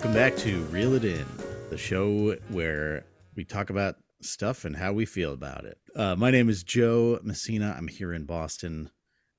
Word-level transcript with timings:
welcome 0.00 0.14
back 0.14 0.34
to 0.34 0.62
Reel 0.70 0.94
It 0.94 1.04
In, 1.04 1.26
the 1.68 1.76
show 1.76 2.34
where 2.48 3.04
we 3.36 3.44
talk 3.44 3.68
about 3.68 3.96
stuff 4.22 4.64
and 4.64 4.74
how 4.74 4.94
we 4.94 5.04
feel 5.04 5.34
about 5.34 5.66
it. 5.66 5.76
Uh, 5.94 6.16
my 6.16 6.30
name 6.30 6.48
is 6.48 6.62
Joe 6.62 7.20
Messina. 7.22 7.74
I'm 7.76 7.86
here 7.86 8.14
in 8.14 8.24
Boston, 8.24 8.88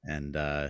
and 0.03 0.38
uh, 0.38 0.67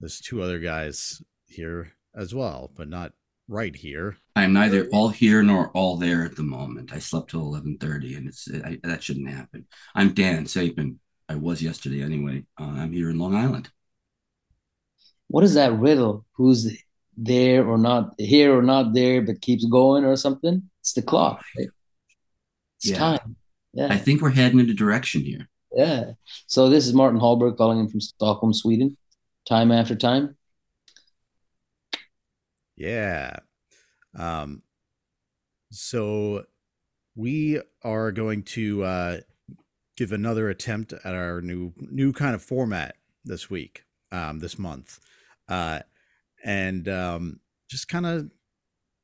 there's 0.00 0.20
two 0.20 0.42
other 0.42 0.58
guys 0.58 1.22
here 1.46 1.92
as 2.12 2.34
well, 2.34 2.72
but 2.74 2.88
not 2.88 3.12
right 3.46 3.76
here. 3.76 4.16
I'm 4.34 4.52
neither 4.52 4.88
all 4.88 5.10
here 5.10 5.44
nor 5.44 5.70
all 5.76 5.96
there 5.96 6.24
at 6.24 6.34
the 6.34 6.42
moment. 6.42 6.92
I 6.92 6.98
slept 6.98 7.30
till 7.30 7.52
11:30, 7.52 8.16
and 8.16 8.26
it's 8.26 8.48
I, 8.52 8.80
that 8.82 9.04
shouldn't 9.04 9.30
happen. 9.30 9.64
I'm 9.94 10.12
Dan 10.12 10.46
Sapin. 10.46 10.98
I 11.28 11.36
was 11.36 11.62
yesterday 11.62 12.02
anyway. 12.02 12.46
Uh, 12.58 12.64
I'm 12.64 12.90
here 12.90 13.10
in 13.10 13.18
Long 13.20 13.36
Island. 13.36 13.70
What 15.28 15.44
is 15.44 15.54
that 15.54 15.78
riddle? 15.78 16.26
Who's 16.32 16.76
there 17.16 17.66
or 17.66 17.78
not 17.78 18.14
here 18.18 18.56
or 18.56 18.62
not 18.62 18.94
there, 18.94 19.22
but 19.22 19.40
keeps 19.40 19.64
going 19.64 20.04
or 20.04 20.16
something? 20.16 20.70
It's 20.80 20.92
the 20.92 21.02
clock. 21.02 21.44
Right? 21.56 21.68
It's 22.78 22.90
Yeah. 22.90 22.98
time. 22.98 23.36
Yeah. 23.72 23.88
I 23.90 23.98
think 23.98 24.20
we're 24.20 24.30
heading 24.30 24.60
in 24.60 24.70
a 24.70 24.74
direction 24.74 25.22
here. 25.22 25.48
Yeah. 25.74 26.12
So 26.46 26.68
this 26.68 26.86
is 26.86 26.94
Martin 26.94 27.20
Hallberg 27.20 27.56
calling 27.56 27.78
in 27.78 27.88
from 27.88 28.00
Stockholm, 28.00 28.52
Sweden. 28.52 28.96
Time 29.46 29.70
after 29.70 29.94
time. 29.94 30.36
Yeah. 32.76 33.36
Um, 34.16 34.62
so 35.70 36.44
we 37.14 37.60
are 37.82 38.10
going 38.12 38.42
to 38.42 38.82
uh, 38.82 39.16
give 39.96 40.12
another 40.12 40.48
attempt 40.48 40.92
at 40.92 41.14
our 41.14 41.40
new 41.40 41.72
new 41.78 42.12
kind 42.12 42.34
of 42.34 42.42
format 42.42 42.96
this 43.24 43.50
week, 43.50 43.84
um, 44.10 44.38
this 44.38 44.58
month, 44.58 44.98
uh, 45.48 45.80
and 46.44 46.88
um, 46.88 47.40
just 47.68 47.88
kind 47.88 48.06
of, 48.06 48.30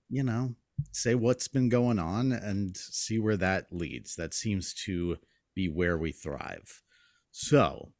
you 0.09 0.23
know, 0.23 0.55
say 0.93 1.15
what's 1.15 1.49
been 1.49 1.69
going 1.69 1.99
on 1.99 2.33
and 2.33 2.77
see 2.77 3.19
where 3.19 3.37
that 3.37 3.67
leads. 3.71 4.17
That 4.17 4.35
seems 4.35 4.75
to 4.85 5.17
be 5.55 5.69
where 5.69 5.97
we 5.97 6.13
thrive. 6.13 6.83
So, 7.33 7.93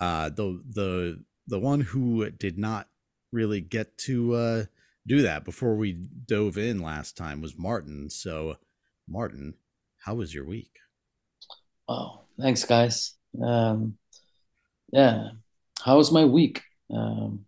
uh, 0.00 0.28
the 0.30 0.62
the 0.68 1.24
the 1.46 1.58
one 1.58 1.80
who 1.80 2.28
did 2.30 2.58
not 2.58 2.88
really 3.32 3.60
get 3.60 3.96
to 3.98 4.34
uh, 4.34 4.64
do 5.06 5.22
that 5.22 5.44
before 5.44 5.74
we 5.76 5.92
dove 6.26 6.58
in 6.58 6.80
last 6.80 7.16
time 7.16 7.40
was 7.40 7.58
Martin. 7.58 8.10
So, 8.10 8.56
Martin, 9.08 9.54
how 9.98 10.14
was 10.14 10.34
your 10.34 10.44
week? 10.44 10.78
Oh, 11.88 12.22
thanks, 12.40 12.64
guys. 12.64 13.14
Um, 13.42 13.94
yeah. 14.92 15.30
How 15.84 15.96
was 15.96 16.12
my 16.12 16.24
week? 16.24 16.62
Um, 16.94 17.46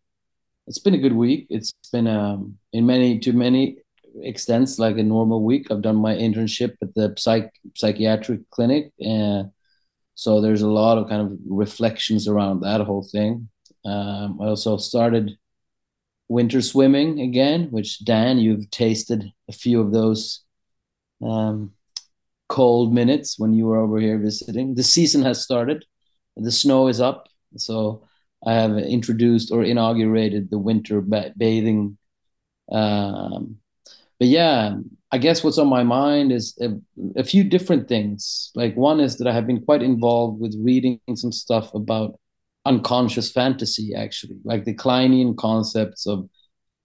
it's 0.66 0.78
been 0.78 0.94
a 0.94 0.98
good 0.98 1.12
week. 1.12 1.46
It's 1.50 1.72
been 1.92 2.06
um, 2.06 2.58
in 2.72 2.86
many 2.86 3.18
to 3.20 3.32
many 3.32 3.78
extents 4.22 4.78
like 4.78 4.96
a 4.96 5.02
normal 5.02 5.42
week. 5.42 5.70
I've 5.70 5.82
done 5.82 5.96
my 5.96 6.14
internship 6.14 6.74
at 6.82 6.94
the 6.94 7.14
psych 7.18 7.52
psychiatric 7.76 8.48
clinic, 8.50 8.92
and 9.00 9.50
so 10.14 10.40
there's 10.40 10.62
a 10.62 10.68
lot 10.68 10.98
of 10.98 11.08
kind 11.08 11.22
of 11.22 11.38
reflections 11.46 12.28
around 12.28 12.60
that 12.60 12.80
whole 12.80 13.02
thing. 13.02 13.48
Um, 13.84 14.38
I 14.40 14.46
also 14.46 14.76
started 14.78 15.36
winter 16.28 16.62
swimming 16.62 17.20
again, 17.20 17.68
which 17.70 18.04
Dan, 18.04 18.38
you've 18.38 18.70
tasted 18.70 19.30
a 19.48 19.52
few 19.52 19.80
of 19.80 19.92
those 19.92 20.42
um, 21.22 21.72
cold 22.48 22.94
minutes 22.94 23.38
when 23.38 23.52
you 23.52 23.66
were 23.66 23.78
over 23.78 23.98
here 23.98 24.18
visiting. 24.18 24.74
The 24.74 24.82
season 24.82 25.22
has 25.22 25.42
started. 25.42 25.84
The 26.36 26.50
snow 26.50 26.88
is 26.88 27.00
up, 27.00 27.28
so 27.56 28.02
I 28.46 28.54
have 28.54 28.76
introduced 28.78 29.50
or 29.50 29.62
inaugurated 29.62 30.50
the 30.50 30.58
winter 30.58 31.00
ba- 31.00 31.32
bathing. 31.36 31.96
Um, 32.70 33.58
but 34.18 34.28
yeah, 34.28 34.76
I 35.10 35.18
guess 35.18 35.44
what's 35.44 35.58
on 35.58 35.68
my 35.68 35.82
mind 35.84 36.32
is 36.32 36.58
a, 36.60 36.70
a 37.16 37.24
few 37.24 37.44
different 37.44 37.88
things. 37.88 38.50
Like 38.54 38.76
one 38.76 39.00
is 39.00 39.16
that 39.18 39.26
I 39.26 39.32
have 39.32 39.46
been 39.46 39.64
quite 39.64 39.82
involved 39.82 40.40
with 40.40 40.56
reading 40.58 41.00
some 41.14 41.32
stuff 41.32 41.72
about 41.74 42.18
unconscious 42.64 43.30
fantasy, 43.30 43.94
actually, 43.94 44.38
like 44.44 44.64
the 44.64 44.74
Kleinian 44.74 45.36
concepts 45.36 46.06
of 46.06 46.28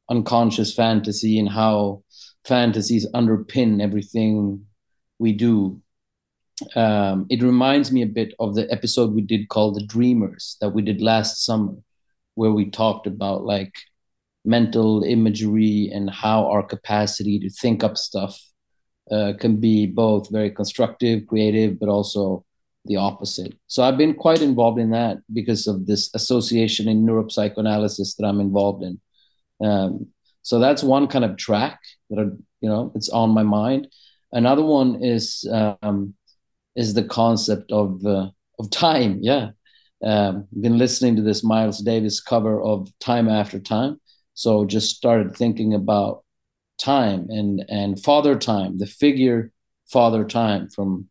unconscious 0.09 0.73
fantasy 0.73 1.39
and 1.39 1.49
how 1.49 2.03
fantasies 2.45 3.07
underpin 3.13 3.81
everything 3.81 4.65
we 5.19 5.33
do. 5.33 5.81
Um, 6.75 7.25
it 7.29 7.41
reminds 7.41 7.91
me 7.91 8.01
a 8.01 8.07
bit 8.07 8.33
of 8.39 8.55
the 8.55 8.71
episode 8.71 9.13
we 9.13 9.21
did 9.21 9.49
called 9.49 9.75
The 9.75 9.85
Dreamers 9.85 10.57
that 10.61 10.69
we 10.69 10.81
did 10.81 11.01
last 11.01 11.45
summer, 11.45 11.75
where 12.35 12.51
we 12.51 12.69
talked 12.69 13.07
about 13.07 13.43
like 13.43 13.73
mental 14.45 15.03
imagery 15.03 15.89
and 15.93 16.09
how 16.09 16.47
our 16.47 16.63
capacity 16.63 17.39
to 17.39 17.49
think 17.49 17.83
up 17.83 17.97
stuff 17.97 18.39
uh, 19.11 19.33
can 19.39 19.59
be 19.59 19.85
both 19.85 20.31
very 20.31 20.51
constructive, 20.51 21.27
creative, 21.27 21.79
but 21.79 21.89
also 21.89 22.45
the 22.85 22.95
opposite. 22.95 23.53
So 23.67 23.83
I've 23.83 23.97
been 23.97 24.13
quite 24.13 24.41
involved 24.41 24.79
in 24.79 24.91
that 24.91 25.17
because 25.33 25.67
of 25.67 25.85
this 25.85 26.09
association 26.13 26.87
in 26.87 27.05
neuropsychoanalysis 27.05 28.15
that 28.17 28.25
I'm 28.25 28.39
involved 28.39 28.83
in. 28.83 28.99
Um, 29.61 30.07
so 30.41 30.59
that's 30.59 30.83
one 30.83 31.07
kind 31.07 31.25
of 31.25 31.37
track 31.37 31.79
that 32.09 32.19
I, 32.19 32.23
you 32.61 32.69
know 32.69 32.91
it's 32.95 33.09
on 33.09 33.31
my 33.31 33.43
mind. 33.43 33.87
Another 34.31 34.63
one 34.63 35.03
is 35.03 35.47
um, 35.51 36.13
is 36.75 36.93
the 36.93 37.03
concept 37.03 37.71
of 37.71 38.05
uh, 38.05 38.29
of 38.59 38.69
time. 38.69 39.19
Yeah, 39.21 39.51
um, 40.03 40.47
been 40.59 40.77
listening 40.77 41.15
to 41.17 41.21
this 41.21 41.43
Miles 41.43 41.79
Davis 41.79 42.19
cover 42.19 42.61
of 42.61 42.91
Time 42.99 43.27
After 43.29 43.59
Time. 43.59 43.99
So 44.33 44.65
just 44.65 44.95
started 44.95 45.35
thinking 45.35 45.73
about 45.73 46.23
time 46.77 47.27
and 47.29 47.65
and 47.69 48.01
Father 48.01 48.37
Time, 48.37 48.77
the 48.77 48.85
figure 48.85 49.51
Father 49.87 50.23
Time 50.23 50.69
from 50.69 51.09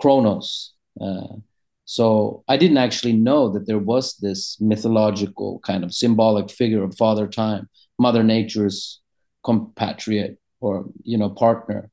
Kronos. 0.00 0.72
Uh, 1.00 1.36
so 1.84 2.42
I 2.48 2.56
didn't 2.56 2.78
actually 2.78 3.12
know 3.12 3.50
that 3.50 3.66
there 3.66 3.78
was 3.78 4.16
this 4.16 4.58
mythological 4.60 5.60
kind 5.60 5.84
of 5.84 5.92
symbolic 5.92 6.50
figure 6.50 6.82
of 6.82 6.96
Father 6.96 7.26
Time, 7.26 7.68
Mother 7.98 8.22
Nature's 8.22 9.00
compatriot 9.44 10.38
or 10.60 10.86
you 11.02 11.18
know 11.18 11.30
partner. 11.30 11.90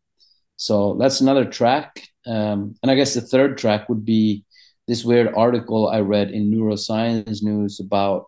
So 0.56 0.96
that's 1.00 1.22
another 1.22 1.46
track. 1.46 2.08
Um, 2.26 2.76
and 2.82 2.92
I 2.92 2.96
guess 2.96 3.14
the 3.14 3.22
third 3.22 3.58
track 3.58 3.90
would 3.90 4.06
be 4.06 4.44
this 4.88 5.04
weird 5.04 5.34
article 5.36 5.88
I 5.88 6.02
read 6.02 6.32
in 6.32 6.52
Neuroscience 6.52 7.42
News 7.42 7.80
about 7.80 8.26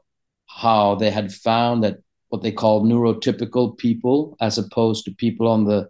how 0.48 0.96
they 0.96 1.12
had 1.12 1.34
found 1.34 1.84
that 1.84 1.98
what 2.30 2.42
they 2.42 2.52
call 2.52 2.84
neurotypical 2.84 3.78
people, 3.78 4.36
as 4.42 4.58
opposed 4.58 5.06
to 5.06 5.12
people 5.12 5.48
on 5.48 5.66
the 5.66 5.90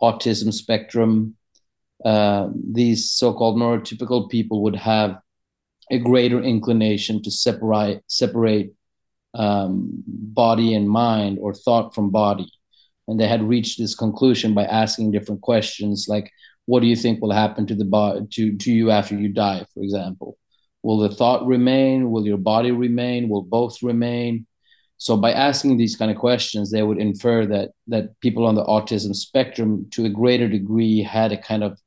autism 0.00 0.52
spectrum, 0.52 1.36
uh, 2.04 2.48
these 2.72 3.10
so-called 3.10 3.56
neurotypical 3.56 4.30
people 4.30 4.62
would 4.62 4.76
have 4.76 5.18
a 5.90 5.98
greater 5.98 6.42
inclination 6.42 7.22
to 7.22 7.30
separate 7.30 8.00
separate 8.08 8.72
um, 9.34 10.02
body 10.06 10.74
and 10.74 10.88
mind 10.88 11.38
or 11.40 11.52
thought 11.52 11.94
from 11.94 12.10
body. 12.10 12.50
And 13.08 13.20
they 13.20 13.28
had 13.28 13.42
reached 13.42 13.78
this 13.78 13.94
conclusion 13.94 14.54
by 14.54 14.64
asking 14.64 15.10
different 15.10 15.42
questions 15.42 16.06
like 16.08 16.30
what 16.66 16.80
do 16.80 16.86
you 16.86 16.96
think 16.96 17.20
will 17.20 17.32
happen 17.32 17.66
to 17.66 17.74
the 17.74 17.84
body 17.84 18.20
to, 18.32 18.56
to 18.56 18.72
you 18.72 18.90
after 18.90 19.16
you 19.16 19.28
die 19.28 19.64
for 19.74 19.82
example? 19.82 20.38
Will 20.82 20.98
the 20.98 21.14
thought 21.14 21.46
remain? 21.46 22.10
Will 22.10 22.26
your 22.26 22.38
body 22.38 22.70
remain? 22.70 23.28
Will 23.28 23.42
both 23.42 23.82
remain? 23.82 24.46
So 24.98 25.16
by 25.16 25.32
asking 25.32 25.76
these 25.76 25.96
kind 25.96 26.10
of 26.10 26.18
questions 26.18 26.70
they 26.70 26.82
would 26.82 26.98
infer 26.98 27.46
that 27.46 27.70
that 27.88 28.18
people 28.20 28.46
on 28.46 28.54
the 28.54 28.64
autism 28.64 29.14
spectrum 29.14 29.86
to 29.92 30.04
a 30.04 30.10
greater 30.10 30.48
degree 30.48 31.02
had 31.02 31.32
a 31.32 31.40
kind 31.40 31.64
of 31.64 31.78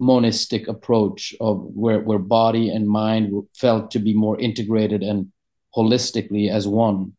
monistic 0.00 0.66
approach 0.66 1.34
of 1.40 1.62
where, 1.74 2.00
where 2.00 2.18
body 2.18 2.70
and 2.70 2.88
mind 2.88 3.30
felt 3.54 3.90
to 3.90 3.98
be 3.98 4.14
more 4.14 4.40
integrated 4.40 5.02
and 5.02 5.30
holistically 5.76 6.50
as 6.50 6.66
one 6.66 7.12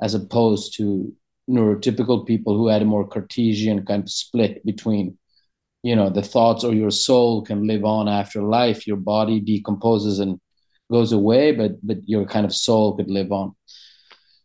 as 0.00 0.14
opposed 0.14 0.76
to 0.76 1.12
neurotypical 1.48 2.26
people 2.26 2.56
who 2.56 2.68
had 2.68 2.82
a 2.82 2.84
more 2.84 3.08
cartesian 3.08 3.84
kind 3.84 4.02
of 4.02 4.10
split 4.10 4.64
between 4.64 5.17
you 5.88 5.96
know 5.96 6.10
the 6.10 6.22
thoughts 6.22 6.64
or 6.64 6.74
your 6.74 6.90
soul 6.90 7.42
can 7.42 7.66
live 7.66 7.84
on 7.84 8.08
after 8.08 8.42
life 8.42 8.86
your 8.86 8.96
body 8.96 9.40
decomposes 9.40 10.18
and 10.18 10.40
goes 10.90 11.12
away 11.12 11.52
but 11.60 11.72
but 11.82 11.98
your 12.04 12.24
kind 12.34 12.46
of 12.46 12.54
soul 12.54 12.96
could 12.96 13.10
live 13.10 13.32
on 13.32 13.54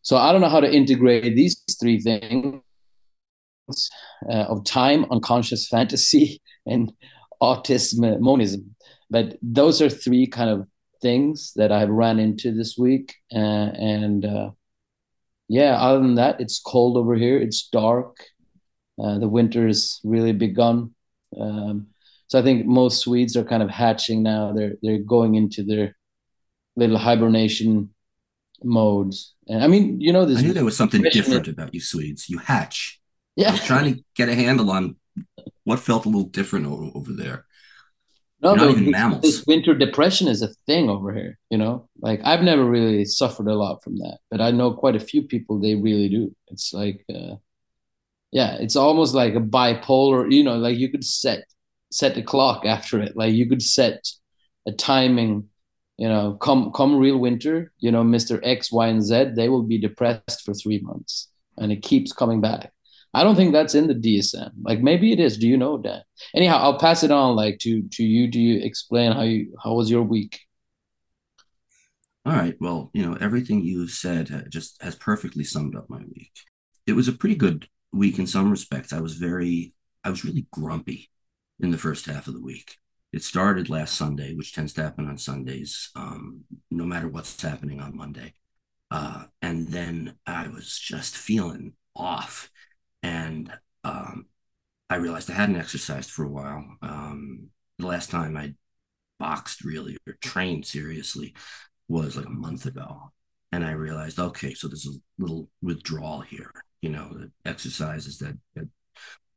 so 0.02 0.18
i 0.18 0.32
don't 0.32 0.42
know 0.42 0.56
how 0.56 0.60
to 0.60 0.72
integrate 0.82 1.36
these 1.36 1.56
three 1.80 2.00
things 2.00 2.62
uh, 4.30 4.46
of 4.54 4.64
time 4.66 5.06
unconscious 5.12 5.68
fantasy 5.68 6.42
and 6.66 6.94
autism 7.42 8.20
monism 8.20 8.76
but 9.10 9.38
those 9.42 9.82
are 9.82 9.90
three 9.90 10.26
kind 10.28 10.50
of 10.50 10.68
things 11.02 11.52
that 11.56 11.72
i've 11.72 11.90
run 11.90 12.20
into 12.20 12.54
this 12.54 12.78
week 12.78 13.16
uh, 13.36 13.70
and 13.96 14.26
uh, 14.26 14.50
yeah, 15.50 15.76
other 15.76 16.00
than 16.00 16.16
that, 16.16 16.40
it's 16.42 16.60
cold 16.60 16.98
over 16.98 17.16
here. 17.16 17.38
It's 17.38 17.68
dark. 17.68 18.18
Uh, 19.02 19.20
the 19.20 19.28
winter 19.28 19.68
has 19.68 20.00
really 20.04 20.32
begun. 20.32 20.93
Um, 21.40 21.88
so 22.28 22.40
I 22.40 22.42
think 22.42 22.66
most 22.66 23.02
Swedes 23.02 23.36
are 23.38 23.44
kind 23.44 23.64
of 23.64 23.70
hatching 23.70 24.24
now. 24.24 24.54
They're 24.54 24.74
they're 24.82 25.00
going 25.00 25.36
into 25.36 25.64
their 25.64 25.96
little 26.76 26.98
hibernation 26.98 27.94
modes. 28.64 29.34
And 29.48 29.64
I 29.64 29.68
mean, 29.68 30.00
you 30.02 30.14
know, 30.14 30.26
this. 30.26 30.40
I 30.40 30.42
knew 30.42 30.54
there 30.54 30.66
was 30.66 30.78
something 30.78 31.02
different 31.02 31.48
about 31.48 31.74
you 31.74 31.82
Swedes. 31.82 32.30
You 32.30 32.40
hatch. 32.40 33.00
Yeah. 33.36 33.50
I 33.50 33.52
was 33.52 33.64
trying 33.66 33.94
to 33.94 34.04
get 34.16 34.30
a 34.30 34.36
handle 34.36 34.72
on 34.72 34.96
what 35.64 35.80
felt 35.80 36.06
a 36.06 36.10
little 36.10 36.30
different 36.30 36.66
over, 36.66 36.90
over 36.96 37.14
there. 37.14 37.46
No, 38.42 38.56
not 38.56 38.66
but 38.66 38.72
even 38.72 38.84
this, 38.86 38.92
mammals. 38.92 39.22
this 39.22 39.46
winter 39.46 39.74
depression 39.74 40.28
is 40.28 40.42
a 40.42 40.50
thing 40.68 40.90
over 40.90 41.14
here, 41.14 41.40
you 41.50 41.58
know? 41.58 41.88
Like 42.02 42.20
I've 42.26 42.42
never 42.42 42.66
really 42.66 43.06
suffered 43.06 43.48
a 43.48 43.56
lot 43.56 43.82
from 43.84 43.98
that, 44.00 44.18
but 44.30 44.42
I 44.42 44.52
know 44.52 44.74
quite 44.74 44.98
a 44.98 45.00
few 45.00 45.24
people 45.24 45.60
they 45.60 45.76
really 45.76 46.10
do. 46.10 46.36
It's 46.48 46.74
like 46.74 47.06
uh 47.14 47.36
yeah, 48.34 48.58
it's 48.60 48.76
almost 48.76 49.14
like 49.14 49.36
a 49.36 49.40
bipolar, 49.40 50.30
you 50.32 50.44
know, 50.44 50.58
like 50.58 50.78
you 50.78 50.90
could 50.90 51.06
set 51.06 51.46
set 51.92 52.16
the 52.16 52.24
clock 52.24 52.66
after 52.66 53.00
it. 53.00 53.16
Like 53.16 53.34
you 53.36 53.48
could 53.48 53.62
set 53.62 54.04
a 54.68 54.72
timing, 54.72 55.50
you 55.98 56.10
know, 56.10 56.34
come 56.42 56.72
come 56.72 56.98
real 56.98 57.20
winter, 57.20 57.72
you 57.78 57.92
know, 57.92 58.04
Mr. 58.04 58.40
X, 58.44 58.72
Y, 58.72 58.88
and 58.88 59.04
Z, 59.04 59.34
they 59.36 59.50
will 59.50 59.62
be 59.62 59.78
depressed 59.78 60.42
for 60.44 60.56
three 60.56 60.80
months 60.82 61.30
and 61.60 61.72
it 61.72 61.84
keeps 61.84 62.12
coming 62.12 62.42
back. 62.42 62.74
I 63.14 63.24
don't 63.24 63.36
think 63.36 63.54
that's 63.54 63.76
in 63.76 63.86
the 63.86 63.94
DSM. 63.94 64.50
Like 64.64 64.82
maybe 64.82 65.12
it 65.12 65.20
is. 65.20 65.38
Do 65.38 65.48
you 65.48 65.56
know 65.56 65.78
that? 65.84 66.06
Anyhow, 66.36 66.58
I'll 66.58 66.80
pass 66.80 67.04
it 67.04 67.12
on 67.12 67.36
like 67.36 67.60
to 67.60 67.84
to 67.84 68.04
you. 68.04 68.28
Do 68.28 68.42
you 68.42 68.66
explain 68.66 69.12
how 69.12 69.22
you 69.22 69.56
how 69.64 69.76
was 69.76 69.92
your 69.92 70.02
week? 70.02 70.40
All 72.26 72.34
right. 72.34 72.56
Well, 72.60 72.90
you 72.96 73.06
know, 73.06 73.16
everything 73.22 73.64
you 73.64 73.88
said 73.88 74.32
uh, 74.32 74.50
just 74.50 74.82
has 74.82 74.96
perfectly 74.96 75.44
summed 75.44 75.76
up 75.76 75.88
my 75.88 76.00
week. 76.00 76.32
It 76.88 76.94
was 76.94 77.08
a 77.08 77.14
pretty 77.14 77.36
good 77.36 77.68
week 77.94 78.20
in 78.20 78.28
some 78.28 78.52
respects. 78.52 78.92
I 78.92 79.00
was 79.00 79.16
very, 79.16 79.74
I 80.04 80.10
was 80.10 80.26
really 80.26 80.48
grumpy 80.52 81.10
in 81.60 81.72
the 81.72 81.78
first 81.78 82.06
half 82.06 82.28
of 82.28 82.34
the 82.34 82.42
week. 82.42 82.78
It 83.12 83.24
started 83.24 83.70
last 83.70 83.96
Sunday, 83.96 84.34
which 84.34 84.54
tends 84.54 84.74
to 84.74 84.84
happen 84.84 85.08
on 85.08 85.18
Sundays, 85.18 85.92
um, 85.96 86.42
no 86.72 86.84
matter 86.84 87.08
what's 87.08 87.40
happening 87.42 87.80
on 87.80 87.96
Monday. 87.96 88.34
Uh, 88.90 89.26
and 89.42 89.68
then 89.68 90.16
I 90.26 90.48
was 90.48 90.78
just 90.78 91.16
feeling 91.16 91.74
off 91.96 92.50
and 93.04 93.52
um, 93.84 94.26
I 94.90 94.96
realized 94.96 95.30
I 95.30 95.34
hadn't 95.34 95.58
exercised 95.58 96.12
for 96.12 96.24
a 96.24 96.30
while. 96.30 96.66
Um, 96.82 97.50
the 97.80 97.88
last 97.88 98.10
time 98.10 98.38
I 98.38 98.54
boxed 99.20 99.64
really 99.64 99.98
or 100.08 100.14
trained 100.22 100.66
seriously 100.66 101.34
was 101.88 102.16
like 102.16 102.26
a 102.26 102.32
month 102.32 102.66
ago, 102.66 103.12
and 103.52 103.66
I 103.66 103.72
realized, 103.72 104.20
okay, 104.20 104.54
so 104.54 104.68
there's 104.68 104.88
a 104.88 105.22
little 105.22 105.50
withdrawal 105.62 106.22
here. 106.22 106.52
You 106.84 106.90
know, 106.90 107.30
exercise 107.46 108.08
is 108.08 108.18
that, 108.18 108.38
that 108.56 108.68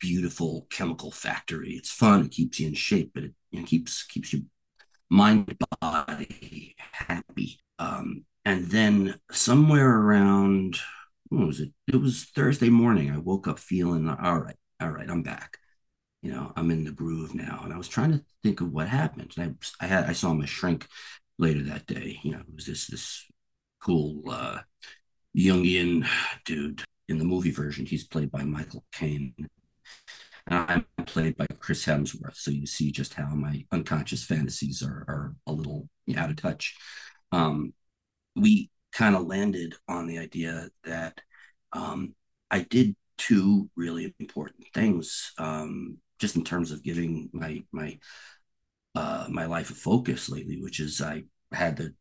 beautiful 0.00 0.66
chemical 0.69 1.12
factory. 1.12 1.75
It's 1.75 1.93
fun, 1.93 2.25
it 2.25 2.32
keeps 2.32 2.58
you 2.58 2.66
in 2.66 2.75
shape, 2.75 3.12
but 3.14 3.22
it 3.22 3.34
you 3.52 3.60
know, 3.60 3.66
keeps 3.66 4.02
keeps 4.02 4.32
you 4.32 4.46
mind 5.08 5.56
body 5.81 6.75
happy. 6.90 7.60
Um, 7.78 8.25
and 8.44 8.66
then 8.66 9.20
somewhere 9.31 9.88
around 9.88 10.78
what 11.28 11.46
was 11.46 11.60
it? 11.60 11.70
It 11.87 12.00
was 12.00 12.25
Thursday 12.25 12.69
morning. 12.69 13.12
I 13.12 13.19
woke 13.19 13.46
up 13.46 13.60
feeling 13.60 14.08
all 14.08 14.38
right, 14.40 14.56
all 14.81 14.90
right, 14.90 15.08
I'm 15.08 15.22
back. 15.22 15.58
You 16.22 16.32
know, 16.32 16.52
I'm 16.56 16.72
in 16.72 16.82
the 16.82 16.90
groove 16.90 17.32
now. 17.32 17.60
And 17.62 17.72
I 17.72 17.78
was 17.78 17.87
trying 17.87 18.10
to 18.10 18.25
think 18.43 18.60
of 18.60 18.72
what 18.72 18.88
happened. 18.88 19.32
And 19.37 19.56
I, 19.81 19.84
I 19.84 19.87
had, 19.87 20.10
I 20.10 20.14
saw 20.14 20.34
my 20.34 20.46
shrink 20.46 20.88
later 21.38 21.62
that 21.64 21.87
day. 21.87 22.19
You 22.25 22.32
know, 22.32 22.40
it 22.40 22.54
was 22.56 22.66
this 22.66 22.88
this 22.88 23.25
cool 23.81 24.22
uh, 24.28 24.58
Jungian 25.37 26.08
dude 26.44 26.82
in 27.08 27.19
the 27.19 27.25
movie 27.25 27.50
version. 27.50 27.87
He's 27.87 28.06
played 28.06 28.31
by 28.31 28.43
Michael 28.44 28.85
Caine. 28.93 29.35
And 30.49 30.87
I'm 30.99 31.05
played 31.05 31.37
by 31.37 31.47
Chris 31.58 31.85
Hemsworth. 31.85 32.37
So 32.37 32.50
you 32.50 32.67
see 32.67 32.93
just 32.93 33.14
how 33.14 33.35
my 33.35 33.64
unconscious 33.73 34.25
fantasies 34.25 34.82
are, 34.82 35.05
are 35.08 35.35
a 35.47 35.53
little 35.53 35.88
out 36.17 36.31
of 36.31 36.37
touch. 36.37 36.76
Um, 37.32 37.73
we 38.35 38.70
kind 38.93 39.17
of 39.17 39.26
landed 39.26 39.75
on 39.88 40.06
the 40.06 40.19
idea 40.19 40.69
that 40.85 41.20
um, 41.73 42.14
I 42.50 42.61
did 42.61 42.97
two 43.19 43.69
really 43.76 44.14
important 44.19 44.67
things, 44.73 45.32
um, 45.38 45.99
just 46.19 46.37
in 46.37 46.44
terms 46.44 46.70
of 46.70 46.82
giving 46.82 47.29
my 47.32 47.62
my 47.73 47.99
uh, 48.94 49.26
my 49.29 49.47
life 49.47 49.70
a 49.70 49.75
focus 49.75 50.29
lately, 50.29 50.61
which 50.62 50.81
is 50.81 51.00
I 51.00 51.25
had 51.53 51.76
the 51.76 51.94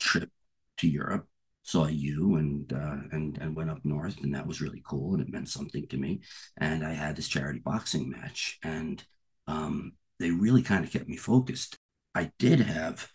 trip 0.00 0.30
to 0.78 0.88
Europe, 0.88 1.26
saw 1.62 1.86
you, 1.86 2.36
and 2.36 2.72
uh, 2.72 2.96
and 3.12 3.38
and 3.38 3.54
went 3.56 3.70
up 3.70 3.84
north, 3.84 4.22
and 4.22 4.34
that 4.34 4.46
was 4.46 4.60
really 4.60 4.82
cool, 4.86 5.14
and 5.14 5.22
it 5.22 5.32
meant 5.32 5.48
something 5.48 5.86
to 5.88 5.96
me. 5.96 6.20
And 6.56 6.84
I 6.84 6.92
had 6.92 7.16
this 7.16 7.28
charity 7.28 7.60
boxing 7.60 8.10
match, 8.10 8.58
and 8.62 9.02
um, 9.46 9.92
they 10.18 10.30
really 10.30 10.62
kind 10.62 10.84
of 10.84 10.90
kept 10.90 11.08
me 11.08 11.16
focused. 11.16 11.76
I 12.14 12.30
did 12.38 12.60
have 12.60 13.08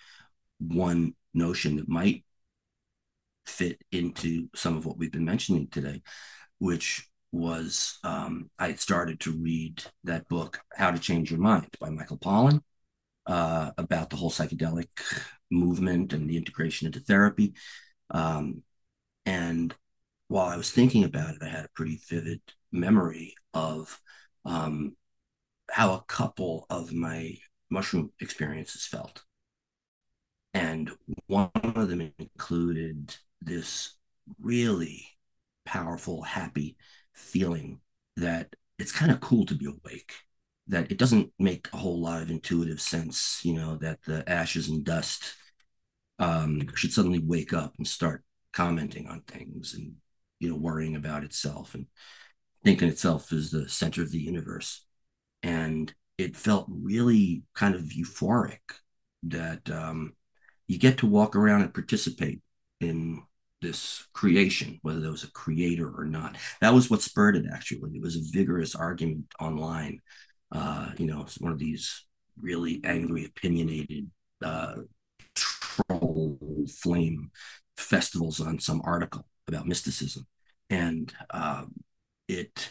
one 0.59 1.13
notion 1.33 1.77
that 1.77 1.89
might 1.89 2.23
fit 3.45 3.81
into 3.91 4.47
some 4.55 4.77
of 4.77 4.85
what 4.85 4.97
we've 4.97 5.11
been 5.11 5.25
mentioning 5.25 5.67
today, 5.67 6.01
which 6.59 7.07
was 7.31 7.99
um, 8.03 8.49
I 8.57 8.67
had 8.67 8.79
started 8.79 9.19
to 9.21 9.31
read 9.31 9.83
that 10.05 10.27
book, 10.29 10.61
How 10.73 10.91
to 10.91 10.99
Change 10.99 11.31
Your 11.31 11.39
Mind 11.39 11.67
by 11.79 11.89
Michael 11.89 12.17
Pollan, 12.17 12.61
uh, 13.27 13.71
about 13.77 14.09
the 14.09 14.15
whole 14.15 14.31
psychedelic 14.31 14.87
movement 15.51 16.13
and 16.13 16.29
the 16.29 16.37
integration 16.37 16.87
into 16.87 16.99
therapy. 17.01 17.53
Um, 18.11 18.63
and 19.25 19.73
while 20.27 20.47
I 20.47 20.57
was 20.57 20.71
thinking 20.71 21.03
about 21.03 21.35
it, 21.35 21.43
I 21.43 21.47
had 21.47 21.65
a 21.65 21.69
pretty 21.75 21.99
vivid 22.09 22.41
memory 22.71 23.35
of 23.53 23.99
um, 24.45 24.95
how 25.69 25.93
a 25.93 26.03
couple 26.07 26.65
of 26.69 26.93
my 26.93 27.35
mushroom 27.69 28.11
experiences 28.19 28.85
felt. 28.85 29.23
And 30.53 30.91
one 31.27 31.51
of 31.53 31.89
them 31.89 32.13
included 32.17 33.15
this 33.41 33.93
really 34.39 35.05
powerful, 35.65 36.21
happy 36.21 36.77
feeling 37.13 37.81
that 38.15 38.55
it's 38.79 38.91
kind 38.91 39.11
of 39.11 39.19
cool 39.19 39.45
to 39.47 39.55
be 39.55 39.65
awake. 39.65 40.13
That 40.67 40.91
it 40.91 40.97
doesn't 40.97 41.31
make 41.37 41.67
a 41.73 41.77
whole 41.77 41.99
lot 42.01 42.21
of 42.21 42.31
intuitive 42.31 42.81
sense, 42.81 43.41
you 43.43 43.53
know, 43.53 43.75
that 43.77 43.99
the 44.03 44.27
ashes 44.27 44.69
and 44.69 44.83
dust 44.83 45.35
um, 46.19 46.67
should 46.75 46.93
suddenly 46.93 47.19
wake 47.19 47.53
up 47.53 47.73
and 47.77 47.87
start 47.87 48.23
commenting 48.53 49.07
on 49.07 49.21
things 49.21 49.73
and, 49.73 49.95
you 50.39 50.49
know, 50.49 50.55
worrying 50.55 50.95
about 50.95 51.23
itself 51.23 51.73
and 51.73 51.87
thinking 52.63 52.87
itself 52.87 53.31
as 53.31 53.51
the 53.51 53.67
center 53.69 54.01
of 54.01 54.11
the 54.11 54.19
universe. 54.19 54.85
And 55.43 55.93
it 56.17 56.35
felt 56.35 56.67
really 56.69 57.43
kind 57.53 57.75
of 57.75 57.81
euphoric 57.81 58.59
that 59.23 59.69
um, 59.69 60.13
you 60.67 60.79
get 60.79 60.99
to 60.99 61.07
walk 61.07 61.35
around 61.35 61.61
and 61.61 61.73
participate 61.73 62.41
in 62.79 63.21
this 63.61 64.05
creation, 64.13 64.79
whether 64.81 64.99
there 64.99 65.11
was 65.11 65.23
a 65.23 65.31
creator 65.31 65.91
or 65.97 66.05
not. 66.05 66.37
That 66.61 66.73
was 66.73 66.89
what 66.89 67.01
spurred 67.01 67.35
it, 67.35 67.45
actually. 67.51 67.91
It 67.95 68.01
was 68.01 68.15
a 68.15 68.31
vigorous 68.31 68.75
argument 68.75 69.25
online. 69.39 70.01
Uh, 70.51 70.89
you 70.97 71.07
know, 71.07 71.21
it's 71.21 71.39
one 71.39 71.51
of 71.51 71.59
these 71.59 72.05
really 72.39 72.81
angry, 72.83 73.25
opinionated 73.25 74.09
uh, 74.43 74.75
flame 76.85 77.31
festivals 77.77 78.39
on 78.39 78.59
some 78.59 78.79
article 78.85 79.25
about 79.47 79.65
mysticism. 79.65 80.27
And 80.69 81.11
um, 81.31 81.73
it 82.27 82.69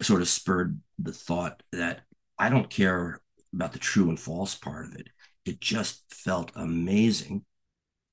sort 0.00 0.22
of 0.22 0.28
spurred 0.28 0.80
the 1.00 1.12
thought 1.12 1.62
that 1.72 2.02
I 2.38 2.48
don't 2.48 2.70
care 2.70 3.20
about 3.52 3.72
the 3.72 3.80
true 3.80 4.08
and 4.08 4.18
false 4.18 4.54
part 4.54 4.86
of 4.86 4.94
it. 4.94 5.08
It 5.44 5.60
just 5.60 6.04
felt 6.14 6.52
amazing 6.54 7.44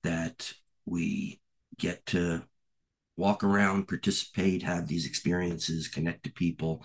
that 0.03 0.53
we 0.87 1.39
get 1.77 2.03
to 2.07 2.43
walk 3.15 3.43
around, 3.43 3.87
participate, 3.87 4.63
have 4.63 4.87
these 4.87 5.05
experiences, 5.05 5.87
connect 5.87 6.23
to 6.23 6.31
people, 6.31 6.83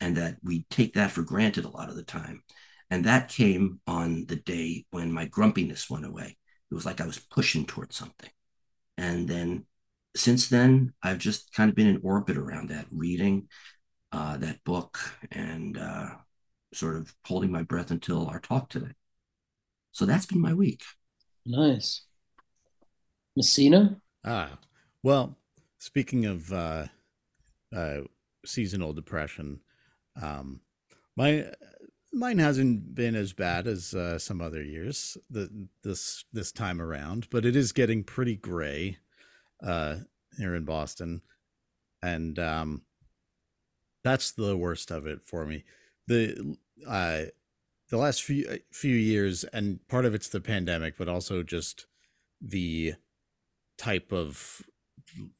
and 0.00 0.16
that 0.16 0.36
we 0.42 0.66
take 0.68 0.94
that 0.94 1.12
for 1.12 1.22
granted 1.22 1.64
a 1.64 1.76
lot 1.78 1.90
of 1.90 1.96
the 1.96 2.02
time. 2.02 2.42
And 2.90 3.04
that 3.04 3.28
came 3.28 3.80
on 3.86 4.26
the 4.26 4.36
day 4.36 4.84
when 4.90 5.12
my 5.12 5.26
grumpiness 5.26 5.88
went 5.88 6.06
away. 6.06 6.36
It 6.74 6.82
was 6.82 6.86
like 6.86 7.00
I 7.00 7.06
was 7.06 7.20
pushing 7.20 7.66
towards 7.66 7.94
something. 7.94 8.30
And 8.98 9.28
then 9.28 9.66
since 10.16 10.48
then, 10.48 10.92
I've 11.04 11.18
just 11.18 11.52
kind 11.52 11.70
of 11.70 11.76
been 11.76 11.86
in 11.86 12.00
orbit 12.02 12.36
around 12.36 12.70
that, 12.70 12.86
reading 12.90 13.46
uh, 14.10 14.38
that 14.38 14.64
book 14.64 14.98
and 15.30 15.78
uh, 15.78 16.08
sort 16.72 16.96
of 16.96 17.14
holding 17.24 17.52
my 17.52 17.62
breath 17.62 17.92
until 17.92 18.26
our 18.26 18.40
talk 18.40 18.70
today. 18.70 18.90
So 19.92 20.04
that's 20.04 20.26
been 20.26 20.40
my 20.40 20.52
week. 20.52 20.82
Nice. 21.46 22.06
Messina? 23.36 24.00
Ah, 24.24 24.58
well, 25.00 25.36
speaking 25.78 26.24
of 26.26 26.52
uh, 26.52 26.86
uh, 27.72 28.00
seasonal 28.44 28.92
depression, 28.92 29.60
um, 30.20 30.58
my 31.16 31.52
mine 32.14 32.38
hasn't 32.38 32.94
been 32.94 33.14
as 33.14 33.32
bad 33.32 33.66
as 33.66 33.94
uh, 33.94 34.18
some 34.18 34.40
other 34.40 34.62
years 34.62 35.16
the, 35.30 35.50
this 35.82 36.24
this 36.32 36.52
time 36.52 36.80
around, 36.80 37.28
but 37.30 37.44
it 37.44 37.56
is 37.56 37.72
getting 37.72 38.04
pretty 38.04 38.36
gray 38.36 38.98
uh, 39.62 39.96
here 40.38 40.54
in 40.54 40.64
Boston, 40.64 41.22
and 42.02 42.38
um, 42.38 42.82
that's 44.02 44.32
the 44.32 44.56
worst 44.56 44.90
of 44.90 45.06
it 45.06 45.22
for 45.22 45.44
me. 45.44 45.64
The 46.06 46.56
uh, 46.88 47.22
the 47.90 47.98
last 47.98 48.22
few 48.22 48.60
few 48.72 48.96
years, 48.96 49.44
and 49.44 49.86
part 49.88 50.04
of 50.04 50.14
it's 50.14 50.28
the 50.28 50.40
pandemic, 50.40 50.96
but 50.96 51.08
also 51.08 51.42
just 51.42 51.86
the 52.40 52.94
type 53.76 54.12
of 54.12 54.62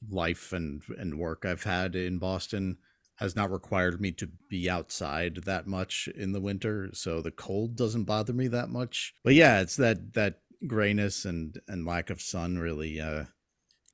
life 0.08 0.52
and 0.52 0.82
and 0.98 1.18
work 1.18 1.44
I've 1.44 1.64
had 1.64 1.94
in 1.94 2.18
Boston 2.18 2.78
has 3.16 3.36
not 3.36 3.50
required 3.50 4.00
me 4.00 4.10
to 4.12 4.28
be 4.48 4.68
outside 4.68 5.36
that 5.44 5.66
much 5.66 6.08
in 6.16 6.32
the 6.32 6.40
winter, 6.40 6.90
so 6.92 7.20
the 7.20 7.30
cold 7.30 7.76
doesn't 7.76 8.04
bother 8.04 8.32
me 8.32 8.48
that 8.48 8.68
much. 8.68 9.14
But 9.22 9.34
yeah, 9.34 9.60
it's 9.60 9.76
that 9.76 10.14
that 10.14 10.40
grayness 10.66 11.24
and 11.24 11.60
and 11.68 11.86
lack 11.86 12.10
of 12.10 12.22
sun 12.22 12.58
really 12.58 13.00
uh 13.00 13.24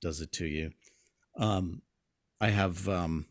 does 0.00 0.20
it 0.20 0.32
to 0.32 0.46
you. 0.46 0.70
Um 1.36 1.82
I 2.40 2.50
have 2.50 2.88
um 2.88 3.26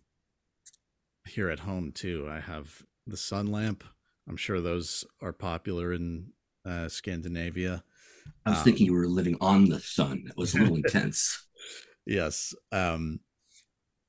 here 1.25 1.49
at 1.49 1.59
home 1.59 1.91
too. 1.91 2.27
I 2.29 2.39
have 2.39 2.83
the 3.07 3.17
sun 3.17 3.47
lamp. 3.47 3.83
I'm 4.27 4.37
sure 4.37 4.61
those 4.61 5.05
are 5.21 5.33
popular 5.33 5.93
in 5.93 6.31
uh, 6.65 6.87
Scandinavia. 6.87 7.83
I 8.45 8.51
was 8.51 8.59
um, 8.59 8.63
thinking 8.63 8.85
you 8.85 8.93
were 8.93 9.07
living 9.07 9.37
on 9.41 9.69
the 9.69 9.79
sun. 9.79 10.25
It 10.27 10.37
was 10.37 10.53
a 10.53 10.59
little 10.59 10.75
intense. 10.83 11.47
Yes. 12.05 12.53
Um, 12.71 13.19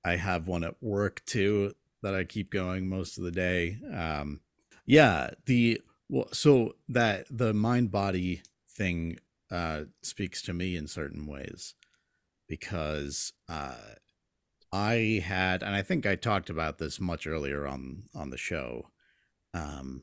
I 0.05 0.17
have 0.17 0.49
one 0.49 0.65
at 0.65 0.83
work 0.83 1.23
too 1.27 1.75
that 2.03 2.15
I 2.15 2.25
keep 2.25 2.51
going 2.51 2.89
most 2.89 3.19
of 3.19 3.25
the 3.25 3.31
day. 3.31 3.79
Um, 3.93 4.41
yeah, 4.87 5.31
the 5.47 5.81
well, 6.09 6.29
so 6.33 6.75
that 6.89 7.27
the 7.31 7.55
mind 7.55 7.91
body 7.91 8.43
thing 8.69 9.19
uh, 9.51 9.83
speaks 10.03 10.43
to 10.43 10.53
me 10.53 10.77
in 10.77 10.87
certain 10.87 11.27
ways 11.27 11.75
because 12.49 13.33
uh, 13.49 13.75
I 14.73 15.23
had, 15.25 15.63
and 15.63 15.75
I 15.75 15.83
think 15.83 16.07
I 16.07 16.17
talked 16.17 16.51
about 16.51 16.79
this 16.79 16.99
much 16.99 17.27
earlier 17.27 17.67
on 17.67 18.05
on 18.15 18.31
the 18.31 18.39
show, 18.39 18.89
um, 19.55 20.03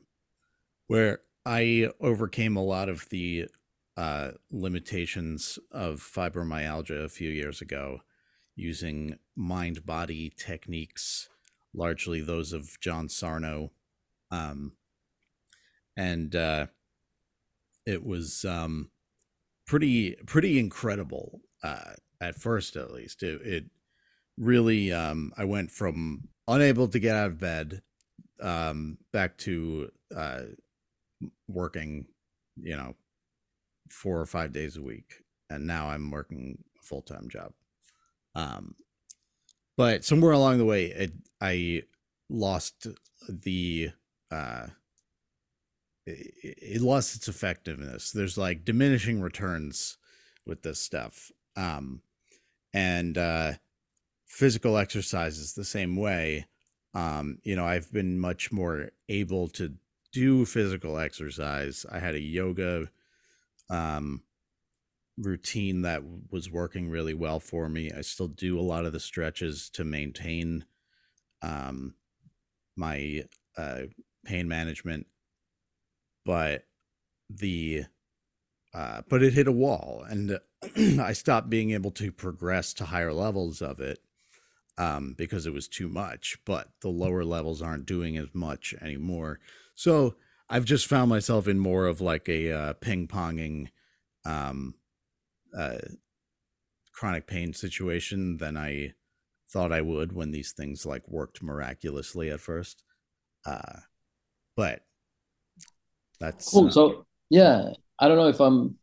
where 0.86 1.20
I 1.44 1.90
overcame 2.00 2.56
a 2.56 2.64
lot 2.64 2.88
of 2.88 3.08
the 3.10 3.46
uh, 3.96 4.32
limitations 4.50 5.58
of 5.72 6.00
fibromyalgia 6.00 7.04
a 7.04 7.08
few 7.08 7.30
years 7.30 7.60
ago 7.60 8.00
using 8.58 9.18
mind 9.36 9.86
body 9.86 10.32
techniques, 10.36 11.28
largely 11.72 12.20
those 12.20 12.52
of 12.52 12.78
John 12.80 13.08
Sarno. 13.08 13.70
Um, 14.30 14.72
and 15.96 16.34
uh, 16.34 16.66
it 17.86 18.04
was 18.04 18.44
um, 18.44 18.90
pretty 19.66 20.16
pretty 20.26 20.58
incredible 20.58 21.40
uh, 21.62 21.92
at 22.20 22.34
first, 22.34 22.76
at 22.76 22.92
least. 22.92 23.22
It, 23.22 23.40
it 23.42 23.64
really 24.36 24.92
um, 24.92 25.32
I 25.36 25.44
went 25.44 25.70
from 25.70 26.28
unable 26.46 26.88
to 26.88 26.98
get 26.98 27.16
out 27.16 27.28
of 27.28 27.38
bed 27.38 27.82
um, 28.40 28.98
back 29.12 29.38
to 29.38 29.90
uh, 30.14 30.42
working, 31.48 32.06
you 32.56 32.76
know, 32.76 32.94
four 33.88 34.20
or 34.20 34.26
five 34.26 34.52
days 34.52 34.76
a 34.76 34.82
week, 34.82 35.22
and 35.48 35.66
now 35.66 35.88
I'm 35.88 36.10
working 36.10 36.58
a 36.78 36.82
full 36.84 37.02
time 37.02 37.28
job. 37.28 37.52
Um, 38.38 38.76
but 39.76 40.04
somewhere 40.04 40.32
along 40.32 40.58
the 40.58 40.64
way, 40.64 40.86
it, 40.86 41.12
I 41.40 41.82
lost 42.30 42.86
the 43.28 43.90
uh, 44.30 44.68
it, 46.06 46.34
it 46.42 46.80
lost 46.80 47.16
its 47.16 47.26
effectiveness. 47.28 48.12
There's 48.12 48.38
like 48.38 48.64
diminishing 48.64 49.20
returns 49.20 49.98
with 50.46 50.62
this 50.62 50.80
stuff. 50.80 51.32
Um, 51.56 52.02
and 52.72 53.18
uh, 53.18 53.52
physical 54.26 54.78
exercise 54.78 55.38
is 55.38 55.54
the 55.54 55.64
same 55.64 55.96
way. 55.96 56.46
Um, 56.94 57.38
you 57.42 57.56
know, 57.56 57.66
I've 57.66 57.92
been 57.92 58.20
much 58.20 58.52
more 58.52 58.90
able 59.08 59.48
to 59.48 59.74
do 60.12 60.44
physical 60.44 60.98
exercise. 60.98 61.84
I 61.90 61.98
had 61.98 62.14
a 62.14 62.20
yoga 62.20 62.88
um, 63.68 64.22
routine 65.18 65.82
that 65.82 66.02
was 66.30 66.50
working 66.50 66.88
really 66.88 67.14
well 67.14 67.40
for 67.40 67.68
me. 67.68 67.90
I 67.96 68.02
still 68.02 68.28
do 68.28 68.58
a 68.58 68.62
lot 68.62 68.84
of 68.84 68.92
the 68.92 69.00
stretches 69.00 69.68
to 69.70 69.84
maintain 69.84 70.64
um, 71.42 71.94
my 72.76 73.24
uh, 73.56 73.82
pain 74.24 74.48
management, 74.48 75.06
but 76.24 76.64
the 77.28 77.84
uh, 78.74 79.02
but 79.08 79.22
it 79.22 79.32
hit 79.32 79.48
a 79.48 79.52
wall, 79.52 80.04
and 80.08 80.38
I 81.00 81.12
stopped 81.12 81.50
being 81.50 81.70
able 81.70 81.90
to 81.92 82.12
progress 82.12 82.74
to 82.74 82.84
higher 82.84 83.12
levels 83.12 83.62
of 83.62 83.80
it 83.80 83.98
um, 84.76 85.14
because 85.16 85.46
it 85.46 85.52
was 85.52 85.68
too 85.68 85.88
much. 85.88 86.38
But 86.44 86.68
the 86.82 86.90
lower 86.90 87.24
levels 87.24 87.62
aren't 87.62 87.86
doing 87.86 88.16
as 88.16 88.28
much 88.34 88.74
anymore. 88.80 89.40
So 89.74 90.16
I've 90.50 90.64
just 90.64 90.86
found 90.86 91.08
myself 91.08 91.48
in 91.48 91.58
more 91.58 91.86
of 91.86 92.00
like 92.00 92.28
a 92.28 92.52
uh, 92.52 92.72
ping 92.74 93.08
ponging 93.08 93.68
um, 94.24 94.74
uh, 95.58 95.78
chronic 96.92 97.26
pain 97.26 97.52
situation 97.52 98.36
than 98.38 98.56
I 98.56 98.94
thought 99.50 99.72
I 99.72 99.80
would 99.80 100.12
when 100.12 100.30
these 100.30 100.52
things 100.52 100.86
like 100.86 101.06
worked 101.08 101.42
miraculously 101.42 102.30
at 102.30 102.40
first. 102.40 102.82
Uh, 103.44 103.80
but 104.56 104.82
that's 106.20 106.50
cool. 106.50 106.68
Uh, 106.68 106.70
so 106.70 107.06
yeah, 107.28 107.70
I 107.98 108.08
don't 108.08 108.16
know 108.16 108.28
if 108.28 108.40
I'm 108.40 108.76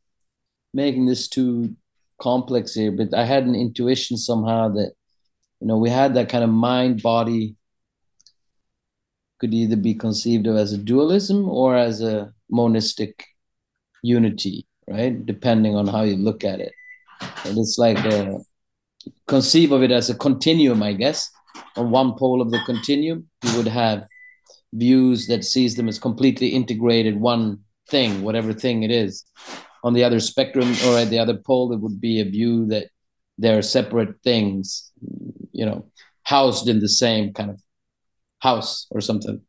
making 0.73 1.05
this 1.05 1.27
too 1.29 1.75
complex 2.21 2.73
here, 2.73 2.91
but 2.91 3.13
I 3.13 3.25
had 3.25 3.45
an 3.45 3.55
intuition 3.55 4.17
somehow 4.17 4.69
that 4.69 4.91
you 5.61 5.67
know 5.67 5.77
we 5.77 5.89
had 5.89 6.15
that 6.15 6.29
kind 6.29 6.43
of 6.43 6.49
mind 6.49 7.01
body 7.01 7.55
could 9.39 9.53
either 9.53 9.75
be 9.75 9.93
conceived 9.93 10.47
of 10.47 10.55
as 10.55 10.73
a 10.73 10.77
dualism 10.77 11.49
or 11.49 11.75
as 11.75 12.01
a 12.01 12.33
monistic 12.49 13.25
unity 14.01 14.65
right? 14.87 15.25
Depending 15.25 15.75
on 15.75 15.87
how 15.87 16.03
you 16.03 16.15
look 16.15 16.43
at 16.43 16.59
it. 16.59 16.73
And 17.45 17.57
it's 17.57 17.77
like 17.77 17.97
a, 17.97 18.39
conceive 19.27 19.71
of 19.71 19.83
it 19.83 19.91
as 19.91 20.09
a 20.09 20.15
continuum 20.15 20.81
i 20.81 20.93
guess. 20.93 21.29
On 21.75 21.91
one 21.91 22.13
pole 22.15 22.41
of 22.41 22.51
the 22.51 22.59
continuum 22.65 23.29
you 23.43 23.55
would 23.57 23.67
have 23.67 24.07
views 24.73 25.27
that 25.27 25.43
sees 25.43 25.75
them 25.75 25.87
as 25.87 25.99
completely 25.99 26.49
integrated 26.49 27.19
one 27.19 27.59
thing 27.89 28.23
whatever 28.23 28.53
thing 28.53 28.83
it 28.83 28.91
is. 28.91 29.23
On 29.83 29.93
the 29.93 30.03
other 30.03 30.19
spectrum 30.19 30.73
or 30.87 30.97
at 30.97 31.09
the 31.09 31.19
other 31.19 31.37
pole 31.37 31.69
there 31.69 31.77
would 31.77 32.01
be 32.01 32.19
a 32.19 32.25
view 32.25 32.65
that 32.67 32.87
they're 33.37 33.61
separate 33.61 34.21
things 34.23 34.91
you 35.51 35.65
know 35.65 35.85
housed 36.23 36.67
in 36.67 36.79
the 36.79 36.89
same 36.89 37.33
kind 37.33 37.51
of 37.51 37.61
house 38.39 38.87
or 38.91 39.01
something. 39.01 39.41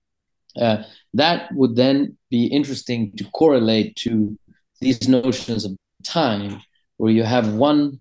Uh, 0.60 0.82
that 1.14 1.52
would 1.54 1.76
then 1.76 2.16
be 2.30 2.46
interesting 2.46 3.12
to 3.16 3.24
correlate 3.30 3.94
to 3.96 4.38
these 4.80 5.08
notions 5.08 5.64
of 5.64 5.76
time 6.04 6.60
where 6.96 7.12
you 7.12 7.22
have 7.22 7.54
one 7.54 7.98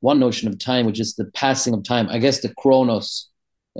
one 0.00 0.20
notion 0.20 0.48
of 0.48 0.58
time 0.58 0.86
which 0.86 1.00
is 1.00 1.14
the 1.14 1.24
passing 1.32 1.74
of 1.74 1.82
time 1.82 2.08
i 2.10 2.18
guess 2.18 2.40
the 2.40 2.52
chronos 2.58 3.30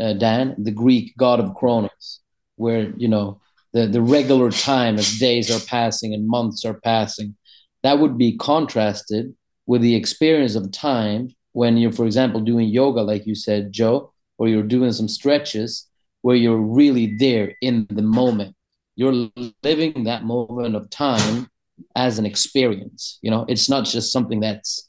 uh, 0.00 0.12
dan 0.14 0.55
the 0.59 0.71
greek 0.71 1.17
god 1.17 1.38
of 1.40 1.55
chronos 1.55 2.21
where 2.57 2.93
you 2.97 3.09
know 3.09 3.40
the, 3.73 3.87
the 3.87 4.02
regular 4.02 4.50
time 4.50 4.99
as 4.99 5.19
days 5.19 5.50
are 5.50 5.64
passing 5.67 6.14
and 6.14 6.26
months 6.26 6.64
are 6.64 6.81
passing 6.81 7.37
that 7.83 7.99
would 7.99 8.19
be 8.19 8.37
contrasted 8.37 9.35
with 9.67 9.83
the 9.83 9.95
experience 9.95 10.55
of 10.57 10.73
time 10.73 11.28
when 11.52 11.76
you're, 11.76 11.93
for 11.93 12.07
example, 12.07 12.40
doing 12.40 12.69
yoga, 12.69 13.02
like 13.02 13.26
you 13.26 13.35
said, 13.35 13.73
Joe, 13.73 14.12
or 14.38 14.49
you're 14.49 14.62
doing 14.62 14.93
some 14.93 15.09
stretches 15.09 15.87
where 16.23 16.37
you're 16.37 16.61
really 16.61 17.17
there 17.17 17.55
in 17.61 17.87
the 17.90 18.02
moment. 18.02 18.55
You're 18.97 19.28
living 19.62 20.05
that 20.05 20.25
moment 20.25 20.75
of 20.75 20.90
time 20.90 21.49
as 21.97 22.19
an 22.19 22.27
experience. 22.27 23.19
You 23.23 23.31
know, 23.31 23.45
it's 23.49 23.69
not 23.69 23.85
just 23.85 24.13
something 24.13 24.41
that's 24.41 24.89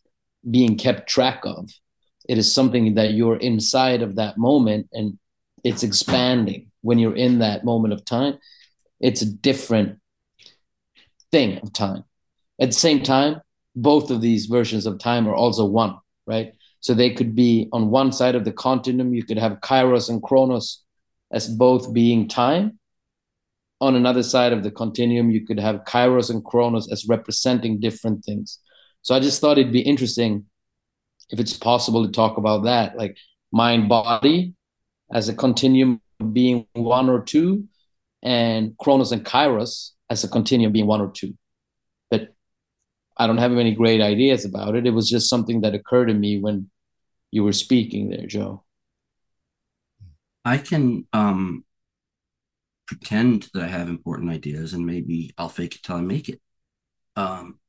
being 0.50 0.77
kept 0.77 1.10
track 1.10 1.41
of. 1.43 1.69
It 2.27 2.38
is 2.38 2.53
something 2.53 2.96
that 2.96 3.13
you're 3.13 3.38
inside 3.38 4.01
of 4.01 4.15
that 4.15 4.38
moment 4.38 4.88
and 4.93 5.17
it's 5.63 5.84
expanding 5.84 6.72
when 6.81 7.00
you're 7.00 7.15
in 7.15 7.39
that 7.39 7.65
moment 7.65 7.93
of 7.93 8.05
time. 8.05 8.38
It's 9.00 9.22
a 9.22 9.31
different 9.31 10.00
thing 11.31 11.60
of 11.60 11.74
time. 11.74 12.03
At 12.60 12.69
the 12.69 12.74
same 12.74 13.03
time, 13.03 13.41
both 13.75 14.12
of 14.12 14.22
these 14.22 14.46
versions 14.46 14.86
of 14.86 15.00
time 15.00 15.27
are 15.27 15.36
also 15.36 15.65
one, 15.65 15.98
right? 16.25 16.53
So 16.81 16.93
they 16.93 17.13
could 17.13 17.36
be 17.36 17.69
on 17.72 17.89
one 17.89 18.12
side 18.12 18.36
of 18.36 18.46
the 18.46 18.51
continuum, 18.51 19.13
you 19.13 19.24
could 19.24 19.38
have 19.38 19.60
Kairos 19.62 20.10
and 20.10 20.22
Chronos 20.22 20.84
as 21.31 21.48
both 21.48 21.93
being 21.93 22.27
time. 22.27 22.78
On 23.81 23.95
another 23.95 24.24
side 24.24 24.51
of 24.51 24.63
the 24.63 24.71
continuum, 24.71 25.31
you 25.31 25.45
could 25.45 25.59
have 25.59 25.86
Kairos 25.86 26.29
and 26.29 26.43
Chronos 26.43 26.91
as 26.91 27.07
representing 27.07 27.79
different 27.79 28.25
things. 28.25 28.59
So 29.01 29.15
I 29.15 29.19
just 29.19 29.39
thought 29.39 29.57
it'd 29.57 29.71
be 29.71 29.81
interesting 29.81 30.45
if 31.29 31.39
it's 31.39 31.55
possible 31.55 32.05
to 32.05 32.12
talk 32.12 32.38
about 32.38 32.63
that, 32.63 32.98
like 32.98 33.17
mind 33.51 33.88
body 33.88 34.53
as 35.13 35.29
a 35.29 35.33
continuum 35.33 36.01
being 36.33 36.67
one 36.74 37.09
or 37.09 37.21
two, 37.21 37.65
and 38.21 38.77
Chronos 38.77 39.12
and 39.12 39.24
Kairos 39.24 39.91
as 40.09 40.24
a 40.24 40.27
continuum 40.27 40.74
being 40.74 40.88
one 40.88 41.01
or 41.01 41.12
two. 41.12 41.38
But 42.12 42.33
I 43.15 43.27
don't 43.27 43.38
have 43.38 43.55
any 43.57 43.74
great 43.75 44.01
ideas 44.01 44.43
about 44.45 44.75
it. 44.75 44.86
It 44.86 44.91
was 44.91 45.09
just 45.09 45.29
something 45.29 45.62
that 45.62 45.75
occurred 45.75 46.07
to 46.07 46.13
me 46.13 46.39
when 46.39 46.69
you 47.31 47.43
were 47.43 47.53
speaking 47.53 48.09
there, 48.09 48.25
Joe. 48.25 48.63
I 50.43 50.57
can 50.57 51.05
um, 51.13 51.63
pretend 52.89 53.48
that 53.53 53.62
I 53.62 53.67
have 53.67 53.88
important 53.88 54.31
ideas 54.31 54.74
and 54.74 54.84
maybe 54.84 55.31
I'll 55.38 55.48
fake 55.48 55.75
it 55.75 55.84
till 55.84 55.98
I 55.98 56.01
make 56.01 56.27
it. 56.27 56.41
Um, 57.15 57.60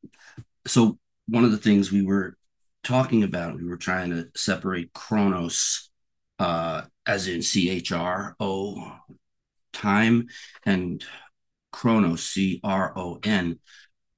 so, 0.67 0.99
one 1.29 1.45
of 1.45 1.51
the 1.51 1.59
things 1.59 1.93
we 1.93 2.03
were 2.03 2.39
talking 2.83 3.23
about, 3.23 3.57
we 3.57 3.69
were 3.69 3.77
trying 3.77 4.11
to 4.13 4.29
separate 4.35 4.95
Chronos 4.95 5.91
uh, 6.39 6.85
as 7.07 7.29
in 7.29 7.43
C 7.43 7.69
H 7.69 7.93
R 7.93 8.35
O, 8.41 8.97
time, 9.75 10.29
and 10.65 11.05
chronos, 11.71 12.23
C 12.23 12.59
R 12.65 12.95
O 12.97 13.19
N. 13.23 13.59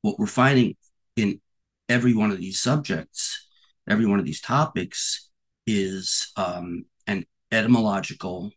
What 0.03 0.21
we're 0.21 0.27
finding 0.27 0.77
in 1.17 1.41
every 1.89 2.15
one 2.15 2.31
of 2.31 2.39
these 2.39 2.61
subjects, 2.61 3.49
every 3.89 4.07
one 4.07 4.21
of 4.21 4.25
these 4.25 4.41
topics, 4.41 5.31
is 5.67 6.31
um, 6.37 6.85
an 7.09 7.27
etymological 7.51 8.53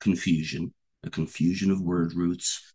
confusion, 0.00 0.72
a 1.04 1.10
confusion 1.10 1.70
of 1.70 1.80
word 1.80 2.14
roots, 2.14 2.72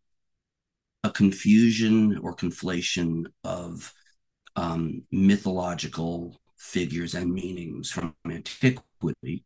a 1.04 1.10
confusion 1.10 2.18
or 2.18 2.36
conflation 2.36 3.26
of 3.44 3.94
um, 4.56 5.04
mythological 5.12 6.40
figures 6.58 7.14
and 7.14 7.32
meanings 7.32 7.92
from 7.92 8.16
antiquity, 8.30 9.46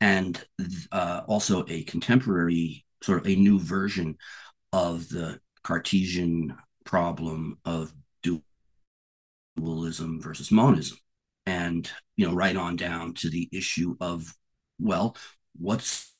and 0.00 0.44
uh, 0.92 1.22
also 1.26 1.64
a 1.68 1.82
contemporary, 1.82 2.84
sort 3.02 3.20
of 3.20 3.26
a 3.26 3.36
new 3.36 3.58
version 3.60 4.16
of 4.72 5.08
the 5.08 5.38
Cartesian 5.62 6.56
problem 6.84 7.58
of 7.64 7.92
dualism 9.56 10.20
versus 10.20 10.50
monism. 10.50 10.98
And, 11.46 11.90
you 12.16 12.26
know, 12.26 12.34
right 12.34 12.56
on 12.56 12.76
down 12.76 13.14
to 13.14 13.28
the 13.28 13.48
issue 13.52 13.96
of, 14.00 14.34
well, 14.78 15.16
what's 15.58 16.13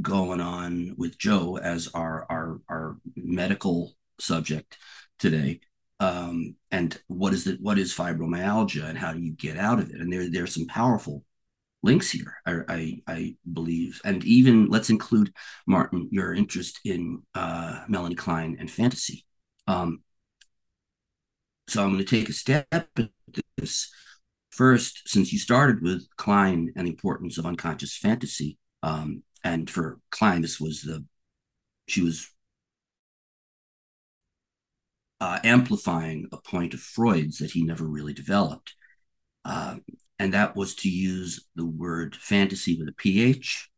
going 0.00 0.40
on 0.40 0.94
with 0.96 1.18
Joe 1.18 1.58
as 1.58 1.88
our 1.94 2.26
our 2.30 2.60
our 2.68 2.96
medical 3.16 3.94
subject 4.20 4.78
today. 5.18 5.60
Um, 6.00 6.54
and 6.70 7.00
what 7.08 7.32
is 7.34 7.46
it? 7.46 7.60
What 7.60 7.78
is 7.78 7.94
fibromyalgia, 7.94 8.84
and 8.84 8.98
how 8.98 9.12
do 9.12 9.20
you 9.20 9.32
get 9.32 9.56
out 9.56 9.78
of 9.78 9.90
it? 9.90 10.00
And 10.00 10.12
there 10.12 10.30
there's 10.30 10.54
some 10.54 10.66
powerful 10.66 11.24
links 11.82 12.10
here. 12.10 12.34
I, 12.44 12.60
I, 12.68 13.02
I 13.06 13.36
believe, 13.52 14.00
and 14.04 14.24
even 14.24 14.68
let's 14.68 14.90
include 14.90 15.32
Martin 15.66 16.08
your 16.10 16.34
interest 16.34 16.80
in 16.84 17.22
uh, 17.34 17.84
Melanie 17.88 18.16
Klein 18.16 18.56
and 18.58 18.70
fantasy. 18.70 19.24
Um, 19.66 20.02
so 21.68 21.82
I'm 21.82 21.92
going 21.92 22.04
to 22.04 22.16
take 22.16 22.28
a 22.28 22.32
step 22.32 22.66
at 22.72 22.88
this 23.56 23.92
first, 24.50 25.08
since 25.08 25.32
you 25.32 25.38
started 25.38 25.82
with 25.82 26.08
Klein 26.16 26.72
and 26.74 26.86
the 26.86 26.90
importance 26.90 27.38
of 27.38 27.46
unconscious 27.46 27.96
fantasy. 27.96 28.58
Um, 28.82 29.22
and 29.44 29.68
for 29.68 30.00
Klein, 30.10 30.42
this 30.42 30.60
was 30.60 30.82
the 30.82 31.04
she 31.86 32.02
was 32.02 32.30
uh, 35.20 35.38
amplifying 35.42 36.28
a 36.32 36.36
point 36.36 36.74
of 36.74 36.80
Freud's 36.80 37.38
that 37.38 37.52
he 37.52 37.64
never 37.64 37.84
really 37.84 38.12
developed, 38.12 38.74
uh, 39.44 39.76
and 40.18 40.34
that 40.34 40.56
was 40.56 40.74
to 40.76 40.88
use 40.88 41.46
the 41.56 41.66
word 41.66 42.16
fantasy 42.16 42.78
with 42.78 42.88
a 42.88 42.92
ph 42.92 43.68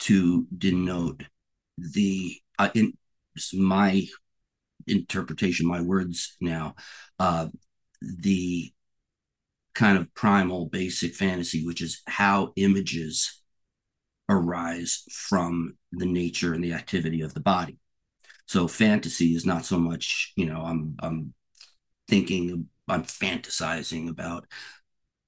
to 0.00 0.46
denote 0.56 1.22
the 1.78 2.36
uh, 2.58 2.70
in 2.74 2.92
my 3.52 4.06
interpretation, 4.86 5.66
my 5.66 5.80
words 5.80 6.36
now, 6.40 6.74
uh, 7.18 7.48
the 8.00 8.72
kind 9.74 9.98
of 9.98 10.12
primal 10.14 10.66
basic 10.66 11.14
fantasy, 11.14 11.64
which 11.64 11.82
is 11.82 12.02
how 12.06 12.52
images 12.56 13.42
arise 14.28 15.04
from 15.10 15.76
the 15.92 16.06
nature 16.06 16.54
and 16.54 16.64
the 16.64 16.72
activity 16.72 17.20
of 17.20 17.34
the 17.34 17.40
body. 17.40 17.78
So 18.46 18.68
fantasy 18.68 19.34
is 19.34 19.46
not 19.46 19.64
so 19.64 19.78
much, 19.78 20.32
you 20.36 20.46
know, 20.46 20.60
I'm 20.62 20.96
I'm 21.00 21.34
thinking 22.08 22.68
I'm 22.88 23.04
fantasizing 23.04 24.10
about 24.10 24.46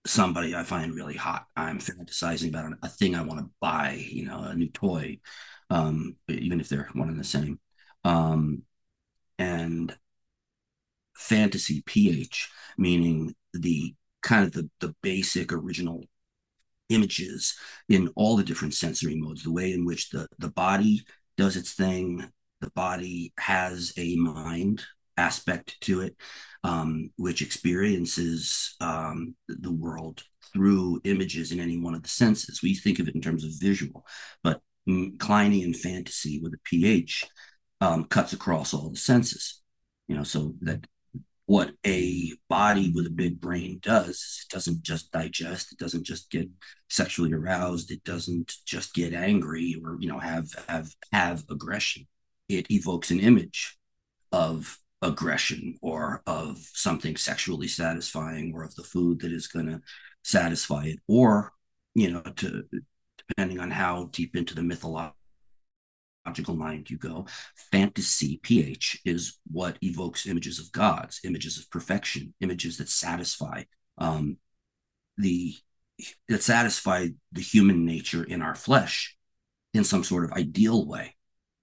somebody 0.07 0.55
I 0.55 0.63
find 0.63 0.95
really 0.95 1.17
hot. 1.17 1.47
I'm 1.57 1.79
fantasizing 1.79 2.49
about 2.51 2.75
a 2.83 2.89
thing 2.89 3.15
I 3.15 3.23
want 3.23 3.41
to 3.41 3.51
buy, 3.61 3.93
you 4.11 4.27
know, 4.27 4.41
a 4.41 4.55
new 4.55 4.69
toy, 4.69 5.19
um, 5.71 6.17
even 6.29 6.61
if 6.61 6.69
they're 6.69 6.89
one 6.93 7.09
and 7.09 7.19
the 7.19 7.25
same. 7.25 7.59
Um, 8.05 8.63
and 9.39 9.97
fantasy 11.17 11.83
ph 11.87 12.51
meaning 12.77 13.35
the 13.55 13.95
kind 14.23 14.45
of 14.45 14.53
the, 14.53 14.69
the 14.81 14.95
basic 15.03 15.53
original 15.53 16.05
images 16.89 17.57
in 17.89 18.09
all 18.17 18.37
the 18.37 18.45
different 18.45 18.75
sensory 18.75 19.17
modes, 19.17 19.43
the 19.43 19.53
way 19.53 19.73
in 19.73 19.85
which 19.85 20.11
the, 20.11 20.27
the 20.39 20.51
body 20.51 21.05
does 21.37 21.57
its 21.57 21.75
thing, 21.75 22.25
the 22.61 22.71
body 22.71 23.33
has 23.39 23.93
a 23.97 24.17
mind 24.17 24.85
aspect 25.17 25.81
to 25.83 26.01
it, 26.03 26.17
um, 26.65 27.11
which 27.17 27.43
experiences 27.43 28.75
um, 28.81 29.35
the 29.49 29.73
world 29.73 30.23
through 30.53 31.01
images 31.05 31.53
in 31.53 31.61
any 31.61 31.79
one 31.79 31.95
of 31.95 32.03
the 32.03 32.09
senses. 32.09 32.63
We 32.63 32.75
think 32.75 32.99
of 32.99 33.09
it 33.09 33.15
in 33.15 33.21
terms 33.21 33.45
of 33.45 33.51
visual, 33.61 34.07
but 34.43 34.61
Kleinian 34.89 35.77
fantasy 35.77 36.41
with 36.41 36.55
a 36.55 36.59
pH 36.65 37.25
um, 37.81 38.05
cuts 38.05 38.33
across 38.33 38.73
all 38.73 38.91
the 38.91 38.97
senses. 38.97 39.61
You 40.09 40.17
know, 40.17 40.23
so 40.23 40.55
that 40.61 40.87
what 41.47 41.71
a 41.87 42.33
body 42.49 42.93
with 42.93 43.07
a 43.07 43.11
big 43.11 43.41
brain 43.41 43.79
does. 43.81 44.45
It 44.45 44.53
doesn't 44.53 44.83
just 44.83 45.13
digest. 45.13 45.73
It 45.73 45.79
doesn't 45.79 46.05
just 46.05 46.31
get 46.31 46.49
sexually 46.91 47.33
aroused. 47.33 47.91
It 47.93 48.03
doesn't 48.03 48.53
just 48.67 48.95
get 48.95 49.15
angry 49.15 49.81
or 49.83 49.97
you 50.01 50.09
know 50.09 50.19
have 50.19 50.49
have 50.69 50.91
have 51.13 51.45
aggression. 51.49 52.07
It 52.49 52.71
evokes 52.71 53.11
an 53.11 53.21
image 53.21 53.79
of 54.33 54.79
aggression 55.03 55.79
or 55.83 56.23
of 56.27 56.59
something 56.73 57.17
sexually 57.17 57.69
satisfying 57.69 58.53
or 58.55 58.65
of 58.65 58.75
the 58.75 58.83
food 58.83 59.21
that 59.21 59.33
is 59.33 59.47
going 59.47 59.67
to 59.67 59.81
satisfy 60.25 60.87
it 60.87 60.99
or 61.07 61.53
you 61.95 62.11
know 62.11 62.23
to 62.23 62.65
depending 63.29 63.61
on 63.61 63.71
how 63.71 64.09
deep 64.13 64.35
into 64.35 64.55
the 64.55 64.63
mythological 64.63 65.17
logical 66.27 66.57
mind 66.57 66.91
you 66.91 66.99
go. 66.99 67.27
Fantasy, 67.71 68.41
pH, 68.43 69.01
is 69.05 69.39
what 69.51 69.79
evokes 69.83 70.27
images 70.27 70.59
of 70.59 70.73
gods, 70.73 71.21
images 71.25 71.59
of 71.59 71.71
perfection, 71.71 72.35
images 72.41 72.79
that 72.79 72.89
satisfy 72.89 73.63
um, 73.99 74.37
the 75.17 75.55
that 76.29 76.43
satisfy 76.43 77.09
the 77.33 77.41
human 77.41 77.87
nature 77.87 78.23
in 78.23 78.43
our 78.43 78.55
flesh 78.55 79.17
in 79.73 79.85
some 79.85 80.05
sort 80.05 80.25
of 80.25 80.33
ideal 80.33 80.87
way. 80.87 81.15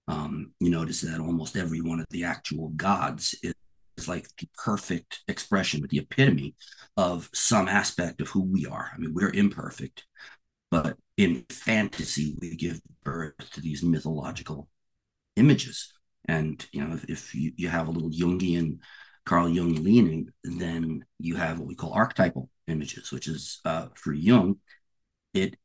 Um, 0.08 0.54
you 0.60 0.70
notice 0.70 1.02
that 1.02 1.20
almost 1.20 1.56
every 1.56 1.82
one 1.82 2.00
of 2.00 2.08
the 2.10 2.24
actual 2.24 2.70
gods 2.70 3.36
is, 3.44 3.54
is 3.96 4.08
like 4.08 4.28
the 4.40 4.50
perfect 4.58 5.22
expression, 5.28 5.82
but 5.82 5.92
the 5.92 6.00
epitome 6.00 6.56
of 6.98 7.30
some 7.34 7.68
aspect 7.68 8.22
of 8.22 8.30
who 8.30 8.42
we 8.42 8.66
are. 8.66 8.92
I 8.94 8.98
mean, 8.98 9.14
we're 9.14 9.30
imperfect, 9.30 10.04
but 10.74 10.98
in 11.18 11.46
fantasy 11.52 12.36
we 12.42 12.56
give 12.56 12.82
birth 13.04 13.36
to 13.52 13.62
these 13.62 13.84
mythological 13.84 14.68
images. 15.36 15.94
And 16.28 16.66
you 16.72 16.84
know 16.84 16.96
if, 16.96 17.06
if 17.08 17.36
you, 17.36 17.52
you 17.56 17.70
have 17.70 17.88
a 17.88 17.92
little 17.92 18.10
jungian 18.10 18.80
carl 19.24 19.48
jung 19.48 19.76
leaning 19.84 20.30
then 20.44 21.06
you 21.20 21.36
have 21.36 21.60
what 21.60 21.68
we 21.68 21.76
call 21.76 21.94
archetypal 21.94 22.50
images 22.68 23.12
which 23.12 23.28
is 23.28 23.62
uh, 23.66 23.88
for 23.96 24.14
jung 24.14 24.56
it 25.34 25.56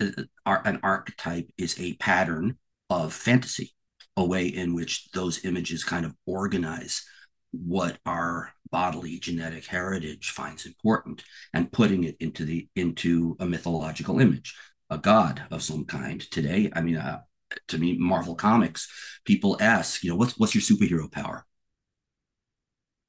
uh, 0.00 0.56
an 0.64 0.80
archetype 0.82 1.48
is 1.58 1.78
a 1.78 1.94
pattern 1.96 2.56
of 2.88 3.12
fantasy 3.12 3.74
a 4.16 4.24
way 4.24 4.46
in 4.46 4.74
which 4.74 5.10
those 5.12 5.44
images 5.44 5.84
kind 5.84 6.06
of 6.06 6.14
organize 6.26 7.04
what 7.52 7.98
our 8.04 8.52
bodily 8.70 9.18
genetic 9.18 9.66
heritage 9.66 10.30
finds 10.30 10.66
important 10.66 11.24
and 11.54 11.72
putting 11.72 12.04
it 12.04 12.16
into 12.20 12.44
the 12.44 12.68
into 12.76 13.36
a 13.40 13.46
mythological 13.46 14.20
image 14.20 14.54
a 14.90 14.98
god 14.98 15.42
of 15.50 15.62
some 15.62 15.84
kind. 15.84 16.20
Today 16.30 16.70
i 16.74 16.80
mean 16.80 16.96
uh, 16.96 17.20
to 17.68 17.78
me 17.78 17.96
marvel 17.98 18.34
comics 18.34 18.88
people 19.24 19.56
ask 19.60 20.04
you 20.04 20.10
know 20.10 20.16
what's 20.16 20.38
what's 20.38 20.54
your 20.54 20.62
superhero 20.62 21.10
power? 21.10 21.46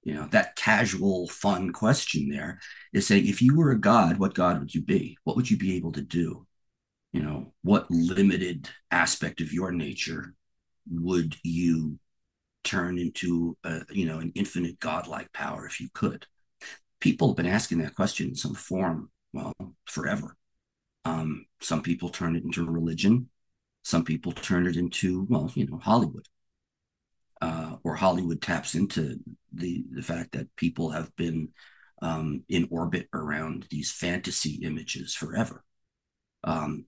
You 0.04 0.13
know 0.13 0.28
that 0.32 0.56
casual 0.56 1.28
fun 1.28 1.73
question 1.73 2.30
there 2.30 2.60
is 2.93 3.06
saying 3.06 3.28
if 3.28 3.41
you 3.41 3.56
were 3.58 3.71
a 3.71 3.80
god 3.80 4.17
what 4.17 4.34
god 4.34 4.60
would 4.60 4.73
you 4.73 4.82
be? 4.82 5.17
What 5.23 5.36
would 5.36 5.49
you 5.49 5.58
be 5.58 5.75
able 5.75 5.91
to 5.93 6.02
do? 6.02 6.47
You 7.12 7.23
know 7.23 7.54
what 7.63 7.91
limited 7.91 8.69
aspect 8.91 9.41
of 9.41 9.52
your 9.52 9.71
nature 9.71 10.34
would 10.89 11.36
you 11.43 11.99
turn 12.63 12.98
into 12.98 13.58
a, 13.63 13.82
you 13.91 14.06
know 14.06 14.19
an 14.19 14.32
infinite 14.36 14.80
godlike 14.80 15.32
power 15.34 15.65
if 15.65 15.80
you 15.80 15.89
could. 15.93 16.26
People 17.00 17.30
have 17.30 17.38
been 17.38 17.45
asking 17.45 17.80
that 17.80 17.95
question 17.95 18.30
in 18.30 18.36
some 18.36 18.56
form 18.56 19.10
well 19.34 19.54
forever. 19.86 20.36
Um, 21.06 21.45
some 21.62 21.82
people 21.82 22.10
turn 22.10 22.36
it 22.36 22.43
into 22.43 22.65
religion. 22.65 23.30
Some 23.84 24.04
people 24.04 24.32
turn 24.32 24.67
it 24.67 24.76
into 24.76 25.26
well 25.30 25.52
you 25.56 25.67
know 25.67 25.78
hollywood. 25.78 26.28
Uh, 27.41 27.78
or 27.86 27.95
hollywood 27.95 28.41
taps 28.41 28.76
into 28.76 29.17
the 29.54 29.86
the 29.91 30.02
fact 30.02 30.34
that 30.34 30.54
people 30.58 30.89
have 30.89 31.15
been 31.15 31.48
um, 32.02 32.43
in 32.50 32.67
orbit 32.72 33.08
around 33.13 33.65
these 33.69 33.91
fantasy 33.91 34.56
images 34.63 35.15
forever. 35.15 35.63
Um, 36.43 36.86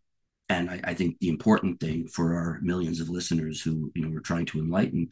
and 0.50 0.70
I, 0.70 0.82
I, 0.84 0.94
think 0.94 1.20
the 1.20 1.30
important 1.30 1.80
thing 1.80 2.08
for 2.08 2.36
our 2.36 2.60
millions 2.62 3.00
of 3.00 3.10
listeners 3.10 3.62
who 3.62 3.92
you 3.96 4.02
know 4.02 4.10
we're 4.10 4.20
trying 4.20 4.46
to 4.48 4.60
enlighten 4.60 5.10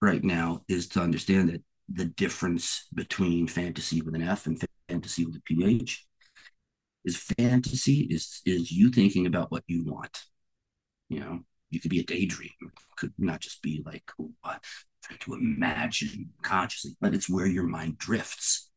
right 0.00 0.22
now 0.22 0.62
is 0.68 0.88
to 0.88 1.00
understand 1.00 1.48
that 1.48 1.62
the 1.88 2.04
difference 2.04 2.86
between 2.92 3.46
fantasy 3.46 4.02
with 4.02 4.14
an 4.14 4.22
F 4.22 4.46
and 4.46 4.62
fantasy 4.88 5.24
with 5.24 5.36
a 5.36 5.42
PH 5.42 6.06
is 7.04 7.16
fantasy 7.16 8.08
is 8.10 8.40
is 8.44 8.72
you 8.72 8.90
thinking 8.90 9.26
about 9.26 9.50
what 9.50 9.62
you 9.66 9.84
want. 9.84 10.24
You 11.08 11.20
know, 11.20 11.40
you 11.70 11.80
could 11.80 11.90
be 11.90 12.00
a 12.00 12.04
daydream, 12.04 12.50
could 12.96 13.12
not 13.18 13.40
just 13.40 13.62
be 13.62 13.82
like 13.86 14.10
oh, 14.20 14.32
trying 15.02 15.18
to 15.20 15.34
imagine 15.34 16.30
consciously, 16.42 16.96
but 17.00 17.14
it's 17.14 17.30
where 17.30 17.46
your 17.46 17.66
mind 17.66 17.98
drifts. 17.98 18.70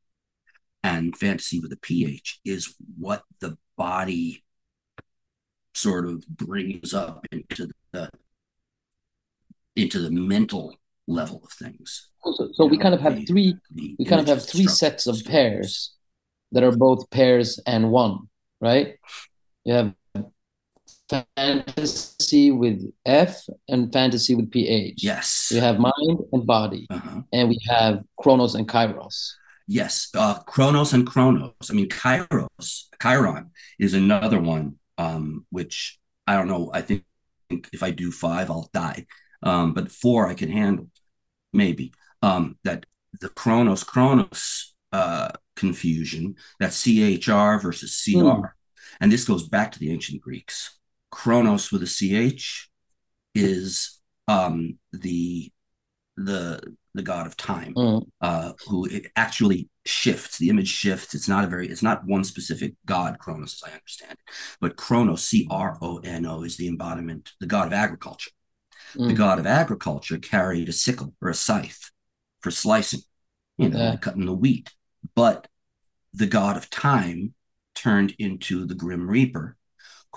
And 0.82 1.18
fantasy 1.18 1.60
with 1.60 1.74
a 1.74 1.78
ph 1.78 2.40
is 2.46 2.74
what 2.98 3.24
the 3.42 3.58
body 3.76 4.46
sort 5.74 6.06
of 6.08 6.26
brings 6.28 6.94
up 6.94 7.26
into 7.32 7.68
the 7.92 8.10
into 9.76 10.00
the 10.00 10.12
mental 10.12 10.79
level 11.10 11.42
of 11.44 11.52
things. 11.52 12.10
So, 12.24 12.50
so 12.54 12.66
we 12.66 12.78
know, 12.78 12.84
kind 12.84 12.96
of 12.96 13.02
have 13.02 13.16
the, 13.16 13.26
three 13.26 13.56
the 13.72 13.96
we 13.98 14.06
kind 14.06 14.22
of 14.22 14.28
have 14.28 14.46
three 14.46 14.68
sets 14.68 15.08
of 15.08 15.24
pairs 15.26 15.94
that 16.52 16.64
are 16.64 16.76
both 16.76 17.10
pairs 17.10 17.60
and 17.66 17.92
one, 17.92 18.30
right? 18.62 18.96
You 19.66 19.74
have 19.74 19.94
fantasy 21.36 22.52
with 22.52 22.92
F 23.06 23.44
and 23.68 23.92
fantasy 23.92 24.36
with 24.36 24.52
PH. 24.52 25.04
Yes. 25.04 25.50
You 25.52 25.62
have 25.62 25.80
mind 25.80 26.20
and 26.32 26.46
body, 26.46 26.88
uh-huh. 26.90 27.22
and 27.34 27.50
we 27.50 27.60
have 27.68 28.04
Chronos 28.20 28.56
and 28.56 28.68
Kairos. 28.68 29.34
Yes, 29.68 30.10
uh, 30.16 30.40
Chronos 30.40 30.94
and 30.94 31.06
Chronos. 31.06 31.54
I 31.70 31.74
mean, 31.74 31.90
Kairos, 31.90 32.86
Chiron 33.00 33.52
is 33.78 33.94
another 33.94 34.40
one, 34.40 34.78
um, 34.98 35.46
which 35.52 36.00
I 36.26 36.36
don't 36.36 36.48
know. 36.48 36.72
I 36.74 36.82
think 36.82 37.04
if 37.72 37.84
I 37.84 37.92
do 37.92 38.12
five, 38.12 38.50
I'll 38.50 38.70
die. 38.74 39.06
Um, 39.44 39.74
but 39.74 39.92
four 39.92 40.28
I 40.28 40.34
can 40.34 40.52
handle, 40.52 40.90
maybe. 41.54 41.94
Um, 42.22 42.58
that 42.64 42.86
the 43.22 43.30
Chronos 43.30 43.84
Chronos 43.84 44.76
uh, 44.92 45.30
confusion, 45.56 46.36
that 46.60 46.72
CHR 46.72 47.62
versus 47.62 48.02
CR. 48.04 48.20
Mm. 48.20 48.52
And 49.02 49.12
this 49.12 49.26
goes 49.26 49.48
back 49.48 49.72
to 49.72 49.80
the 49.80 49.92
ancient 49.92 50.22
Greeks. 50.22 50.78
Chronos 51.12 51.72
with 51.72 51.84
a 51.84 51.88
CH 51.88 52.70
is 53.36 54.00
um, 54.28 54.78
the 54.92 55.52
the 56.18 56.62
the 56.94 57.02
god 57.02 57.28
of 57.28 57.38
time, 57.38 57.74
mm. 57.76 58.06
uh, 58.22 58.54
who 58.68 58.88
actually 59.16 59.70
shifts. 59.86 60.38
The 60.38 60.50
image 60.50 60.68
shifts. 60.68 61.16
It's 61.16 61.30
not 61.30 61.46
a 61.46 61.48
very. 61.48 61.68
It's 61.68 61.84
not 61.84 62.06
one 62.06 62.24
specific 62.24 62.74
god, 62.86 63.20
Chronos, 63.20 63.62
as 63.62 63.72
I 63.72 63.76
understand 63.76 64.14
it, 64.14 64.34
but 64.60 64.76
Chronos, 64.76 65.24
C 65.24 65.48
R 65.50 65.78
O 65.82 66.00
N 66.00 66.26
O, 66.26 66.44
is 66.44 66.58
the 66.58 66.68
embodiment, 66.68 67.32
the 67.40 67.48
god 67.48 67.68
of 67.68 67.74
agriculture. 67.74 68.32
Mm. 68.96 69.08
The 69.08 69.14
god 69.14 69.40
of 69.40 69.46
agriculture 69.46 70.18
carried 70.18 70.70
a 70.70 70.74
sickle 70.74 71.14
or 71.22 71.30
a 71.30 71.34
scythe 71.36 71.92
for 72.42 72.52
slicing, 72.52 73.02
you 73.58 73.70
know, 73.70 73.78
yeah. 73.78 73.96
cutting 73.98 74.26
the 74.26 74.34
wheat. 74.34 74.72
But 75.16 75.48
the 76.14 76.28
god 76.28 76.58
of 76.58 76.70
time 76.70 77.34
turned 77.76 78.16
into 78.20 78.66
the 78.66 78.76
grim 78.76 79.10
reaper, 79.10 79.58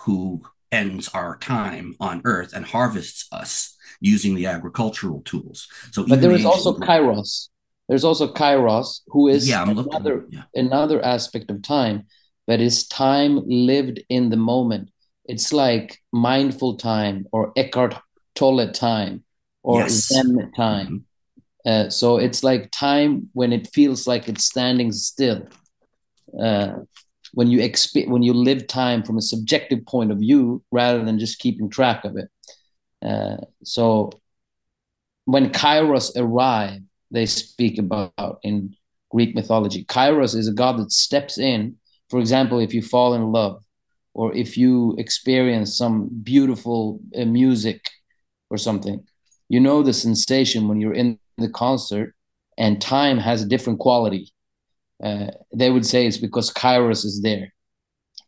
who 0.01 0.43
ends 0.71 1.09
our 1.09 1.37
time 1.37 1.95
on 2.01 2.23
earth 2.25 2.53
and 2.55 2.65
harvests 2.65 3.29
us 3.31 3.77
using 4.01 4.35
the 4.35 4.47
agricultural 4.47 5.21
tools. 5.23 5.69
So, 5.93 6.07
but 6.07 6.21
there 6.21 6.33
is 6.33 6.45
also 6.45 6.77
Kairos. 6.77 7.49
There's 7.89 8.05
also 8.05 8.33
Kairos, 8.33 9.01
who 9.09 9.29
is 9.29 9.49
yeah, 9.49 9.69
another 9.69 10.27
yeah. 10.31 10.45
another 10.55 11.05
aspect 11.05 11.51
of 11.51 11.63
time 11.63 12.07
that 12.47 12.61
is 12.61 12.87
time 12.89 13.41
lived 13.47 14.03
in 14.09 14.31
the 14.31 14.37
moment. 14.37 14.91
It's 15.25 15.53
like 15.53 15.99
mindful 16.13 16.77
time 16.79 17.27
or 17.33 17.53
Eckhart 17.57 17.95
Tolle 18.35 18.71
time 18.73 19.25
or 19.63 19.81
yes. 19.81 20.09
Zen 20.09 20.53
time. 20.57 20.87
Mm-hmm. 20.87 21.07
Uh, 21.65 21.91
so 21.91 22.17
it's 22.17 22.43
like 22.43 22.71
time 22.73 23.29
when 23.35 23.53
it 23.53 23.69
feels 23.73 24.07
like 24.07 24.29
it's 24.29 24.45
standing 24.45 24.91
still. 24.93 25.47
Uh, 26.39 26.75
when 27.35 27.49
you 27.49 27.59
exp- 27.61 28.09
when 28.09 28.23
you 28.23 28.35
live 28.35 28.67
time 28.67 29.03
from 29.03 29.17
a 29.17 29.23
subjective 29.23 29.85
point 29.87 30.11
of 30.11 30.19
view 30.19 30.63
rather 30.71 31.05
than 31.05 31.19
just 31.19 31.39
keeping 31.39 31.71
track 31.71 32.05
of 32.05 32.17
it. 32.17 32.29
Uh, 33.01 33.37
so 33.63 34.11
when 35.25 35.51
Kairos 35.51 36.11
arrive, 36.17 36.81
they 37.11 37.27
speak 37.27 37.79
about 37.79 38.39
in 38.43 38.75
Greek 39.11 39.35
mythology. 39.35 39.85
Kairos 39.85 40.35
is 40.35 40.49
a 40.49 40.53
god 40.53 40.79
that 40.79 40.93
steps 40.93 41.39
in. 41.39 41.77
For 42.11 42.19
example, 42.19 42.59
if 42.59 42.75
you 42.75 42.83
fall 42.83 43.15
in 43.15 43.33
love, 43.33 43.63
or 44.15 44.35
if 44.35 44.59
you 44.59 44.95
experience 44.99 45.77
some 45.77 46.09
beautiful 46.23 47.01
uh, 47.17 47.25
music 47.25 47.81
or 48.53 48.59
something, 48.59 49.05
you 49.49 49.59
know 49.61 49.83
the 49.83 49.93
sensation 49.93 50.69
when 50.69 50.81
you're 50.81 50.95
in 50.95 51.19
the 51.39 51.49
concert, 51.49 52.15
and 52.59 52.81
time 52.81 53.19
has 53.19 53.43
a 53.43 53.49
different 53.49 53.79
quality 53.81 54.33
uh, 55.03 55.27
they 55.53 55.71
would 55.71 55.85
say 55.85 56.07
it's 56.07 56.17
because 56.17 56.53
Kairos 56.53 57.05
is 57.05 57.21
there. 57.23 57.53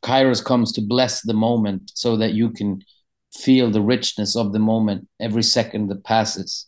Kairos 0.02 0.44
comes 0.44 0.72
to 0.72 0.82
bless 0.82 1.22
the 1.22 1.34
moment 1.34 1.92
so 1.94 2.16
that 2.16 2.34
you 2.34 2.50
can 2.50 2.82
feel 3.32 3.70
the 3.70 3.80
richness 3.80 4.37
of 4.37 4.52
the 4.52 4.58
moment 4.58 5.08
every 5.20 5.42
second 5.42 5.88
that 5.88 6.04
passes. 6.04 6.66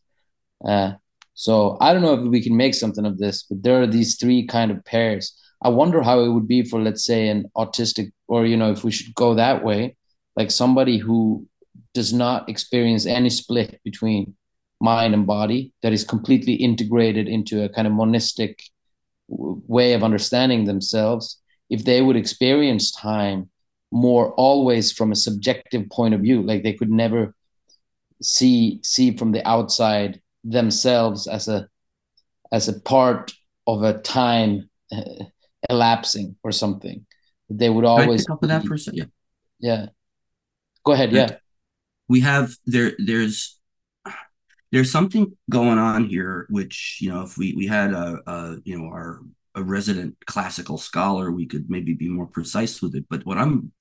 Uh, 0.67 0.93
so 1.35 1.77
I 1.81 1.93
don't 1.93 2.03
know 2.03 2.15
if 2.15 2.21
we 2.23 2.43
can 2.43 2.57
make 2.57 2.75
something 2.75 3.05
of 3.05 3.19
this, 3.19 3.43
but 3.43 3.63
there 3.63 3.83
are 3.83 3.87
these 3.87 4.17
three 4.17 4.47
kind 4.47 4.71
of 4.71 4.85
pairs. 4.85 5.37
I 5.63 5.69
wonder 5.71 6.03
how 6.03 6.21
it 6.21 6.29
would 6.29 6.49
be 6.49 6.63
for, 6.63 6.81
let's 6.81 7.05
say, 7.05 7.29
an 7.29 7.51
autistic, 7.57 8.13
or 8.29 8.47
you 8.47 8.57
know, 8.57 8.71
if 8.71 8.85
we 8.85 8.93
should 8.93 9.15
go 9.15 9.35
that 9.35 9.65
way, 9.65 9.97
like 10.37 10.51
somebody 10.51 10.99
who 10.99 11.47
does 11.95 12.13
not 12.13 12.49
experience 12.49 13.07
any 13.07 13.31
split 13.31 13.81
between 13.85 14.35
mind 14.81 15.15
and 15.15 15.27
body, 15.27 15.73
that 15.83 15.93
is 15.93 16.05
completely 16.05 16.55
integrated 16.55 17.29
into 17.29 17.65
a 17.65 17.69
kind 17.69 17.87
of 17.87 17.95
monistic 17.95 18.63
way 19.29 19.93
of 19.95 20.05
understanding 20.05 20.65
themselves 20.65 21.41
if 21.69 21.85
they 21.85 22.01
would 22.01 22.17
experience 22.17 22.93
time 22.93 23.51
more 23.93 24.33
always 24.35 24.93
from 24.93 25.13
a 25.13 25.17
subjective 25.17 25.89
point 25.91 26.15
of 26.15 26.21
view 26.21 26.43
like 26.43 26.63
they 26.63 26.73
could 26.73 26.91
never 26.91 27.35
see 28.23 28.81
see 28.83 29.17
from 29.17 29.33
the 29.33 29.47
outside 29.49 30.21
themselves 30.45 31.27
as 31.27 31.49
a 31.49 31.69
as 32.53 32.69
a 32.69 32.81
part 32.81 33.33
of 33.67 33.83
a 33.83 33.99
time 33.99 34.69
uh, 34.93 35.25
elapsing 35.69 36.37
or 36.43 36.53
something 36.53 37.05
they 37.51 37.71
would 37.71 37.85
always 37.85 38.23
pick 38.23 38.33
up 38.33 38.41
with 38.41 38.51
that 38.51 38.65
for 38.65 38.75
a 38.75 38.79
second. 38.79 39.11
Yeah. 39.59 39.77
yeah 39.81 39.87
go 40.85 40.93
ahead 40.93 41.13
yeah 41.13 41.37
we 42.09 42.21
have 42.21 42.55
there 42.67 42.93
there's 42.99 43.59
there's 44.73 44.91
something 44.91 45.37
going 45.51 45.79
on 45.79 46.05
here 46.07 46.47
which 46.51 46.99
you 47.01 47.11
know 47.11 47.23
if 47.23 47.39
we 47.39 47.55
we 47.55 47.67
had 47.67 47.93
a, 47.93 48.21
a 48.27 48.57
you 48.65 48.79
know 48.79 48.87
our 48.87 49.21
a 49.55 49.63
resident 49.63 50.17
classical 50.27 50.77
scholar 50.77 51.31
we 51.31 51.47
could 51.47 51.71
maybe 51.71 51.95
be 51.95 52.09
more 52.09 52.27
precise 52.27 52.83
with 52.83 52.95
it. 52.95 53.07
But 53.09 53.25
what 53.25 53.39
i'm 53.39 53.73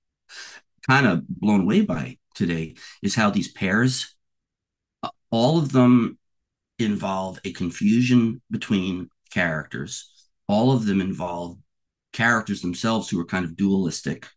kind 0.87 1.07
of 1.07 1.27
blown 1.27 1.61
away 1.61 1.81
by 1.81 2.17
today 2.35 2.75
is 3.01 3.15
how 3.15 3.29
these 3.29 3.51
pairs 3.51 4.15
all 5.31 5.57
of 5.57 5.71
them 5.71 6.17
involve 6.79 7.39
a 7.43 7.51
confusion 7.51 8.41
between 8.51 9.09
characters. 9.31 10.11
All 10.47 10.71
of 10.71 10.85
them 10.85 11.01
involve 11.01 11.57
characters 12.13 12.61
themselves 12.61 13.09
who 13.09 13.19
are 13.19 13.25
kind 13.25 13.45
of 13.45 13.57
dualistic 13.57 14.27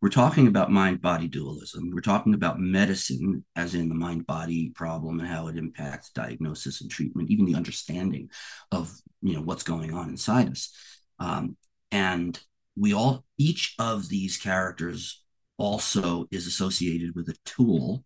we're 0.00 0.08
talking 0.08 0.46
about 0.46 0.70
mind 0.70 1.00
body 1.00 1.28
dualism. 1.28 1.90
We're 1.92 2.00
talking 2.00 2.34
about 2.34 2.58
medicine, 2.58 3.44
as 3.54 3.74
in 3.74 3.88
the 3.88 3.94
mind 3.94 4.26
body 4.26 4.70
problem 4.70 5.20
and 5.20 5.28
how 5.28 5.48
it 5.48 5.56
impacts 5.56 6.10
diagnosis 6.10 6.80
and 6.80 6.90
treatment, 6.90 7.30
even 7.30 7.44
the 7.44 7.54
understanding 7.54 8.30
of 8.72 8.92
you 9.22 9.34
know 9.34 9.42
what's 9.42 9.62
going 9.62 9.92
on 9.92 10.08
inside 10.08 10.50
us. 10.50 10.72
Um, 11.18 11.56
and 11.90 12.38
we 12.76 12.92
all, 12.92 13.24
each 13.38 13.74
of 13.78 14.08
these 14.08 14.36
characters 14.36 15.22
also 15.58 16.26
is 16.30 16.46
associated 16.46 17.14
with 17.14 17.28
a 17.28 17.36
tool 17.44 18.04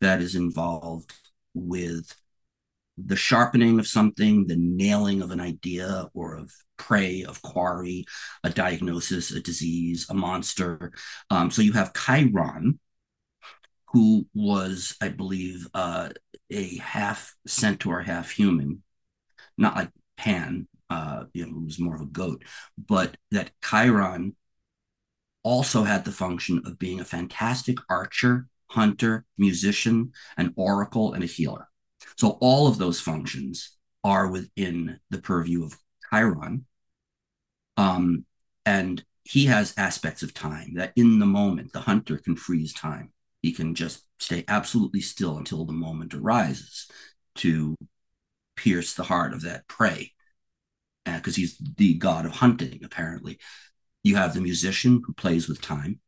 that 0.00 0.20
is 0.20 0.34
involved 0.34 1.12
with 1.54 2.14
the 2.96 3.16
sharpening 3.16 3.78
of 3.78 3.86
something, 3.86 4.46
the 4.46 4.56
nailing 4.56 5.22
of 5.22 5.30
an 5.30 5.40
idea 5.40 6.08
or 6.14 6.36
of 6.36 6.52
prey, 6.76 7.24
of 7.24 7.42
quarry, 7.42 8.04
a 8.42 8.50
diagnosis, 8.50 9.30
a 9.30 9.40
disease, 9.40 10.06
a 10.10 10.14
monster. 10.14 10.92
Um, 11.30 11.50
so 11.50 11.62
you 11.62 11.72
have 11.72 11.92
Chiron, 11.94 12.78
who 13.92 14.26
was, 14.34 14.96
I 15.00 15.08
believe, 15.08 15.68
uh, 15.74 16.10
a 16.50 16.76
half 16.78 17.34
centaur, 17.46 18.00
half 18.02 18.30
human, 18.30 18.82
not 19.56 19.76
like 19.76 19.90
Pan, 20.16 20.68
uh, 20.90 21.24
you 21.32 21.46
know, 21.46 21.52
who 21.52 21.64
was 21.64 21.80
more 21.80 21.94
of 21.94 22.00
a 22.00 22.06
goat, 22.06 22.44
but 22.76 23.16
that 23.30 23.50
Chiron 23.64 24.36
also 25.42 25.84
had 25.84 26.04
the 26.04 26.12
function 26.12 26.62
of 26.64 26.78
being 26.78 27.00
a 27.00 27.04
fantastic 27.04 27.78
archer, 27.88 28.46
hunter, 28.68 29.24
musician, 29.38 30.12
an 30.36 30.52
oracle, 30.56 31.12
and 31.12 31.22
a 31.22 31.26
healer. 31.26 31.68
So 32.16 32.38
all 32.40 32.66
of 32.66 32.78
those 32.78 33.00
functions 33.00 33.76
are 34.02 34.28
within 34.28 35.00
the 35.10 35.18
purview 35.18 35.64
of 35.64 35.78
Chiron. 36.10 36.66
Um, 37.76 38.24
and 38.66 39.02
he 39.24 39.46
has 39.46 39.74
aspects 39.76 40.22
of 40.22 40.34
time 40.34 40.74
that 40.74 40.92
in 40.96 41.18
the 41.18 41.26
moment, 41.26 41.72
the 41.72 41.80
hunter 41.80 42.18
can 42.18 42.36
freeze 42.36 42.72
time. 42.72 43.12
He 43.42 43.52
can 43.52 43.74
just 43.74 44.04
stay 44.18 44.44
absolutely 44.48 45.00
still 45.00 45.38
until 45.38 45.64
the 45.64 45.72
moment 45.72 46.14
arises 46.14 46.88
to 47.36 47.76
pierce 48.56 48.94
the 48.94 49.02
heart 49.02 49.32
of 49.32 49.42
that 49.42 49.66
prey 49.66 50.12
because 51.04 51.34
uh, 51.34 51.36
he's 51.36 51.58
the 51.58 51.94
god 51.94 52.26
of 52.26 52.32
hunting, 52.32 52.80
apparently. 52.84 53.38
You 54.02 54.16
have 54.16 54.34
the 54.34 54.40
musician 54.40 55.02
who 55.04 55.12
plays 55.14 55.48
with 55.48 55.60
time. 55.60 56.00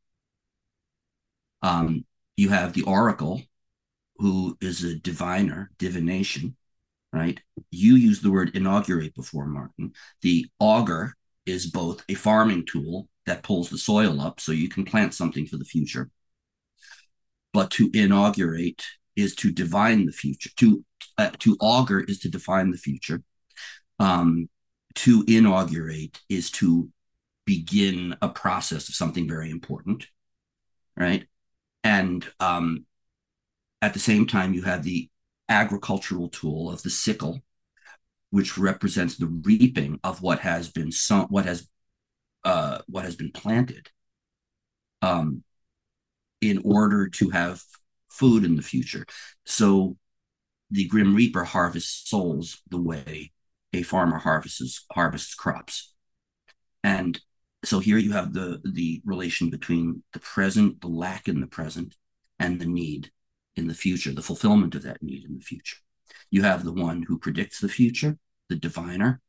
Um, 1.63 2.05
you 2.37 2.51
have 2.51 2.73
the 2.73 2.83
oracle, 2.83 3.43
who 4.19 4.57
is 4.61 4.85
a 4.85 4.97
diviner, 4.97 5.71
divination, 5.79 6.57
right? 7.13 7.41
You 7.71 7.97
use 7.97 8.21
the 8.21 8.31
word 8.31 8.55
inaugurate 8.55 9.15
before, 9.15 9.47
Martin. 9.47 9.93
The 10.23 10.47
auger 10.59 11.15
is 11.45 11.67
both 11.67 12.05
a 12.09 12.15
farming 12.15 12.67
tool 12.67 13.09
that 13.27 13.43
pulls 13.43 13.71
the 13.71 13.79
soil 13.79 14.21
up 14.21 14.41
so 14.41 14.53
you 14.53 14.69
can 14.69 14.85
plant 14.85 15.15
something 15.15 15.47
for 15.47 15.57
the 15.57 15.65
future. 15.65 16.11
But 17.53 17.71
to 17.73 17.91
inaugurate 17.95 18.85
is 19.17 19.35
to 19.37 19.51
divine 19.51 20.07
the 20.07 20.13
future. 20.13 20.51
To 20.57 20.85
uh, 21.19 21.31
to 21.39 21.57
augur 21.61 22.01
is 22.01 22.19
to 22.21 22.29
define 22.29 22.71
the 22.71 22.77
future. 22.77 23.23
Um, 23.99 24.49
to 24.97 25.25
inaugurate 25.27 26.21
is 26.29 26.51
to 26.53 26.91
begin 27.47 28.17
a 28.21 28.29
process 28.29 28.89
of 28.89 28.95
something 28.95 29.29
very 29.29 29.51
important, 29.51 30.07
right? 30.97 31.27
And 31.85 32.27
um, 32.41 32.85
at 33.83 33.93
the 33.93 34.01
same 34.01 34.27
time, 34.27 34.55
you 34.55 34.63
have 34.63 34.83
the 34.83 35.09
agricultural 35.49 36.29
tool 36.29 36.71
of 36.71 36.83
the 36.83 36.91
sickle, 36.91 37.41
which 38.31 38.59
represents 38.59 39.17
the 39.17 39.27
reaping 39.27 40.01
of 40.03 40.23
what 40.23 40.41
has 40.41 40.69
been 40.71 40.91
sown, 40.91 41.27
what 41.29 41.45
has 41.45 41.69
uh, 42.45 42.79
what 42.87 43.05
has 43.05 43.17
been 43.17 43.33
planted, 43.33 43.89
um, 45.03 45.43
in 46.41 46.61
order 46.65 47.09
to 47.09 47.31
have 47.31 47.63
food 48.09 48.45
in 48.45 48.57
the 48.57 48.63
future. 48.63 49.05
So, 49.45 49.97
the 50.71 50.87
Grim 50.87 51.15
Reaper 51.15 51.45
harvests 51.45 52.09
souls 52.09 52.63
the 52.69 52.81
way 52.81 53.33
a 53.73 53.83
farmer 53.83 54.19
harvests 54.19 54.85
harvests 54.93 55.35
crops, 55.35 55.93
and 56.83 57.21
so 57.65 57.79
here 57.79 57.99
you 57.99 58.13
have 58.13 58.33
the 58.33 58.61
the 58.65 59.03
relation 59.05 59.51
between 59.51 60.03
the 60.13 60.21
present, 60.21 60.81
the 60.81 60.89
lack 60.89 61.29
in 61.29 61.41
the 61.41 61.47
present, 61.47 61.95
and 62.39 62.61
the 62.61 62.67
need 62.67 63.11
in 63.57 63.67
the 63.67 63.75
future, 63.75 64.13
the 64.13 64.23
fulfillment 64.23 64.75
of 64.75 64.83
that 64.83 65.03
need 65.03 65.25
in 65.25 65.37
the 65.37 65.45
future. 65.45 65.79
You 66.31 66.43
have 66.43 66.65
the 66.65 66.73
one 66.73 67.03
who 67.03 67.19
predicts 67.19 67.61
the 67.61 67.69
future, 67.69 68.19
the 68.49 68.57
diviner, 68.57 69.21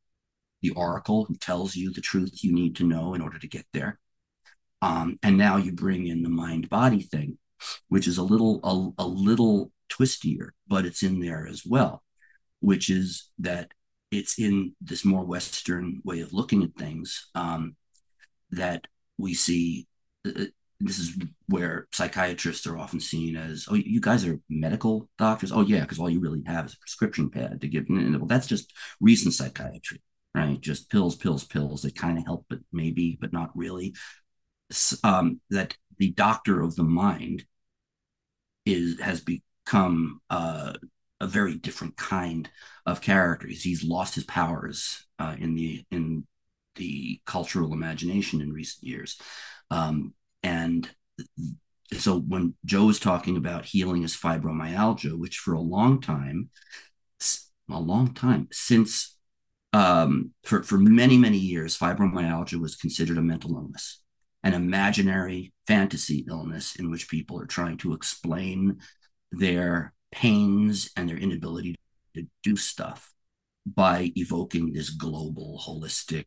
the 0.62 0.72
oracle 0.72 1.26
who 1.26 1.36
tells 1.36 1.76
you 1.76 1.92
the 1.92 2.02
truth 2.02 2.44
you 2.44 2.54
need 2.54 2.76
to 2.78 2.88
know 2.88 3.14
in 3.14 3.22
order 3.22 3.40
to 3.40 3.48
get 3.48 3.66
there. 3.74 4.00
Um, 4.82 5.18
and 5.24 5.38
now 5.38 5.58
you 5.58 5.72
bring 5.72 6.08
in 6.08 6.24
the 6.24 6.30
mind 6.30 6.70
body 6.70 7.02
thing, 7.02 7.38
which 7.88 8.08
is 8.08 8.18
a 8.18 8.24
little 8.24 8.60
a, 8.64 9.04
a 9.04 9.08
little 9.08 9.72
twistier, 9.90 10.50
but 10.68 10.86
it's 10.86 11.04
in 11.04 11.20
there 11.20 11.48
as 11.48 11.64
well, 11.66 12.04
which 12.60 12.90
is 12.90 13.30
that 13.40 13.72
it's 14.12 14.40
in 14.40 14.76
this 14.82 15.04
more 15.04 15.26
Western 15.26 16.02
way 16.04 16.22
of 16.22 16.34
looking 16.34 16.64
at 16.64 16.76
things 16.76 17.30
um, 17.36 17.76
that 18.52 18.88
we 19.18 19.34
see 19.34 19.88
uh, 20.26 20.46
this 20.80 21.00
is 21.00 21.18
where 21.48 21.88
psychiatrists 21.92 22.68
are 22.68 22.78
often 22.78 23.00
seen 23.00 23.36
as, 23.36 23.68
oh, 23.70 23.76
you 23.76 24.00
guys 24.00 24.26
are 24.26 24.40
medical 24.50 25.10
doctors. 25.18 25.52
Oh, 25.52 25.62
yeah, 25.62 25.82
because 25.82 26.00
all 26.00 26.10
you 26.10 26.20
really 26.20 26.44
have 26.46 26.68
is 26.68 26.74
a 26.74 26.80
prescription 26.80 27.30
pad 27.30 27.62
to 27.62 27.68
give. 27.68 27.86
Well, 27.90 28.26
that's 28.26 28.48
just 28.48 28.74
recent 29.02 29.34
psychiatry, 29.34 30.02
right? 30.36 30.62
Just 30.62 30.92
pills, 30.92 31.16
pills, 31.16 31.46
pills. 31.46 31.82
They 31.82 31.92
kind 31.92 32.18
of 32.20 32.26
help, 32.26 32.46
but 32.50 32.60
maybe, 32.72 33.18
but 33.20 33.34
not 33.34 33.50
really. 33.56 33.96
Um, 35.04 35.40
that 35.50 35.76
the 35.98 36.12
doctor 36.12 36.62
of 36.62 36.76
the 36.76 36.84
mind 36.84 37.46
is 38.66 39.00
has 39.00 39.22
become 39.22 40.22
uh, 40.30 40.74
a 41.20 41.28
very 41.28 41.56
different 41.56 41.98
kind 41.98 42.50
of 42.86 43.02
character. 43.02 43.48
He's 43.48 43.84
lost 43.84 44.16
his 44.16 44.26
powers 44.26 45.08
uh, 45.18 45.36
in 45.40 45.56
the 45.56 45.86
in 45.90 46.28
the 46.76 47.20
cultural 47.26 47.74
imagination 47.74 48.42
in 48.42 48.54
recent 48.54 48.84
years. 48.84 49.20
Um, 49.72 50.14
and 50.48 50.90
so 51.98 52.20
when 52.20 52.54
Joe 52.64 52.86
was 52.86 53.00
talking 53.00 53.36
about 53.36 53.66
healing 53.66 54.02
his 54.04 54.16
fibromyalgia, 54.16 55.18
which 55.18 55.38
for 55.38 55.54
a 55.54 55.60
long 55.60 56.00
time, 56.00 56.50
a 57.70 57.80
long 57.80 58.14
time 58.14 58.48
since 58.52 59.18
um, 59.74 60.32
for 60.44 60.64
for 60.64 60.78
many 60.78 61.18
many 61.18 61.38
years, 61.38 61.78
fibromyalgia 61.78 62.60
was 62.62 62.78
considered 62.78 63.18
a 63.18 63.22
mental 63.22 63.56
illness, 63.58 64.02
an 64.42 64.54
imaginary 64.54 65.54
fantasy 65.68 66.26
illness 66.30 66.78
in 66.78 66.90
which 66.90 67.10
people 67.10 67.38
are 67.42 67.46
trying 67.46 67.78
to 67.80 67.94
explain 67.94 68.80
their 69.34 69.94
pains 70.14 70.90
and 70.96 71.10
their 71.10 71.18
inability 71.18 71.76
to 72.16 72.26
do 72.42 72.56
stuff 72.56 73.14
by 73.66 74.14
evoking 74.16 74.72
this 74.72 74.90
global 74.92 75.62
holistic 75.66 76.26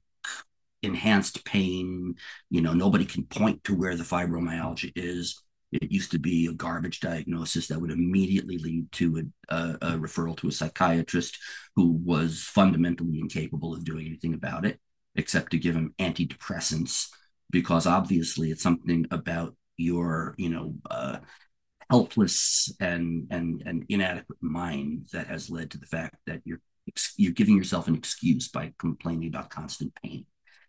enhanced 0.82 1.44
pain. 1.44 2.14
You 2.50 2.60
know, 2.60 2.72
nobody 2.72 3.04
can 3.04 3.24
point 3.24 3.64
to 3.64 3.74
where 3.74 3.96
the 3.96 4.04
fibromyalgia 4.04 4.92
is. 4.96 5.42
It 5.72 5.92
used 5.92 6.10
to 6.12 6.18
be 6.18 6.46
a 6.46 6.52
garbage 6.52 7.00
diagnosis 7.00 7.68
that 7.68 7.80
would 7.80 7.92
immediately 7.92 8.58
lead 8.58 8.90
to 8.92 9.30
a, 9.48 9.54
a, 9.54 9.78
a, 9.82 9.98
referral 9.98 10.36
to 10.38 10.48
a 10.48 10.52
psychiatrist 10.52 11.38
who 11.76 11.92
was 11.92 12.42
fundamentally 12.42 13.20
incapable 13.20 13.72
of 13.72 13.84
doing 13.84 14.06
anything 14.06 14.34
about 14.34 14.66
it, 14.66 14.80
except 15.14 15.52
to 15.52 15.58
give 15.58 15.76
him 15.76 15.94
antidepressants, 16.00 17.06
because 17.50 17.86
obviously 17.86 18.50
it's 18.50 18.64
something 18.64 19.06
about 19.12 19.54
your, 19.76 20.34
you 20.38 20.48
know, 20.48 20.74
uh, 20.90 21.18
helpless 21.90 22.72
and 22.80 23.26
and 23.30 23.62
and 23.66 23.84
inadequate 23.88 24.38
mind 24.40 25.08
that 25.12 25.26
has 25.26 25.50
led 25.50 25.70
to 25.72 25.78
the 25.78 25.86
fact 25.86 26.16
that 26.26 26.40
you're 26.44 26.60
you're 27.16 27.32
giving 27.32 27.56
yourself 27.56 27.88
an 27.88 27.94
excuse 27.94 28.48
by 28.48 28.72
complaining 28.78 29.28
about 29.28 29.50
constant 29.50 29.92
pain. 30.02 30.24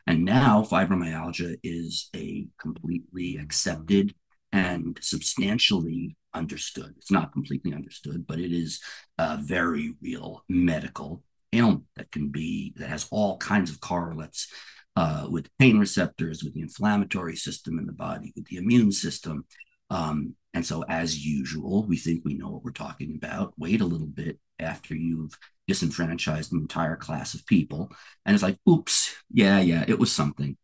And 0.07 0.25
now 0.25 0.63
fibromyalgia 0.63 1.57
is 1.63 2.09
a 2.15 2.47
completely 2.59 3.37
accepted 3.37 4.13
and 4.51 4.97
substantially 5.01 6.17
understood. 6.33 6.93
It's 6.97 7.11
not 7.11 7.31
completely 7.31 7.73
understood, 7.73 8.25
but 8.27 8.39
it 8.39 8.51
is 8.51 8.81
a 9.17 9.37
very 9.37 9.93
real 10.01 10.43
medical 10.49 11.23
ailment 11.53 11.85
that 11.95 12.11
can 12.11 12.29
be, 12.29 12.73
that 12.77 12.89
has 12.89 13.07
all 13.11 13.37
kinds 13.37 13.69
of 13.69 13.79
correlates 13.81 14.47
uh, 14.95 15.27
with 15.29 15.49
pain 15.57 15.79
receptors, 15.79 16.43
with 16.43 16.53
the 16.53 16.61
inflammatory 16.61 17.35
system 17.35 17.79
in 17.79 17.85
the 17.85 17.93
body, 17.93 18.33
with 18.35 18.45
the 18.45 18.57
immune 18.57 18.91
system. 18.91 19.45
Um, 19.89 20.35
and 20.53 20.65
so, 20.65 20.83
as 20.89 21.25
usual, 21.25 21.85
we 21.85 21.97
think 21.97 22.23
we 22.23 22.33
know 22.33 22.49
what 22.49 22.63
we're 22.63 22.71
talking 22.71 23.17
about. 23.21 23.53
Wait 23.57 23.81
a 23.81 23.85
little 23.85 24.07
bit 24.07 24.39
after 24.61 24.95
you've 24.95 25.37
disenfranchised 25.67 26.51
an 26.51 26.59
entire 26.59 26.95
class 26.95 27.33
of 27.33 27.45
people. 27.45 27.91
And 28.25 28.33
it's 28.33 28.43
like, 28.43 28.57
oops, 28.69 29.15
yeah, 29.31 29.59
yeah, 29.59 29.85
it 29.87 29.99
was 29.99 30.11
something, 30.11 30.57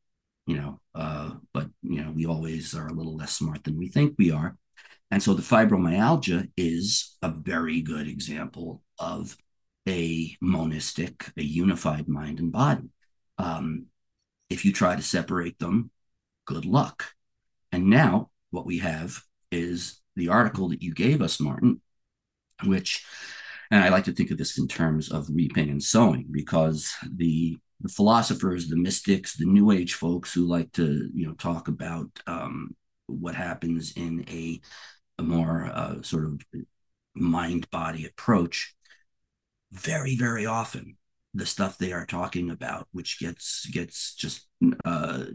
you 0.46 0.58
know. 0.58 0.80
Uh, 0.94 1.32
but 1.54 1.70
you 1.82 2.04
know, 2.04 2.12
we 2.12 2.26
always 2.26 2.76
are 2.76 2.88
a 2.88 2.94
little 2.94 3.16
less 3.16 3.34
smart 3.34 3.64
than 3.64 3.78
we 3.78 3.88
think 3.88 4.16
we 4.18 4.32
are. 4.32 4.58
And 5.10 5.24
so 5.24 5.34
the 5.34 5.42
fibromyalgia 5.42 6.50
is 6.58 7.16
a 7.22 7.30
very 7.30 7.82
good 7.82 8.08
example 8.08 8.82
of 9.00 9.38
a 9.88 10.36
monistic, 10.42 11.32
a 11.38 11.44
unified 11.44 12.08
mind 12.08 12.40
and 12.40 12.52
body. 12.52 12.90
Um, 13.38 13.86
if 14.50 14.66
you 14.66 14.74
try 14.74 14.96
to 14.96 15.02
separate 15.02 15.60
them, 15.60 15.92
good 16.46 16.66
luck. 16.66 17.06
And 17.72 17.90
now 17.90 18.30
what 18.50 18.66
we 18.66 18.80
have 18.80 19.22
is 19.52 20.02
the 20.16 20.30
article 20.30 20.70
that 20.70 20.82
you 20.82 20.94
gave 20.94 21.22
us, 21.22 21.40
Martin, 21.40 21.82
which 22.64 23.06
and 23.72 23.84
I 23.84 23.90
like 23.90 24.06
to 24.06 24.14
think 24.14 24.32
of 24.32 24.38
this 24.38 24.58
in 24.58 24.68
terms 24.68 25.12
of 25.12 25.28
reaping 25.30 25.70
and 25.70 25.82
sowing 25.82 26.28
because 26.32 26.94
the 27.10 27.58
the 27.82 27.90
philosophers, 27.90 28.68
the 28.68 28.76
mystics, 28.76 29.36
the 29.36 29.46
New 29.46 29.72
Age 29.72 29.94
folks 29.94 30.34
who 30.34 30.46
like 30.46 30.72
to 30.74 31.10
you 31.14 31.28
know 31.28 31.34
talk 31.34 31.68
about 31.68 32.08
um, 32.26 32.76
what 33.08 33.36
happens 33.36 33.94
in 33.96 34.26
a, 34.30 34.60
a 35.20 35.24
more 35.24 35.66
uh, 35.74 36.02
sort 36.02 36.26
of 36.26 36.42
mind 37.16 37.70
body 37.70 38.06
approach, 38.06 38.74
very 39.72 40.16
very 40.16 40.46
often 40.46 40.98
the 41.34 41.46
stuff 41.46 41.78
they 41.78 41.94
are 41.94 42.06
talking 42.06 42.50
about, 42.50 42.88
which 42.92 43.20
gets 43.20 43.66
gets 43.68 44.16
just 44.16 44.48
uh, 44.86 45.26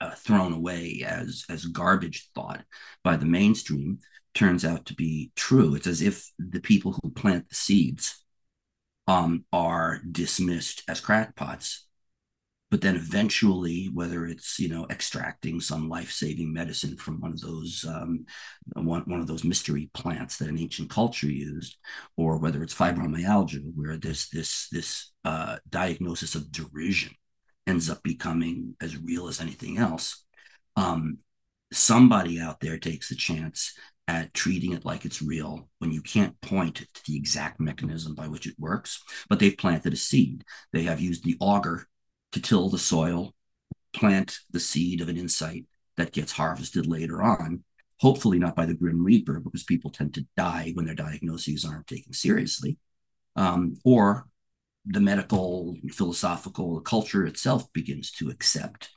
uh, 0.00 0.10
thrown 0.16 0.52
away 0.52 1.04
as 1.06 1.44
as 1.48 1.64
garbage 1.66 2.28
thought 2.34 2.64
by 3.04 3.16
the 3.16 3.26
mainstream, 3.26 3.98
turns 4.36 4.64
out 4.64 4.86
to 4.86 4.94
be 4.94 5.32
true. 5.34 5.74
It's 5.74 5.86
as 5.86 6.02
if 6.02 6.30
the 6.38 6.60
people 6.60 6.92
who 6.92 7.10
plant 7.10 7.48
the 7.48 7.54
seeds 7.54 8.22
um, 9.08 9.44
are 9.52 10.00
dismissed 10.10 10.82
as 10.88 11.00
crackpots. 11.00 11.86
But 12.70 12.80
then 12.80 12.96
eventually, 12.96 13.90
whether 13.94 14.26
it's 14.26 14.58
you 14.58 14.68
know 14.68 14.86
extracting 14.90 15.60
some 15.60 15.88
life-saving 15.88 16.52
medicine 16.52 16.96
from 16.96 17.20
one 17.20 17.30
of 17.30 17.40
those 17.40 17.84
um, 17.88 18.26
one, 18.74 19.02
one 19.06 19.20
of 19.20 19.28
those 19.28 19.44
mystery 19.44 19.88
plants 19.94 20.38
that 20.38 20.48
an 20.48 20.58
ancient 20.58 20.90
culture 20.90 21.30
used, 21.30 21.76
or 22.16 22.38
whether 22.38 22.62
it's 22.64 22.74
fibromyalgia, 22.74 23.62
where 23.76 23.96
this 23.96 24.28
this 24.30 24.68
this 24.70 25.12
uh, 25.24 25.58
diagnosis 25.70 26.34
of 26.34 26.50
derision 26.50 27.12
ends 27.68 27.88
up 27.88 28.02
becoming 28.02 28.74
as 28.80 28.96
real 28.96 29.28
as 29.28 29.40
anything 29.40 29.78
else, 29.78 30.24
um, 30.74 31.18
somebody 31.72 32.40
out 32.40 32.58
there 32.60 32.78
takes 32.78 33.12
a 33.12 33.16
chance 33.16 33.74
at 34.08 34.32
treating 34.34 34.72
it 34.72 34.84
like 34.84 35.04
it's 35.04 35.20
real 35.20 35.68
when 35.78 35.90
you 35.90 36.00
can't 36.00 36.40
point 36.40 36.76
to 36.76 37.02
the 37.06 37.16
exact 37.16 37.60
mechanism 37.60 38.14
by 38.14 38.28
which 38.28 38.46
it 38.46 38.54
works. 38.58 39.02
But 39.28 39.40
they've 39.40 39.56
planted 39.56 39.92
a 39.92 39.96
seed. 39.96 40.44
They 40.72 40.84
have 40.84 41.00
used 41.00 41.24
the 41.24 41.36
auger 41.40 41.88
to 42.32 42.40
till 42.40 42.68
the 42.68 42.78
soil 42.78 43.34
plant 43.92 44.38
the 44.50 44.60
seed 44.60 45.00
of 45.00 45.08
an 45.08 45.16
insight 45.16 45.64
that 45.96 46.12
gets 46.12 46.32
harvested 46.32 46.86
later 46.86 47.22
on. 47.22 47.64
Hopefully, 48.00 48.38
not 48.38 48.54
by 48.54 48.66
the 48.66 48.74
Grim 48.74 49.02
Reaper, 49.02 49.40
because 49.40 49.64
people 49.64 49.90
tend 49.90 50.14
to 50.14 50.26
die 50.36 50.72
when 50.74 50.84
their 50.84 50.94
diagnoses 50.94 51.64
aren't 51.64 51.86
taken 51.86 52.12
seriously. 52.12 52.76
Um, 53.36 53.78
or 53.84 54.28
the 54.84 55.00
medical, 55.00 55.76
philosophical 55.90 56.80
culture 56.80 57.26
itself 57.26 57.72
begins 57.72 58.12
to 58.12 58.28
accept 58.28 58.90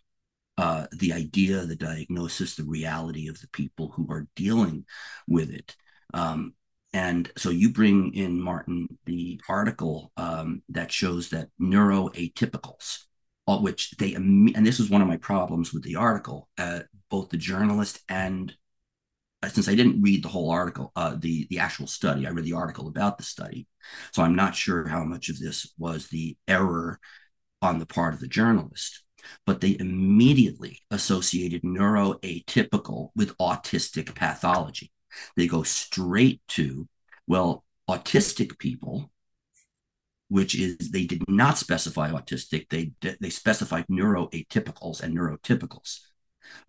uh, 0.60 0.88
the 0.91 1.13
idea, 1.13 1.65
the 1.65 1.76
diagnosis, 1.76 2.56
the 2.56 2.65
reality 2.65 3.30
of 3.30 3.39
the 3.39 3.48
people 3.48 3.91
who 3.95 4.06
are 4.10 4.28
dealing 4.36 4.86
with 5.28 5.52
it. 5.52 5.76
Um, 6.13 6.54
and 6.91 7.32
so 7.38 7.50
you 7.50 7.72
bring 7.72 8.13
in, 8.13 8.41
Martin, 8.41 8.88
the 9.06 9.39
article 9.48 10.12
um, 10.17 10.62
that 10.69 10.91
shows 10.91 11.30
that 11.30 11.50
neuroatypicals, 11.62 13.06
which 13.48 13.91
they, 13.91 14.15
and 14.15 14.65
this 14.65 14.80
was 14.80 14.89
one 14.89 15.02
of 15.02 15.08
my 15.08 15.17
problems 15.17 15.74
with 15.74 15.84
the 15.84 15.95
article, 15.95 16.50
uh, 16.58 16.82
both 17.10 17.30
the 17.30 17.38
journalist 17.38 18.02
and 18.10 18.54
uh, 19.41 19.48
since 19.48 19.69
I 19.69 19.76
didn't 19.76 20.02
read 20.02 20.24
the 20.24 20.30
whole 20.30 20.52
article, 20.52 20.91
uh, 20.98 21.15
the 21.17 21.48
the 21.50 21.60
actual 21.60 21.88
study, 21.88 22.28
I 22.28 22.32
read 22.32 22.43
the 22.43 22.54
article 22.54 22.89
about 22.89 23.17
the 23.17 23.24
study, 23.24 23.67
so 24.12 24.22
I'm 24.22 24.36
not 24.36 24.54
sure 24.54 24.86
how 24.86 25.06
much 25.06 25.30
of 25.30 25.39
this 25.39 25.74
was 25.78 26.10
the 26.10 26.36
error 26.45 27.00
on 27.62 27.80
the 27.80 27.86
part 27.86 28.13
of 28.13 28.19
the 28.19 28.28
journalist. 28.28 29.02
But 29.45 29.62
they 29.62 29.77
immediately 29.79 30.82
associated 30.91 31.63
neuroatypical 31.63 33.10
with 33.15 33.38
autistic 33.38 34.15
pathology. 34.15 34.91
They 35.36 35.47
go 35.47 35.63
straight 35.63 36.41
to, 36.49 36.88
well, 37.27 37.63
autistic 37.89 38.60
people, 38.60 39.12
which 40.27 40.55
is 40.55 40.77
they 40.91 41.05
did 41.05 41.23
not 41.27 41.58
specify 41.58 42.12
autistic. 42.12 42.69
They 42.69 42.91
they 43.19 43.29
specified 43.29 43.88
neuroatypicals 43.88 45.01
and 45.01 45.17
neurotypicals. 45.17 45.99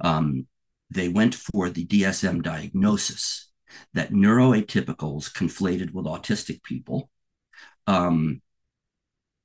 Um, 0.01 0.47
they 0.91 1.09
went 1.09 1.35
for 1.35 1.71
the 1.71 1.87
DSM 1.87 2.43
diagnosis 2.43 3.51
that 3.95 4.11
neuroatypicals 4.11 5.31
conflated 5.33 5.93
with 5.93 6.07
autistic 6.07 6.63
people. 6.63 7.11
Um, 7.87 8.43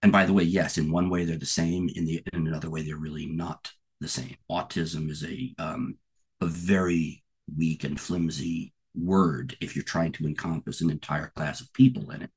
and 0.01 0.11
by 0.11 0.25
the 0.25 0.33
way, 0.33 0.43
yes, 0.43 0.77
in 0.77 0.91
one 0.91 1.09
way 1.09 1.25
they're 1.25 1.37
the 1.37 1.45
same. 1.45 1.89
In 1.95 2.05
the 2.05 2.23
in 2.33 2.47
another 2.47 2.69
way, 2.69 2.81
they're 2.81 2.97
really 2.97 3.25
not 3.25 3.71
the 3.99 4.07
same. 4.07 4.35
Autism 4.51 5.09
is 5.09 5.23
a 5.23 5.53
um, 5.57 5.97
a 6.41 6.45
very 6.45 7.23
weak 7.55 7.83
and 7.83 7.99
flimsy 7.99 8.73
word 8.95 9.57
if 9.59 9.75
you're 9.75 9.83
trying 9.83 10.11
to 10.13 10.25
encompass 10.25 10.81
an 10.81 10.89
entire 10.89 11.31
class 11.35 11.61
of 11.61 11.73
people 11.73 12.11
in 12.11 12.23
it. 12.23 12.31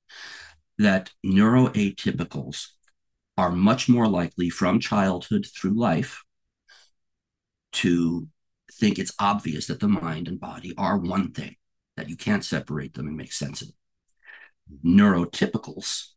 That 0.79 1.11
neuroatypicals 1.25 2.69
are 3.37 3.51
much 3.51 3.89
more 3.89 4.09
likely 4.09 4.51
from 4.51 4.81
childhood 4.81 5.47
through 5.47 5.79
life 5.79 6.25
to 7.73 8.29
think 8.73 8.99
it's 8.99 9.15
obvious 9.19 9.67
that 9.67 9.81
the 9.81 9.89
mind 9.89 10.29
and 10.29 10.41
body 10.41 10.75
are 10.77 10.99
one 10.99 11.33
thing, 11.33 11.57
that 11.97 12.09
you 12.09 12.17
can't 12.17 12.45
separate 12.45 12.95
them 12.95 13.07
and 13.07 13.17
make 13.17 13.33
sense 13.33 13.63
of 13.63 13.69
it. 13.69 13.75
Neurotypicals, 14.85 16.09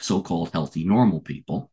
so 0.00 0.22
called 0.22 0.50
healthy, 0.52 0.84
normal 0.84 1.20
people, 1.20 1.70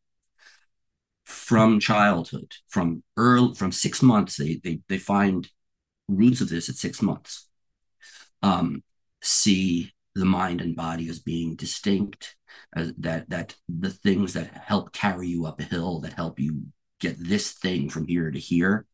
from 1.26 1.80
childhood, 1.80 2.54
from 2.68 3.04
early, 3.18 3.54
from 3.56 3.72
six 3.72 4.02
months, 4.02 4.38
they, 4.38 4.60
they, 4.64 4.80
they 4.88 4.98
find 4.98 5.50
roots 6.08 6.42
of 6.42 6.50
this 6.50 6.70
at 6.70 6.76
six 6.76 7.02
months, 7.02 7.50
um, 8.42 8.84
see 9.22 9.92
the 10.16 10.26
mind 10.26 10.62
and 10.62 10.76
body 10.76 11.10
as 11.10 11.20
being 11.20 11.56
distinct, 11.56 12.36
that, 12.74 13.30
that 13.30 13.56
the 13.68 13.90
things 13.90 14.34
that 14.34 14.48
help 14.66 14.92
carry 14.94 15.28
you 15.28 15.46
up 15.46 15.60
a 15.60 15.64
hill, 15.64 16.00
that 16.00 16.14
help 16.14 16.40
you 16.40 16.64
get 17.00 17.16
this 17.20 17.52
thing 17.54 17.90
from 17.90 18.08
here 18.08 18.32
to 18.32 18.40
here, 18.40 18.86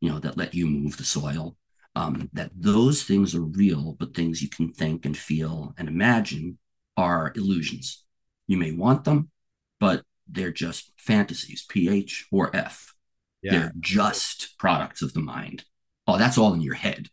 you 0.00 0.10
know, 0.10 0.18
that 0.18 0.36
let 0.36 0.54
you 0.54 0.66
move 0.66 0.96
the 0.96 1.04
soil. 1.04 1.56
Um, 1.96 2.30
that 2.32 2.50
those 2.54 3.02
things 3.02 3.34
are 3.34 3.42
real, 3.42 3.96
but 3.98 4.14
things 4.14 4.40
you 4.40 4.48
can 4.48 4.72
think 4.72 5.04
and 5.04 5.16
feel 5.16 5.74
and 5.76 5.88
imagine 5.88 6.58
are 6.96 7.32
illusions. 7.34 8.04
You 8.48 8.56
may 8.56 8.72
want 8.72 9.04
them, 9.04 9.30
but 9.78 10.02
they're 10.26 10.50
just 10.50 10.92
fantasies, 10.98 11.64
PH 11.68 12.26
or 12.32 12.54
F. 12.54 12.94
Yeah. 13.42 13.52
They're 13.52 13.72
just 13.78 14.58
products 14.58 15.02
of 15.02 15.14
the 15.14 15.20
mind. 15.20 15.64
Oh, 16.06 16.18
that's 16.18 16.36
all 16.38 16.54
in 16.54 16.60
your 16.60 16.74
head. 16.74 17.08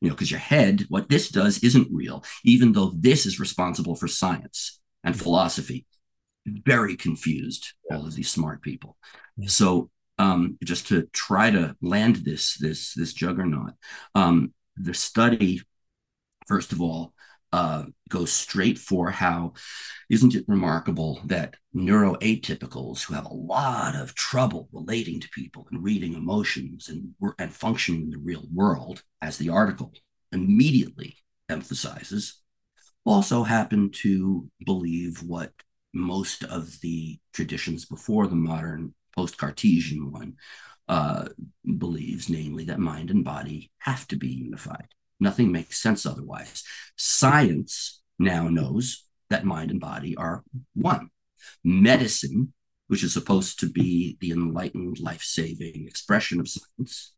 You 0.00 0.08
know, 0.08 0.14
because 0.14 0.30
your 0.30 0.40
head, 0.40 0.84
what 0.90 1.08
this 1.08 1.30
does 1.30 1.62
isn't 1.62 1.88
real, 1.90 2.22
even 2.44 2.72
though 2.72 2.92
this 2.94 3.24
is 3.24 3.40
responsible 3.40 3.96
for 3.96 4.06
science 4.06 4.80
and 5.02 5.18
philosophy. 5.18 5.86
Very 6.44 6.96
confused, 6.96 7.72
yeah. 7.88 7.96
all 7.96 8.06
of 8.06 8.14
these 8.14 8.28
smart 8.28 8.60
people. 8.60 8.98
Yeah. 9.36 9.48
So 9.48 9.90
um, 10.18 10.58
just 10.62 10.88
to 10.88 11.08
try 11.12 11.50
to 11.50 11.76
land 11.80 12.16
this 12.16 12.56
this 12.58 12.94
this 12.94 13.12
juggernaut. 13.12 13.72
Um, 14.14 14.52
the 14.76 14.94
study, 14.94 15.62
first 16.46 16.72
of 16.72 16.80
all, 16.80 17.12
uh, 17.52 17.84
goes 18.08 18.32
straight 18.32 18.78
for 18.78 19.10
how 19.10 19.52
isn't 20.08 20.34
it 20.34 20.44
remarkable 20.48 21.20
that 21.26 21.56
neuroatypicals 21.74 23.04
who 23.04 23.14
have 23.14 23.26
a 23.26 23.34
lot 23.34 23.94
of 23.94 24.14
trouble 24.14 24.68
relating 24.72 25.20
to 25.20 25.28
people 25.30 25.66
and 25.70 25.82
reading 25.82 26.14
emotions 26.14 26.88
and 26.88 27.14
and 27.38 27.52
functioning 27.52 28.02
in 28.02 28.10
the 28.10 28.18
real 28.18 28.46
world, 28.52 29.02
as 29.20 29.36
the 29.36 29.50
article 29.50 29.92
immediately 30.32 31.16
emphasizes, 31.48 32.40
also 33.04 33.42
happen 33.42 33.90
to 33.90 34.48
believe 34.64 35.22
what 35.22 35.52
most 35.92 36.44
of 36.44 36.80
the 36.80 37.18
traditions 37.32 37.84
before 37.84 38.26
the 38.26 38.34
modern 38.34 38.94
post 39.14 39.36
Cartesian 39.36 40.10
one, 40.10 40.34
uh, 40.88 41.28
believes, 41.78 42.28
namely, 42.28 42.64
that 42.64 42.78
mind 42.78 43.10
and 43.10 43.24
body 43.24 43.70
have 43.78 44.06
to 44.08 44.16
be 44.16 44.28
unified. 44.28 44.88
Nothing 45.22 45.52
makes 45.52 45.80
sense 45.80 46.04
otherwise. 46.04 46.64
Science 46.96 48.02
now 48.18 48.48
knows 48.48 49.04
that 49.30 49.44
mind 49.44 49.70
and 49.70 49.80
body 49.80 50.16
are 50.16 50.42
one. 50.74 51.10
Medicine, 51.62 52.52
which 52.88 53.04
is 53.04 53.12
supposed 53.12 53.60
to 53.60 53.70
be 53.70 54.16
the 54.20 54.32
enlightened, 54.32 54.98
life 54.98 55.22
saving 55.22 55.86
expression 55.86 56.40
of 56.40 56.48
science, 56.48 57.14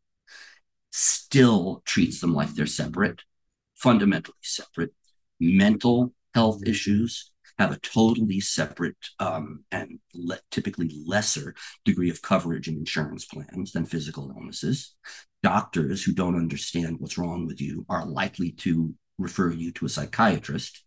still 0.91 1.81
treats 1.83 2.21
them 2.21 2.35
like 2.35 2.53
they're 2.53 2.67
separate, 2.67 3.23
fundamentally 3.73 4.37
separate. 4.43 4.93
Mental 5.39 6.13
health 6.35 6.61
issues 6.63 7.31
have 7.57 7.71
a 7.71 7.79
totally 7.79 8.39
separate 8.39 8.97
um, 9.19 9.63
and 9.71 9.97
le- 10.13 10.39
typically 10.51 10.91
lesser 11.07 11.55
degree 11.85 12.11
of 12.11 12.21
coverage 12.21 12.67
in 12.67 12.75
insurance 12.75 13.25
plans 13.25 13.71
than 13.71 13.85
physical 13.87 14.31
illnesses. 14.37 14.95
Doctors 15.45 16.03
who 16.03 16.11
don't 16.11 16.35
understand 16.35 16.99
what's 16.99 17.19
wrong 17.19 17.45
with 17.45 17.61
you 17.61 17.85
are 17.87 18.03
likely 18.03 18.49
to 18.53 18.95
refer 19.19 19.51
you 19.51 19.71
to 19.73 19.85
a 19.85 19.89
psychiatrist 19.89 20.83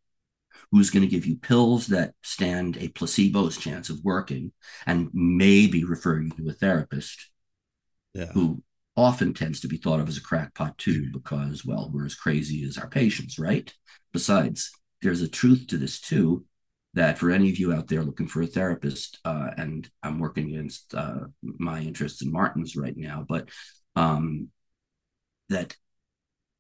who's 0.73 0.90
going 0.90 1.05
to 1.05 1.09
give 1.09 1.27
you 1.27 1.37
pills 1.37 1.87
that 1.87 2.14
stand 2.25 2.77
a 2.77 2.88
placebo's 2.88 3.57
chance 3.57 3.88
of 3.88 4.03
working 4.03 4.51
and 4.85 5.11
maybe 5.14 5.85
refer 5.85 6.21
you 6.21 6.31
to 6.31 6.49
a 6.49 6.53
therapist 6.53 7.31
yeah. 8.14 8.33
who 8.33 8.61
often 8.97 9.33
tends 9.33 9.61
to 9.61 9.68
be 9.68 9.77
thought 9.77 10.01
of 10.01 10.09
as 10.09 10.16
a 10.16 10.23
crackpot 10.23 10.77
too 10.77 11.09
because 11.12 11.64
well 11.64 11.88
we're 11.94 12.05
as 12.05 12.16
crazy 12.16 12.64
as 12.64 12.77
our 12.77 12.88
patients 12.88 13.38
right 13.38 13.73
besides 14.12 14.73
there's 15.03 15.23
a 15.23 15.29
truth 15.29 15.68
to 15.68 15.79
this 15.79 16.01
too 16.01 16.44
that 16.94 17.16
for 17.16 17.31
any 17.31 17.49
of 17.49 17.59
you 17.59 17.73
out 17.73 17.87
there 17.87 18.03
looking 18.03 18.27
for 18.27 18.42
a 18.42 18.47
therapist, 18.47 19.18
uh, 19.25 19.51
and 19.57 19.88
I'm 20.03 20.18
working 20.18 20.49
against 20.49 20.94
uh, 20.94 21.27
my 21.42 21.81
interests 21.81 22.23
in 22.23 22.33
Martin's 22.33 22.77
right 22.77 22.97
now, 22.97 23.25
but 23.29 23.49
um, 23.96 24.48
that 25.48 25.77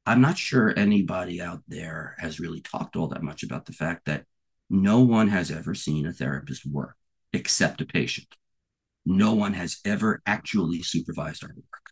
I'm 0.06 0.20
not 0.20 0.38
sure 0.38 0.72
anybody 0.76 1.40
out 1.40 1.62
there 1.68 2.16
has 2.18 2.40
really 2.40 2.60
talked 2.60 2.96
all 2.96 3.08
that 3.08 3.22
much 3.22 3.42
about 3.42 3.66
the 3.66 3.72
fact 3.72 4.06
that 4.06 4.24
no 4.70 5.00
one 5.00 5.28
has 5.28 5.50
ever 5.50 5.74
seen 5.74 6.06
a 6.06 6.12
therapist 6.12 6.66
work 6.66 6.96
except 7.32 7.80
a 7.80 7.86
patient. 7.86 8.28
No 9.04 9.34
one 9.34 9.54
has 9.54 9.78
ever 9.84 10.22
actually 10.26 10.82
supervised 10.82 11.44
our 11.44 11.54
work. 11.54 11.90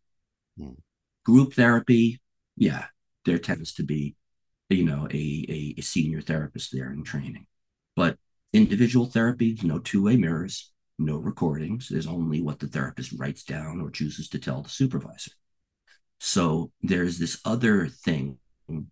Mm. 0.58 0.76
Group 1.24 1.54
therapy, 1.54 2.20
yeah, 2.56 2.86
there 3.24 3.38
tends 3.38 3.74
to 3.74 3.82
be, 3.82 4.16
you 4.68 4.84
know, 4.84 5.06
a, 5.10 5.46
a, 5.48 5.74
a 5.78 5.82
senior 5.82 6.20
therapist 6.20 6.72
there 6.72 6.90
in 6.90 7.04
training. 7.04 7.46
But 7.94 8.16
individual 8.52 9.06
therapy, 9.06 9.58
no 9.62 9.78
two 9.78 10.02
way 10.04 10.16
mirrors, 10.16 10.72
no 10.98 11.16
recordings. 11.16 11.88
There's 11.88 12.06
only 12.06 12.40
what 12.40 12.58
the 12.58 12.68
therapist 12.68 13.12
writes 13.18 13.44
down 13.44 13.80
or 13.80 13.90
chooses 13.90 14.28
to 14.30 14.38
tell 14.38 14.62
the 14.62 14.68
supervisor. 14.68 15.32
So 16.18 16.72
there's 16.82 17.18
this 17.18 17.40
other 17.44 17.88
thing 17.88 18.38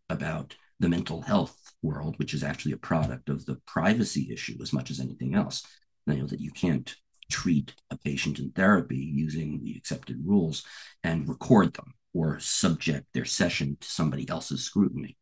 about 0.08 0.56
the 0.78 0.88
mental 0.88 1.22
health 1.22 1.56
world, 1.82 2.18
which 2.18 2.34
is 2.34 2.44
actually 2.44 2.72
a 2.72 2.78
product 2.78 3.28
of 3.28 3.46
the 3.46 3.56
privacy 3.66 4.28
issue 4.32 4.56
as 4.60 4.72
much 4.72 4.90
as 4.90 5.00
anything 5.00 5.34
else. 5.34 5.66
You 6.06 6.16
know, 6.16 6.26
that 6.26 6.40
you 6.40 6.50
can't 6.50 6.94
treat 7.30 7.74
a 7.90 7.96
patient 7.96 8.38
in 8.38 8.50
therapy 8.50 8.98
using 8.98 9.60
the 9.62 9.74
accepted 9.76 10.18
rules 10.24 10.64
and 11.02 11.28
record 11.28 11.74
them 11.74 11.94
or 12.12 12.38
subject 12.38 13.06
their 13.14 13.24
session 13.24 13.76
to 13.80 13.88
somebody 13.88 14.28
else's 14.28 14.62
scrutiny. 14.62 15.16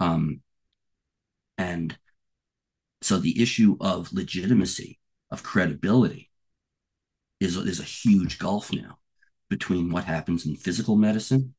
Um, 0.00 0.42
and 1.58 1.98
so 3.02 3.18
the 3.18 3.42
issue 3.42 3.76
of 3.80 4.12
legitimacy, 4.12 4.98
of 5.30 5.42
credibility, 5.42 6.30
is, 7.40 7.56
is 7.56 7.80
a 7.80 7.84
huge 7.84 8.38
gulf 8.38 8.72
now. 8.72 8.98
between 9.50 9.90
what 9.90 10.04
happens 10.04 10.44
in 10.44 10.54
physical 10.56 10.94
medicine 10.96 11.54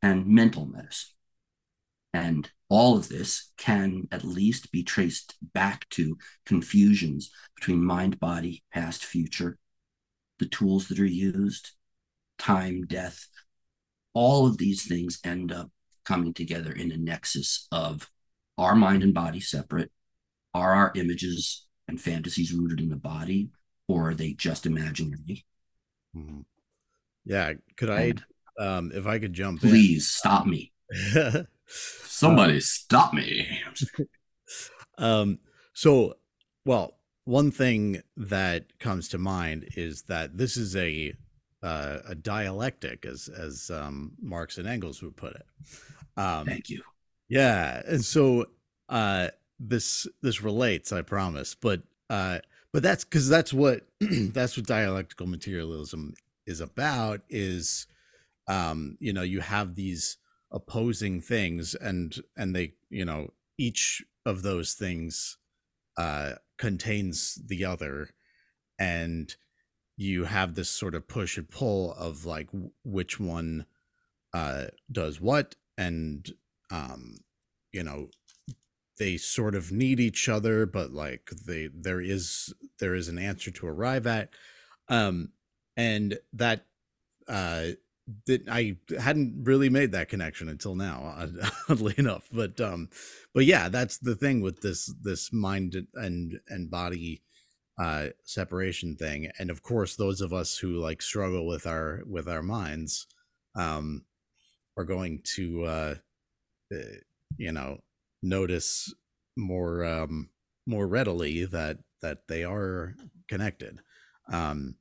and 0.00 0.26
mental 0.26 0.66
medicine. 0.66 1.12
And 2.14 2.50
all 2.68 2.96
of 2.96 3.08
this 3.08 3.52
can 3.56 4.08
at 4.10 4.24
least 4.24 4.72
be 4.72 4.82
traced 4.82 5.34
back 5.42 5.88
to 5.90 6.16
confusions 6.46 7.30
between 7.54 7.84
mind, 7.84 8.18
body, 8.18 8.64
past, 8.72 9.04
future, 9.04 9.58
the 10.38 10.46
tools 10.46 10.88
that 10.88 10.98
are 10.98 11.04
used, 11.04 11.72
time, 12.38 12.86
death. 12.86 13.28
All 14.14 14.46
of 14.46 14.58
these 14.58 14.86
things 14.86 15.18
end 15.24 15.52
up 15.52 15.70
coming 16.04 16.34
together 16.34 16.72
in 16.72 16.90
a 16.92 16.96
nexus 16.96 17.66
of 17.70 18.10
our 18.58 18.74
mind 18.74 19.02
and 19.02 19.14
body 19.14 19.40
separate? 19.40 19.90
Are 20.54 20.74
our 20.74 20.92
images 20.94 21.66
and 21.92 22.00
fantasies 22.00 22.52
rooted 22.52 22.80
in 22.80 22.88
the 22.88 22.96
body, 22.96 23.50
or 23.86 24.10
are 24.10 24.14
they 24.14 24.32
just 24.32 24.66
imaginary? 24.66 25.44
Mm-hmm. 26.16 26.40
Yeah. 27.24 27.52
Could 27.76 27.90
I, 27.90 28.14
um, 28.58 28.90
if 28.94 29.06
I 29.06 29.18
could 29.18 29.34
jump 29.34 29.60
please 29.60 29.96
in. 29.96 30.00
stop 30.00 30.46
me. 30.46 30.72
Somebody 31.66 32.56
uh, 32.56 32.60
stop 32.60 33.12
me. 33.12 33.60
um, 34.98 35.38
so, 35.74 36.14
well, 36.64 36.94
one 37.24 37.50
thing 37.50 38.02
that 38.16 38.78
comes 38.78 39.08
to 39.10 39.18
mind 39.18 39.68
is 39.76 40.02
that 40.04 40.36
this 40.36 40.56
is 40.56 40.74
a 40.74 41.14
uh, 41.62 41.98
a 42.08 42.14
dialectic, 42.16 43.06
as 43.06 43.28
as 43.28 43.70
um, 43.70 44.12
Marx 44.20 44.58
and 44.58 44.66
Engels 44.66 45.00
would 45.02 45.16
put 45.16 45.34
it. 45.34 45.46
Um, 46.16 46.44
Thank 46.44 46.68
you. 46.68 46.82
Yeah, 47.28 47.80
and 47.86 48.04
so 48.04 48.46
uh, 48.88 49.28
this 49.68 50.06
this 50.22 50.42
relates, 50.42 50.92
I 50.92 51.02
promise, 51.02 51.54
but 51.54 51.82
uh, 52.10 52.38
but 52.72 52.82
that's 52.82 53.04
because 53.04 53.28
that's 53.28 53.52
what 53.52 53.86
that's 54.00 54.56
what 54.56 54.66
dialectical 54.66 55.26
materialism 55.26 56.14
is 56.46 56.60
about. 56.60 57.20
Is 57.28 57.86
um, 58.48 58.96
you 59.00 59.12
know 59.12 59.22
you 59.22 59.40
have 59.40 59.74
these 59.74 60.18
opposing 60.50 61.20
things, 61.20 61.74
and 61.74 62.16
and 62.36 62.54
they 62.54 62.74
you 62.90 63.04
know 63.04 63.32
each 63.58 64.02
of 64.26 64.42
those 64.42 64.74
things 64.74 65.38
uh, 65.96 66.32
contains 66.58 67.38
the 67.46 67.64
other, 67.64 68.10
and 68.78 69.34
you 69.96 70.24
have 70.24 70.54
this 70.54 70.70
sort 70.70 70.94
of 70.94 71.06
push 71.06 71.36
and 71.36 71.48
pull 71.48 71.92
of 71.94 72.24
like 72.24 72.48
which 72.84 73.20
one 73.20 73.66
uh, 74.32 74.64
does 74.90 75.20
what 75.20 75.54
and 75.78 76.32
um 76.70 77.16
you 77.72 77.82
know 77.82 78.08
they 78.98 79.16
sort 79.16 79.54
of 79.54 79.72
need 79.72 80.00
each 80.00 80.28
other 80.28 80.66
but 80.66 80.92
like 80.92 81.30
they 81.46 81.68
there 81.74 82.00
is 82.00 82.52
there 82.78 82.94
is 82.94 83.08
an 83.08 83.18
answer 83.18 83.50
to 83.50 83.66
arrive 83.66 84.06
at 84.06 84.30
um 84.88 85.30
and 85.76 86.18
that 86.32 86.66
uh 87.28 87.68
that 88.26 88.42
I 88.48 88.76
hadn't 88.98 89.44
really 89.44 89.68
made 89.68 89.92
that 89.92 90.08
connection 90.08 90.48
until 90.48 90.74
now, 90.74 91.28
oddly 91.68 91.94
enough. 91.96 92.28
But 92.32 92.60
um, 92.60 92.88
but 93.32 93.44
yeah, 93.44 93.68
that's 93.68 93.98
the 93.98 94.16
thing 94.16 94.40
with 94.40 94.60
this 94.60 94.92
this 95.02 95.32
mind 95.32 95.86
and 95.94 96.40
and 96.48 96.70
body 96.70 97.22
uh 97.80 98.08
separation 98.24 98.96
thing. 98.96 99.30
And 99.38 99.50
of 99.50 99.62
course, 99.62 99.96
those 99.96 100.20
of 100.20 100.32
us 100.32 100.58
who 100.58 100.80
like 100.80 101.00
struggle 101.00 101.46
with 101.46 101.66
our 101.66 102.02
with 102.06 102.28
our 102.28 102.42
minds, 102.42 103.06
um, 103.54 104.04
are 104.76 104.84
going 104.84 105.20
to 105.36 105.64
uh, 105.64 105.94
uh, 106.74 106.78
you 107.36 107.52
know 107.52 107.78
notice 108.22 108.92
more 109.36 109.84
um, 109.84 110.30
more 110.66 110.86
readily 110.86 111.44
that 111.44 111.78
that 112.00 112.28
they 112.28 112.44
are 112.44 112.94
connected. 113.28 113.80
Um, 114.30 114.76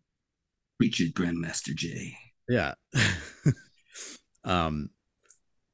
Richard 0.80 1.14
Grandmaster 1.14 1.76
J. 1.76 2.16
Yeah. 2.50 2.74
um, 4.44 4.89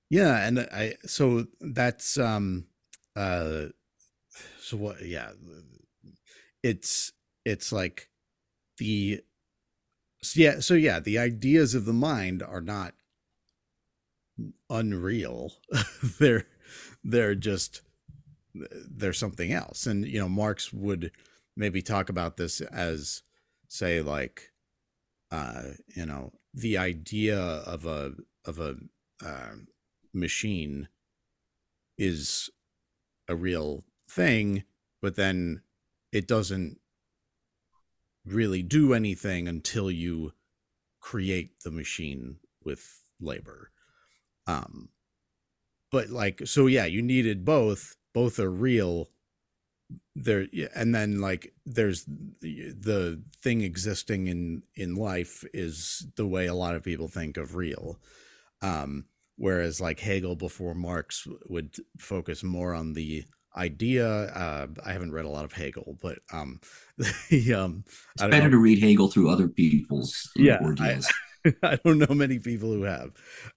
yeah, 0.10 0.46
and 0.46 0.60
I 0.60 0.96
so 1.06 1.46
that's 1.60 2.18
um 2.18 2.68
uh 3.16 3.68
so 4.60 4.78
what 4.78 5.06
yeah 5.06 5.32
it's 6.64 7.12
it's 7.46 7.72
like 7.72 8.10
the 8.78 9.22
yeah 10.36 10.60
so 10.60 10.74
yeah 10.74 11.00
the 11.00 11.18
ideas 11.18 11.74
of 11.74 11.86
the 11.86 11.94
mind 11.94 12.44
are 12.44 12.62
not 12.62 12.94
unreal. 14.70 15.54
they're 16.20 16.46
they're 17.08 17.36
just 17.36 17.82
they're 18.54 19.14
something 19.14 19.54
else. 19.54 19.88
And 19.88 20.06
you 20.06 20.20
know, 20.20 20.30
Marx 20.30 20.72
would 20.74 21.12
maybe 21.56 21.82
talk 21.82 22.10
about 22.10 22.38
this 22.38 22.62
as 22.62 23.24
say 23.70 24.02
like 24.02 24.54
uh 25.32 25.64
you 25.96 26.06
know 26.06 26.32
the 26.54 26.78
idea 26.78 27.38
of 27.38 27.86
a 27.86 28.14
of 28.46 28.60
a 28.60 28.76
uh, 29.26 29.56
machine 30.14 30.88
is 31.98 32.50
a 33.28 33.36
real 33.36 33.84
thing 34.10 34.64
but 35.02 35.16
then 35.16 35.62
it 36.14 36.28
doesn't 36.28 36.80
really 38.26 38.62
do 38.62 38.94
anything 38.94 39.48
until 39.48 39.92
you 39.92 40.32
create 41.02 41.60
the 41.64 41.72
machine 41.72 42.38
with 42.64 43.02
labor 43.20 43.72
um, 44.46 44.90
but 45.92 46.10
like, 46.10 46.42
so 46.46 46.68
yeah, 46.68 46.86
you 46.86 47.02
needed 47.02 47.46
both. 47.46 47.96
Both 48.14 48.40
are 48.40 48.52
real. 48.52 49.10
There, 50.16 50.48
and 50.76 50.94
then 50.94 51.22
like, 51.22 51.54
there's 51.66 52.06
the 52.06 53.22
thing 53.42 53.62
existing 53.62 54.28
in 54.28 54.64
in 54.76 54.96
life 54.96 55.46
is 55.54 56.08
the 56.16 56.28
way 56.28 56.48
a 56.48 56.54
lot 56.54 56.76
of 56.76 56.84
people 56.84 57.08
think 57.08 57.38
of 57.38 57.56
real. 57.56 58.00
Um, 58.62 59.06
whereas 59.38 59.80
like 59.80 60.00
Hegel 60.00 60.36
before 60.36 60.74
Marx 60.74 61.28
would 61.48 61.76
focus 61.98 62.44
more 62.44 62.74
on 62.74 62.94
the 62.94 63.24
idea. 63.56 64.08
Uh, 64.08 64.68
I 64.86 64.94
haven't 64.94 65.12
read 65.12 65.26
a 65.26 65.30
lot 65.30 65.46
of 65.46 65.54
Hegel, 65.54 65.98
but 66.02 66.20
um, 66.32 66.60
the, 67.30 67.54
um, 67.54 67.84
it's 68.16 68.24
better 68.24 68.46
know. 68.46 68.52
to 68.52 68.58
read 68.58 68.80
Hegel 68.80 69.10
through 69.10 69.30
other 69.30 69.48
people's 69.48 70.30
yeah, 70.36 70.60
ordeals. 70.62 71.08
I 71.64 71.78
don't 71.84 72.00
know 72.00 72.14
many 72.14 72.40
people 72.40 72.72
who 72.72 72.84
have. 72.84 73.12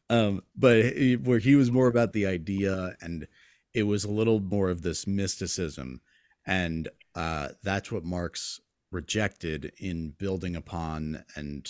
Um, 0.09 0.43
but 0.57 0.85
he, 0.85 1.17
where 1.17 1.39
he 1.39 1.55
was 1.55 1.71
more 1.71 1.89
about 1.89 2.13
the 2.13 2.27
idea 2.27 2.97
and 3.01 3.27
it 3.75 3.85
was 3.85 4.05
a 4.05 4.11
little 4.11 4.41
more 4.41 4.71
of 4.71 4.83
this 4.83 5.07
mysticism. 5.07 6.01
And 6.47 6.89
uh, 7.15 7.49
that's 7.63 7.93
what 7.93 8.05
Marx 8.05 8.61
rejected 8.91 9.73
in 9.79 10.15
building 10.19 10.57
upon 10.57 11.25
and, 11.37 11.69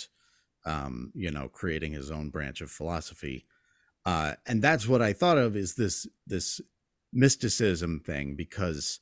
um, 0.65 1.11
you 1.13 1.29
know, 1.31 1.47
creating 1.47 1.93
his 1.93 2.09
own 2.09 2.29
branch 2.29 2.61
of 2.61 2.71
philosophy. 2.71 3.45
Uh, 4.05 4.33
and 4.47 4.61
that's 4.61 4.87
what 4.87 5.01
I 5.01 5.13
thought 5.13 5.37
of 5.37 5.55
is 5.55 5.75
this, 5.75 6.07
this 6.25 6.59
mysticism 7.13 7.99
thing, 7.99 8.35
because 8.35 8.99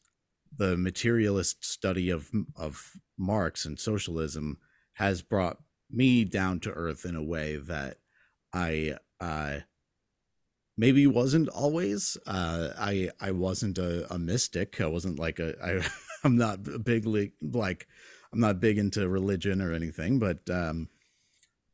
the 0.58 0.76
materialist 0.76 1.64
study 1.64 2.10
of, 2.10 2.30
of 2.58 2.92
Marx 3.18 3.66
and 3.66 3.80
socialism 3.80 4.58
has 4.94 5.22
brought 5.22 5.60
me 5.92 6.24
down 6.24 6.60
to 6.62 6.72
earth 6.72 7.06
in 7.06 7.16
a 7.16 7.24
way 7.24 7.56
that 7.58 7.98
I 8.54 8.98
uh 9.20 9.60
maybe 10.78 11.06
wasn't 11.08 11.50
always 11.50 12.18
uh 12.26 12.70
I 12.78 13.12
I 13.20 13.32
wasn't 13.32 13.78
a, 13.78 14.12
a 14.14 14.18
mystic. 14.18 14.80
I 14.82 14.88
wasn't 14.88 15.20
like 15.20 15.40
a 15.40 15.56
I 15.64 15.88
I'm 16.24 16.38
not 16.38 16.84
bigly 16.84 17.34
like 17.42 17.88
I'm 18.32 18.40
not 18.40 18.60
big 18.60 18.78
into 18.78 19.08
religion 19.08 19.62
or 19.62 19.74
anything 19.74 20.20
but 20.20 20.50
um 20.50 20.90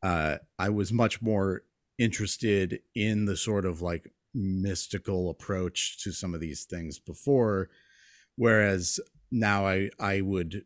uh 0.03 0.37
I 0.57 0.69
was 0.69 0.91
much 0.93 1.21
more 1.21 1.63
interested 1.97 2.79
in 2.93 3.25
the 3.25 3.37
sort 3.37 3.65
of 3.65 3.81
like 3.81 4.11
mystical 4.33 5.29
approach 5.29 6.03
to 6.03 6.11
some 6.11 6.33
of 6.33 6.41
these 6.41 6.65
things 6.65 6.99
before 6.99 7.69
whereas 8.35 8.99
now 9.31 9.65
I 9.65 9.89
I 9.99 10.21
would 10.21 10.63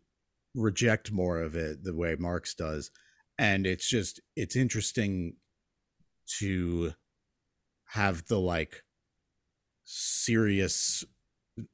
reject 0.56 1.12
more 1.12 1.42
of 1.42 1.56
it 1.56 1.84
the 1.84 1.96
way 1.96 2.16
Marx 2.18 2.56
does 2.56 2.92
and 3.40 3.66
it's 3.66 3.88
just 3.88 4.20
it's 4.36 4.58
interesting 4.58 5.38
to 6.40 6.94
have 7.86 8.28
the 8.28 8.40
like 8.40 8.84
serious 9.86 11.06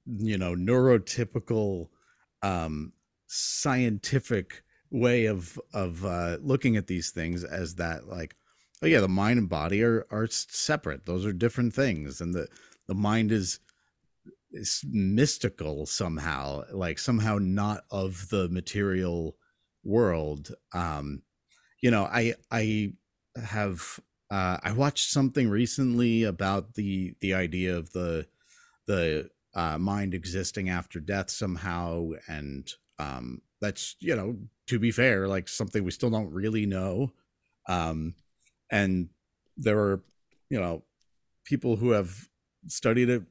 you 0.06 0.38
know 0.38 0.54
neurotypical 0.54 1.90
um 2.44 2.94
scientific 3.28 4.64
way 4.92 5.26
of 5.26 5.60
of 5.74 6.06
uh 6.06 6.38
looking 6.40 6.78
at 6.78 6.88
these 6.88 7.10
things 7.10 7.44
as 7.44 7.76
that 7.76 8.08
like 8.08 8.36
oh 8.84 8.88
yeah 8.88 9.00
the 9.00 9.10
mind 9.10 9.40
and 9.40 9.50
body 9.50 9.84
are 9.84 10.06
are 10.12 10.28
separate. 10.30 11.06
Those 11.06 11.26
are 11.26 11.34
different 11.34 11.74
things 11.74 12.22
and 12.22 12.34
the 12.34 12.48
the 12.88 12.94
mind 12.94 13.32
is 13.32 13.60
is 14.52 14.84
mystical 14.88 15.88
somehow 15.88 16.64
like 16.72 17.00
somehow 17.00 17.40
not 17.42 17.84
of 17.90 18.30
the 18.30 18.48
material 18.50 19.36
world 19.84 20.54
um 20.74 21.22
you 21.86 21.92
know, 21.92 22.06
I 22.06 22.34
I 22.50 22.94
have 23.36 24.00
uh, 24.32 24.58
I 24.64 24.72
watched 24.72 25.12
something 25.12 25.48
recently 25.48 26.24
about 26.24 26.74
the 26.74 27.14
the 27.22 27.36
idea 27.36 27.78
of 27.78 27.92
the 27.92 28.26
the 28.88 29.30
uh, 29.54 29.78
mind 29.78 30.16
existing 30.16 30.68
after 30.68 31.00
death 31.00 31.30
somehow, 31.30 32.10
and 32.28 32.68
um, 32.98 33.44
that's 33.62 33.98
you 34.00 34.16
know 34.16 34.36
to 34.66 34.80
be 34.80 34.90
fair, 34.90 35.28
like 35.28 35.48
something 35.48 35.84
we 35.84 35.92
still 35.92 36.10
don't 36.10 36.34
really 36.34 36.66
know. 36.66 37.12
Um, 37.70 38.16
and 38.72 39.10
there 39.56 39.78
are, 39.78 40.02
you 40.50 40.60
know, 40.60 40.82
people 41.44 41.76
who 41.76 41.92
have 41.92 42.30
studied 42.68 43.10
it 43.10 43.22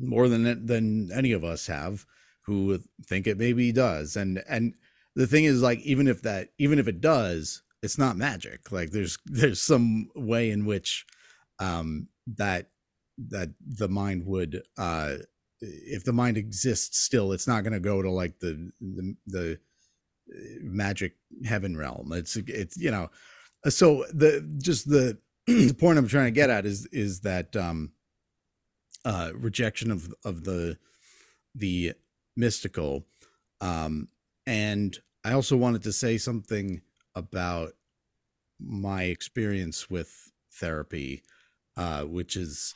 more 0.00 0.28
than 0.28 0.66
than 0.66 1.12
any 1.12 1.30
of 1.30 1.44
us 1.44 1.68
have 1.68 2.04
who 2.46 2.80
think 3.06 3.28
it 3.28 3.38
maybe 3.38 3.70
does 3.70 4.16
and 4.16 4.42
and 4.48 4.74
the 5.18 5.26
thing 5.26 5.44
is 5.44 5.60
like 5.60 5.80
even 5.80 6.06
if 6.06 6.22
that 6.22 6.50
even 6.58 6.78
if 6.78 6.86
it 6.88 7.00
does 7.00 7.62
it's 7.82 7.98
not 7.98 8.16
magic. 8.16 8.72
Like 8.72 8.90
there's 8.90 9.18
there's 9.26 9.60
some 9.60 10.08
way 10.14 10.50
in 10.50 10.64
which 10.64 11.04
um 11.58 12.08
that 12.36 12.70
that 13.28 13.50
the 13.66 13.88
mind 13.88 14.24
would 14.26 14.62
uh 14.78 15.14
if 15.60 16.04
the 16.04 16.12
mind 16.12 16.36
exists 16.36 17.00
still 17.00 17.32
it's 17.32 17.48
not 17.48 17.64
going 17.64 17.72
to 17.72 17.80
go 17.80 18.00
to 18.00 18.10
like 18.10 18.38
the, 18.38 18.70
the 18.80 19.16
the 19.26 19.52
uh, 20.32 20.38
magic 20.60 21.16
heaven 21.44 21.76
realm. 21.76 22.12
It's 22.12 22.36
it's 22.36 22.76
you 22.76 22.92
know 22.92 23.10
so 23.68 24.04
the 24.12 24.48
just 24.58 24.88
the 24.88 25.18
the 25.46 25.74
point 25.74 25.98
i'm 25.98 26.06
trying 26.06 26.26
to 26.26 26.30
get 26.30 26.50
at 26.50 26.64
is 26.64 26.86
is 26.92 27.20
that 27.20 27.56
um 27.56 27.90
uh 29.04 29.30
rejection 29.34 29.90
of 29.90 30.14
of 30.24 30.44
the 30.44 30.78
the 31.56 31.92
mystical 32.36 33.04
um 33.60 34.06
and 34.46 35.00
i 35.28 35.32
also 35.34 35.56
wanted 35.56 35.82
to 35.82 35.92
say 35.92 36.16
something 36.16 36.80
about 37.14 37.72
my 38.58 39.04
experience 39.04 39.90
with 39.90 40.32
therapy 40.54 41.22
uh 41.76 42.02
which 42.02 42.36
is 42.36 42.74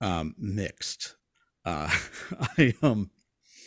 um 0.00 0.34
mixed. 0.38 1.16
Uh 1.64 1.90
i 2.58 2.74
um 2.82 3.10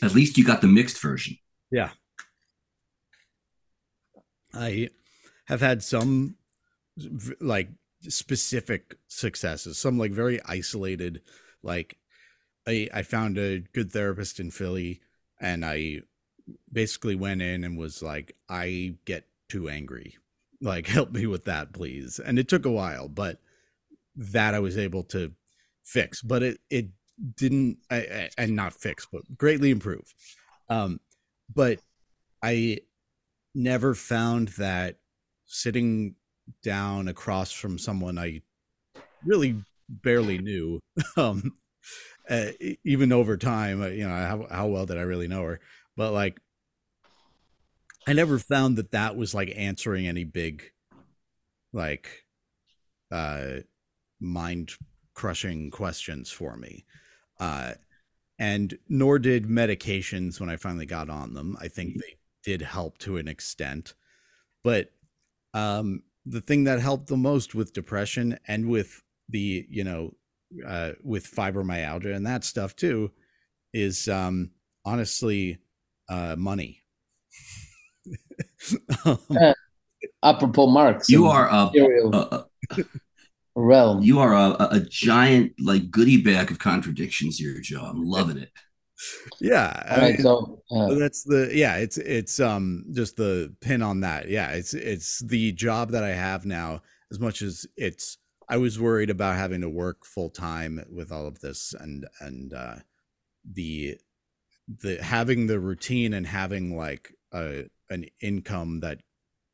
at 0.02 0.14
least 0.14 0.38
you 0.38 0.44
got 0.44 0.60
the 0.62 0.68
mixed 0.68 1.02
version. 1.02 1.38
Yeah. 1.72 1.92
I 4.54 4.90
have 5.46 5.62
had 5.62 5.82
some 5.82 6.36
like 7.40 7.70
specific 8.02 8.98
successes 9.08 9.78
some 9.78 9.98
like 9.98 10.12
very 10.12 10.40
isolated 10.46 11.22
like 11.64 11.98
i 12.68 12.88
i 12.94 13.02
found 13.02 13.38
a 13.38 13.60
good 13.74 13.92
therapist 13.92 14.40
in 14.40 14.52
philly 14.52 15.00
and 15.40 15.66
i 15.66 16.02
basically 16.72 17.16
went 17.16 17.42
in 17.42 17.64
and 17.64 17.78
was 17.78 18.02
like 18.02 18.36
i 18.50 18.96
get 19.06 19.26
too 19.50 19.70
angry 19.70 20.18
like 20.62 20.88
help 20.98 21.12
me 21.12 21.26
with 21.26 21.46
that 21.46 21.74
please 21.74 22.20
and 22.20 22.38
it 22.40 22.48
took 22.48 22.66
a 22.66 22.72
while 22.72 23.08
but 23.08 23.40
that 24.16 24.54
i 24.54 24.60
was 24.60 24.78
able 24.78 25.04
to 25.04 25.32
fix 25.84 26.22
but 26.22 26.44
it 26.44 26.60
it 26.70 26.88
didn't 27.36 27.78
I, 27.92 27.98
I, 27.98 28.30
and 28.38 28.56
not 28.56 28.74
fix 28.74 29.08
but 29.12 29.22
greatly 29.38 29.72
improve 29.72 30.14
um 30.70 31.00
but 31.54 31.80
i 32.42 32.80
never 33.56 33.94
found 33.94 34.50
that 34.50 34.98
sitting 35.46 36.16
down 36.64 37.08
across 37.08 37.52
from 37.52 37.78
someone 37.78 38.18
I 38.18 38.42
really 39.26 39.58
barely 39.90 40.40
knew. 40.40 40.80
Um, 41.18 41.54
uh, 42.30 42.48
even 42.84 43.12
over 43.12 43.36
time, 43.36 43.82
uh, 43.82 43.88
you 43.88 44.08
know, 44.08 44.16
how, 44.16 44.48
how 44.50 44.68
well 44.68 44.86
did 44.86 44.98
I 44.98 45.02
really 45.02 45.28
know 45.28 45.44
her? 45.44 45.60
But 45.96 46.12
like, 46.14 46.40
I 48.08 48.14
never 48.14 48.40
found 48.40 48.78
that 48.78 48.92
that 48.92 49.16
was 49.16 49.34
like 49.34 49.54
answering 49.56 50.08
any 50.08 50.24
big, 50.24 50.64
like, 51.72 52.26
uh, 53.12 53.60
mind 54.20 54.72
crushing 55.14 55.70
questions 55.72 56.30
for 56.30 56.58
me. 56.58 56.86
Uh, 57.40 57.74
and 58.40 58.78
nor 58.90 59.20
did 59.20 59.46
medications 59.46 60.40
when 60.40 60.50
I 60.50 60.58
finally 60.58 60.86
got 60.86 61.10
on 61.10 61.34
them. 61.34 61.56
I 61.62 61.68
think 61.68 61.96
they 61.96 62.18
did 62.44 62.62
help 62.62 62.98
to 63.00 63.18
an 63.18 63.28
extent, 63.28 63.94
but 64.64 64.92
um, 65.54 66.04
the 66.26 66.42
thing 66.42 66.64
that 66.64 66.80
helped 66.80 67.08
the 67.08 67.18
most 67.18 67.54
with 67.54 67.74
depression 67.74 68.40
and 68.48 68.70
with 68.70 69.02
the 69.30 69.66
you 69.70 69.84
know 69.84 70.14
uh, 70.66 70.92
with 71.04 71.30
fibromyalgia 71.30 72.16
and 72.16 72.26
that 72.26 72.44
stuff 72.44 72.76
too 72.76 73.12
is 73.74 74.08
um, 74.08 74.52
honestly 74.86 75.58
uh, 76.10 76.36
money. 76.38 76.84
um, 79.06 79.20
uh, 79.30 79.54
apropos 80.24 80.68
Marx, 80.68 81.10
you 81.10 81.28
are 81.28 81.48
a, 81.50 81.72
a, 81.76 82.46
a, 82.78 82.86
realm. 83.56 84.04
You 84.04 84.20
are 84.20 84.34
a, 84.34 84.68
a 84.72 84.80
giant 84.82 85.54
like 85.60 85.90
goodie 85.92 86.22
bag 86.22 86.52
of 86.52 86.60
contradictions 86.60 87.38
here, 87.38 87.60
Joe. 87.62 87.82
I'm 87.82 88.04
loving 88.04 88.38
it 88.38 88.52
yeah 89.40 89.84
All 89.90 89.98
right, 89.98 90.20
so 90.20 90.62
uh, 90.72 90.96
that's 90.96 91.24
the 91.24 91.52
yeah 91.54 91.76
it's 91.78 91.98
it's 91.98 92.40
um 92.40 92.86
just 92.94 93.18
the 93.18 93.54
pin 93.62 93.82
on 93.82 94.02
that 94.02 94.30
yeah 94.30 94.52
it's 94.52 94.74
it's 94.74 95.20
the 95.20 95.52
job 95.54 95.92
that 95.92 96.04
i 96.04 96.10
have 96.10 96.46
now 96.46 96.82
as 97.12 97.20
much 97.20 97.42
as 97.42 97.66
it's 97.76 98.18
i 98.50 98.58
was 98.58 98.80
worried 98.80 99.10
about 99.10 99.36
having 99.36 99.62
to 99.62 99.70
work 99.70 100.06
full 100.06 100.30
time 100.30 100.84
with 100.92 101.12
all 101.12 101.28
of 101.28 101.40
this 101.40 101.74
and 101.80 102.06
and 102.22 102.54
uh 102.54 102.76
the 103.52 103.98
the 104.68 105.02
having 105.02 105.48
the 105.48 105.60
routine 105.60 106.14
and 106.14 106.26
having 106.26 106.78
like 106.78 107.14
a 107.34 107.64
an 107.90 108.06
income 108.22 108.80
that 108.80 109.00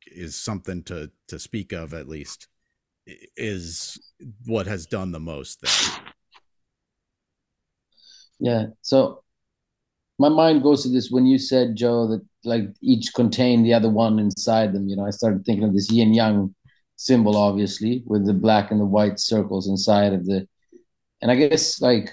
is 0.05 0.35
something 0.35 0.83
to 0.83 1.09
to 1.27 1.39
speak 1.39 1.71
of 1.71 1.93
at 1.93 2.07
least 2.07 2.47
is 3.35 3.99
what 4.45 4.67
has 4.67 4.85
done 4.85 5.11
the 5.11 5.19
most 5.19 5.61
there 5.61 6.03
yeah 8.39 8.65
so 8.81 9.23
my 10.19 10.29
mind 10.29 10.61
goes 10.61 10.83
to 10.83 10.89
this 10.89 11.09
when 11.09 11.25
you 11.25 11.39
said 11.39 11.77
Joe 11.77 12.05
that 12.07 12.21
like 12.43 12.67
each 12.81 13.13
contain 13.13 13.63
the 13.63 13.73
other 13.73 13.89
one 13.89 14.19
inside 14.19 14.73
them. 14.73 14.87
You 14.87 14.97
know, 14.97 15.05
I 15.05 15.11
started 15.11 15.45
thinking 15.45 15.63
of 15.63 15.73
this 15.73 15.89
yin 15.89 16.13
yang 16.13 16.53
symbol, 16.97 17.37
obviously, 17.37 18.03
with 18.05 18.25
the 18.25 18.33
black 18.33 18.69
and 18.69 18.81
the 18.81 18.85
white 18.85 19.19
circles 19.19 19.67
inside 19.67 20.13
of 20.13 20.25
the. 20.25 20.47
And 21.21 21.31
I 21.31 21.35
guess 21.35 21.81
like, 21.81 22.11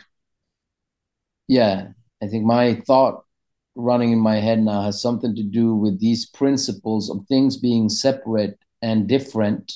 yeah, 1.49 1.89
I 2.23 2.27
think 2.27 2.45
my 2.45 2.81
thought 2.87 3.25
running 3.75 4.13
in 4.13 4.19
my 4.19 4.37
head 4.37 4.61
now 4.61 4.83
has 4.83 5.03
something 5.03 5.35
to 5.37 5.43
do 5.43 5.75
with 5.75 6.01
these 6.01 6.27
principles 6.27 7.11
of 7.11 7.27
things 7.29 7.57
being 7.57 7.89
separate 7.89 8.59
and 8.83 9.07
different. 9.07 9.73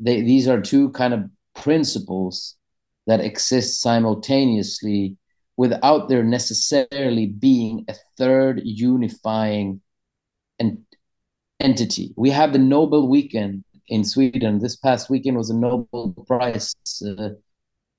They 0.00 0.22
these 0.22 0.48
are 0.48 0.60
two 0.60 0.90
kind 0.90 1.14
of 1.14 1.24
principles 1.54 2.56
that 3.06 3.20
exist 3.20 3.80
simultaneously 3.80 5.16
without 5.56 6.08
there 6.08 6.22
necessarily 6.22 7.26
being 7.26 7.84
a 7.88 7.94
third 8.18 8.60
unifying 8.64 9.80
en- 10.58 10.84
entity. 11.60 12.12
We 12.16 12.30
have 12.30 12.52
the 12.52 12.58
Nobel 12.58 13.08
weekend 13.08 13.64
in 13.88 14.04
Sweden. 14.04 14.58
This 14.58 14.76
past 14.76 15.08
weekend 15.08 15.36
was 15.36 15.50
a 15.50 15.56
Nobel 15.56 16.14
Prize 16.26 16.74
uh, 17.06 17.30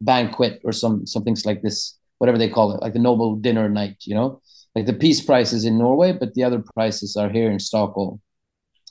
banquet 0.02 0.62
or 0.64 0.72
some 0.72 1.06
some 1.06 1.24
things 1.24 1.46
like 1.46 1.62
this, 1.62 1.97
whatever 2.18 2.38
they 2.38 2.50
call 2.50 2.74
it, 2.74 2.82
like 2.82 2.94
the 2.94 3.00
Nobel 3.00 3.36
dinner 3.36 3.70
night. 3.70 3.98
You 4.02 4.16
know, 4.16 4.42
like 4.76 4.86
the 4.86 4.94
Peace 4.94 5.22
Prize 5.22 5.54
is 5.54 5.66
in 5.66 5.78
Norway, 5.78 6.14
but 6.14 6.34
the 6.34 6.44
other 6.44 6.64
prizes 6.74 7.16
are 7.16 7.30
here 7.30 7.50
in 7.52 7.60
Stockholm. 7.60 8.22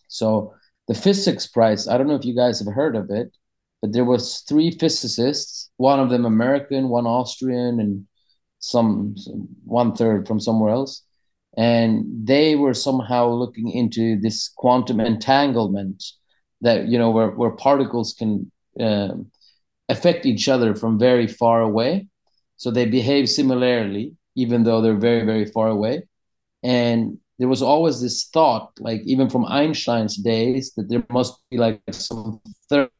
So 0.08 0.54
the 0.88 0.94
physics 0.94 1.46
prize, 1.46 1.88
I 1.88 1.98
don't 1.98 2.06
know 2.06 2.14
if 2.14 2.24
you 2.24 2.34
guys 2.34 2.60
have 2.60 2.72
heard 2.72 2.94
of 2.94 3.10
it, 3.10 3.36
but 3.82 3.92
there 3.92 4.04
was 4.04 4.44
three 4.48 4.70
physicists, 4.70 5.70
one 5.78 5.98
of 5.98 6.10
them 6.10 6.24
American, 6.24 6.88
one 6.88 7.06
Austrian, 7.06 7.80
and 7.80 8.06
some 8.60 9.16
one 9.64 9.94
third 9.94 10.26
from 10.26 10.40
somewhere 10.40 10.70
else 10.70 11.02
and 11.56 12.04
they 12.26 12.54
were 12.54 12.74
somehow 12.74 13.28
looking 13.28 13.70
into 13.70 14.20
this 14.20 14.48
quantum 14.48 15.00
entanglement 15.00 16.04
that 16.60 16.86
you 16.86 16.98
know 16.98 17.10
where, 17.10 17.30
where 17.30 17.50
particles 17.50 18.12
can 18.12 18.50
um, 18.78 19.30
affect 19.88 20.26
each 20.26 20.48
other 20.48 20.74
from 20.74 20.98
very 20.98 21.26
far 21.26 21.62
away 21.62 22.06
so 22.56 22.70
they 22.70 22.86
behave 22.86 23.28
similarly 23.28 24.14
even 24.34 24.64
though 24.64 24.80
they're 24.80 24.94
very 24.94 25.24
very 25.24 25.46
far 25.46 25.68
away 25.68 26.02
and 26.62 27.18
there 27.38 27.48
was 27.48 27.62
always 27.62 28.00
this 28.00 28.28
thought 28.32 28.70
like 28.80 29.00
even 29.04 29.28
from 29.28 29.44
einstein's 29.46 30.16
days 30.16 30.72
that 30.76 30.88
there 30.88 31.04
must 31.10 31.38
be 31.50 31.58
like 31.58 31.80
some 31.90 32.40
third 32.68 32.90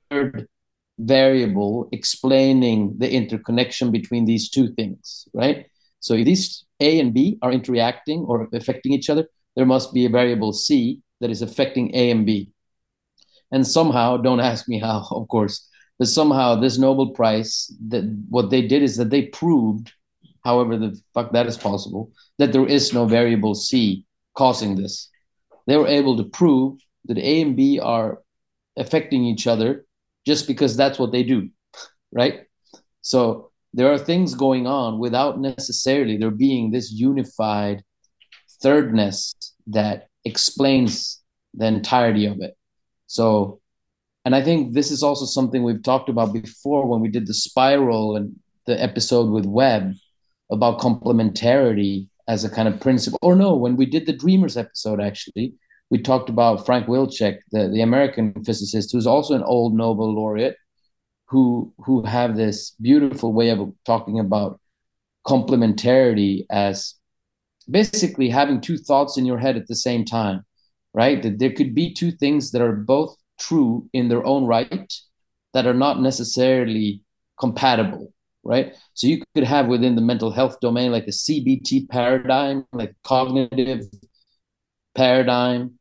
variable 0.99 1.89
explaining 1.93 2.97
the 2.99 3.11
interconnection 3.11 3.91
between 3.91 4.25
these 4.25 4.49
two 4.51 4.73
things, 4.75 5.29
right? 5.35 5.67
So 6.01 6.15
if 6.15 6.25
these 6.25 6.65
A 6.81 7.01
and 7.01 7.13
B 7.13 7.39
are 7.43 7.53
interacting 7.53 8.21
or 8.21 8.49
affecting 8.53 8.93
each 8.93 9.11
other, 9.11 9.29
there 9.57 9.67
must 9.67 9.93
be 9.93 10.07
a 10.07 10.11
variable 10.11 10.53
C 10.53 11.01
that 11.21 11.31
is 11.31 11.43
affecting 11.43 11.95
A 11.95 12.11
and 12.11 12.25
B. 12.25 12.51
And 13.53 13.67
somehow, 13.67 14.17
don't 14.17 14.41
ask 14.41 14.69
me 14.69 14.79
how, 14.79 15.07
of 15.11 15.29
course, 15.29 15.69
but 15.99 16.09
somehow 16.09 16.55
this 16.55 16.79
Nobel 16.79 17.11
Prize, 17.11 17.73
that 17.89 18.05
what 18.29 18.51
they 18.51 18.63
did 18.63 18.83
is 18.83 18.97
that 18.97 19.11
they 19.11 19.27
proved, 19.27 19.93
however 20.45 20.77
the 20.77 21.01
fuck 21.15 21.33
that 21.33 21.47
is 21.47 21.57
possible, 21.57 22.13
that 22.39 22.53
there 22.53 22.67
is 22.67 22.93
no 22.93 23.07
variable 23.07 23.55
C 23.55 24.05
causing 24.35 24.77
this. 24.77 25.09
They 25.67 25.77
were 25.77 25.87
able 25.89 26.17
to 26.19 26.25
prove 26.25 26.79
that 27.07 27.19
A 27.19 27.41
and 27.41 27.57
B 27.57 27.81
are 27.81 28.23
affecting 28.77 29.25
each 29.25 29.47
other 29.47 29.87
just 30.27 30.47
because 30.47 30.77
that's 30.77 30.99
what 30.99 31.13
they 31.13 31.23
do, 31.23 31.49
right? 32.13 32.41
So 33.01 33.51
there 33.73 33.93
are 33.93 33.99
things 33.99 34.35
going 34.35 34.67
on 34.67 34.99
without 34.99 35.41
necessarily 35.41 36.17
there 36.17 36.31
being 36.31 36.71
this 36.71 36.93
unified 36.93 37.83
thirdness 38.63 39.35
that 39.69 40.09
explains 40.25 41.23
the 41.55 41.67
entirety 41.67 42.27
of 42.27 42.41
it. 42.41 42.57
So, 43.07 43.61
and 44.27 44.35
I 44.35 44.43
think 44.43 44.75
this 44.75 44.91
is 44.91 45.05
also 45.05 45.25
something 45.25 45.63
we've 45.63 45.85
talked 45.85 46.09
about 46.09 46.33
before 46.33 46.85
when 46.85 47.01
we 47.01 47.09
did 47.09 47.29
the 47.29 47.33
spiral 47.33 48.17
and 48.17 48.35
the 48.67 48.83
episode 48.83 49.31
with 49.31 49.47
Webb 49.47 49.95
about 50.51 50.81
complementarity 50.81 52.09
as 52.27 52.43
a 52.43 52.51
kind 52.51 52.67
of 52.67 52.81
principle. 52.81 53.21
Or 53.23 53.37
no, 53.37 53.55
when 53.55 53.77
we 53.77 53.87
did 53.87 54.05
the 54.05 54.13
Dreamers 54.13 54.57
episode, 54.57 55.01
actually, 55.01 55.55
we 55.91 56.03
talked 56.03 56.29
about 56.29 56.67
Frank 56.67 56.89
Wilczek, 56.89 57.39
the, 57.53 57.69
the 57.69 57.83
American 57.83 58.35
physicist, 58.43 58.91
who's 58.91 59.07
also 59.07 59.35
an 59.35 59.45
old 59.45 59.77
Nobel 59.77 60.13
laureate, 60.13 60.57
who 61.27 61.73
who 61.79 62.03
have 62.03 62.37
this 62.37 62.73
beautiful 62.81 63.33
way 63.33 63.51
of 63.51 63.73
talking 63.85 64.19
about 64.19 64.61
complementarity 65.25 66.47
as 66.51 66.95
basically 67.71 68.29
having 68.29 68.61
two 68.61 68.77
thoughts 68.77 69.19
in 69.19 69.25
your 69.25 69.39
head 69.39 69.57
at 69.57 69.69
the 69.69 69.77
same 69.77 70.05
time, 70.05 70.45
right? 70.93 71.23
That 71.23 71.39
there 71.39 71.53
could 71.53 71.77
be 71.77 71.95
two 71.95 72.11
things 72.11 72.51
that 72.51 72.63
are 72.63 72.73
both 72.73 73.17
true 73.39 73.89
in 73.93 74.09
their 74.09 74.25
own 74.25 74.45
right 74.45 74.93
that 75.55 75.67
are 75.67 75.75
not 75.75 76.01
necessarily 76.01 77.03
compatible, 77.39 78.13
right? 78.45 78.75
So 78.95 79.07
you 79.07 79.23
could 79.35 79.45
have 79.45 79.69
within 79.69 79.95
the 79.95 80.03
mental 80.03 80.31
health 80.31 80.61
domain 80.61 80.93
like 80.93 81.07
a 81.07 81.13
CBT 81.13 81.89
paradigm, 81.89 82.67
like 82.73 82.95
cognitive 83.05 83.87
paradigm 84.95 85.79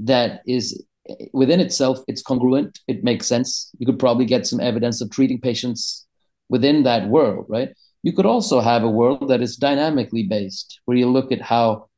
that 0.00 0.42
is 0.46 0.84
within 1.32 1.60
itself 1.60 1.98
it's 2.06 2.22
congruent. 2.22 2.78
It 2.86 3.02
makes 3.04 3.26
sense. 3.26 3.70
You 3.78 3.86
could 3.86 3.98
probably 3.98 4.26
get 4.26 4.46
some 4.46 4.60
evidence 4.60 5.00
of 5.00 5.10
treating 5.10 5.40
patients 5.40 6.06
within 6.48 6.82
that 6.84 7.08
world 7.08 7.46
right? 7.48 7.70
You 8.02 8.12
could 8.12 8.26
also 8.26 8.60
have 8.60 8.84
a 8.84 8.90
world 8.90 9.28
that 9.28 9.42
is 9.42 9.56
dynamically 9.56 10.22
based 10.22 10.80
where 10.84 10.96
you 10.96 11.10
look 11.10 11.32
at 11.32 11.40
how 11.40 11.88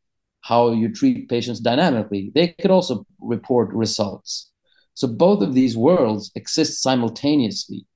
how 0.42 0.72
you 0.72 0.92
treat 0.92 1.28
patients 1.28 1.60
dynamically. 1.60 2.32
They 2.34 2.48
could 2.60 2.70
also 2.70 3.06
report 3.20 3.68
results 3.74 4.49
so 5.00 5.08
both 5.08 5.42
of 5.42 5.54
these 5.54 5.76
worlds 5.76 6.30
exist 6.34 6.82
simultaneously 6.82 7.86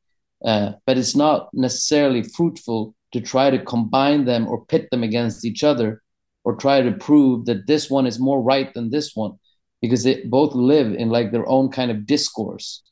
uh, 0.44 0.72
but 0.86 0.98
it's 0.98 1.16
not 1.16 1.48
necessarily 1.52 2.22
fruitful 2.22 2.94
to 3.12 3.20
try 3.20 3.50
to 3.50 3.64
combine 3.64 4.24
them 4.24 4.46
or 4.46 4.66
pit 4.66 4.88
them 4.90 5.02
against 5.02 5.44
each 5.44 5.64
other 5.64 6.02
or 6.44 6.54
try 6.54 6.82
to 6.82 6.92
prove 6.92 7.46
that 7.46 7.66
this 7.66 7.88
one 7.88 8.06
is 8.06 8.18
more 8.18 8.42
right 8.42 8.72
than 8.74 8.90
this 8.90 9.12
one 9.14 9.32
because 9.80 10.02
they 10.04 10.22
both 10.24 10.54
live 10.54 10.92
in 10.94 11.08
like 11.10 11.32
their 11.32 11.48
own 11.48 11.70
kind 11.70 11.90
of 11.90 12.06
discourse. 12.06 12.82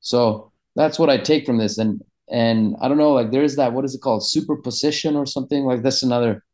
So 0.00 0.52
that's 0.76 0.98
what 0.98 1.10
i 1.10 1.16
take 1.16 1.46
from 1.46 1.58
this. 1.58 1.78
And 1.78 2.02
and 2.32 2.76
i 2.80 2.86
don't 2.86 2.98
know 2.98 3.12
like 3.12 3.32
there 3.32 3.42
is 3.42 3.56
that 3.56 3.72
what 3.72 3.84
is 3.84 3.94
it 3.94 4.02
called? 4.02 4.26
Superposition 4.26 5.16
or 5.16 5.26
something? 5.26 5.64
Like 5.64 5.82
that's 5.82 6.02
another 6.02 6.44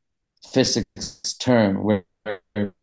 physics 0.53 1.35
term 1.41 1.83
where 1.83 2.05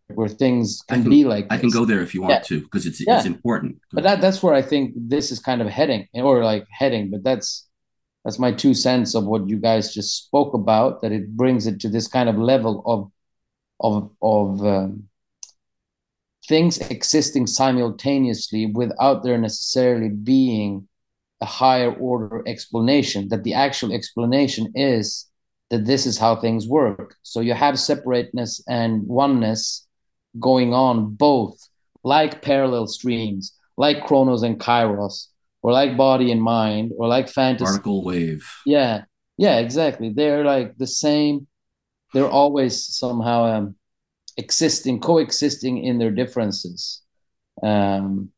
where 0.07 0.27
things 0.27 0.81
can, 0.87 1.01
can 1.01 1.09
be 1.09 1.23
like 1.23 1.49
this. 1.49 1.57
i 1.57 1.59
can 1.59 1.69
go 1.69 1.85
there 1.85 2.01
if 2.01 2.13
you 2.13 2.21
want 2.21 2.33
yeah. 2.33 2.39
to 2.41 2.61
because 2.61 2.85
it's 2.85 2.99
yeah. 3.05 3.17
it's 3.17 3.25
important 3.25 3.79
but 3.91 4.03
that 4.03 4.21
that's 4.21 4.41
where 4.43 4.53
i 4.53 4.61
think 4.61 4.93
this 4.95 5.31
is 5.31 5.39
kind 5.39 5.61
of 5.61 5.67
heading 5.67 6.07
or 6.13 6.43
like 6.43 6.65
heading 6.71 7.09
but 7.09 7.23
that's 7.23 7.67
that's 8.23 8.39
my 8.39 8.51
two 8.51 8.73
cents 8.73 9.15
of 9.15 9.25
what 9.25 9.47
you 9.49 9.57
guys 9.57 9.93
just 9.93 10.25
spoke 10.25 10.53
about 10.53 11.01
that 11.01 11.11
it 11.11 11.35
brings 11.35 11.67
it 11.67 11.79
to 11.81 11.89
this 11.89 12.07
kind 12.07 12.29
of 12.29 12.37
level 12.37 12.83
of 12.85 13.11
of 13.79 14.11
of 14.21 14.65
um, 14.65 15.03
things 16.47 16.77
existing 16.89 17.47
simultaneously 17.47 18.65
without 18.67 19.23
there 19.23 19.37
necessarily 19.37 20.09
being 20.09 20.87
a 21.41 21.45
higher 21.45 21.93
order 21.93 22.43
explanation 22.47 23.27
that 23.29 23.43
the 23.43 23.53
actual 23.53 23.93
explanation 23.93 24.71
is 24.75 25.25
that 25.73 25.85
this 25.85 26.05
is 26.05 26.19
how 26.19 26.35
things 26.35 26.67
work. 26.67 27.15
So 27.23 27.39
you 27.41 27.55
have 27.55 27.79
separateness 27.79 28.63
and 28.67 29.01
oneness 29.07 29.87
going 30.39 30.71
on 30.71 31.15
both 31.15 31.57
like 32.03 32.43
parallel 32.43 32.85
streams 32.85 33.57
like 33.75 34.05
chronos 34.05 34.43
and 34.43 34.59
kairos 34.59 35.29
or 35.63 35.71
like 35.71 35.97
body 35.97 36.31
and 36.31 36.43
mind 36.43 36.91
or 36.95 37.07
like 37.07 37.27
fantasy. 37.27 37.65
Particle 37.65 38.03
wave. 38.03 38.47
Yeah 38.67 39.05
yeah 39.37 39.57
exactly. 39.57 40.09
They're 40.09 40.43
like 40.43 40.77
the 40.77 40.87
same. 40.87 41.47
They're 42.13 42.29
always 42.29 42.85
somehow 42.85 43.45
um, 43.45 43.75
existing, 44.37 44.99
coexisting 44.99 45.83
in 45.83 45.97
their 45.97 46.11
differences. 46.11 47.01
Um, 47.63 48.29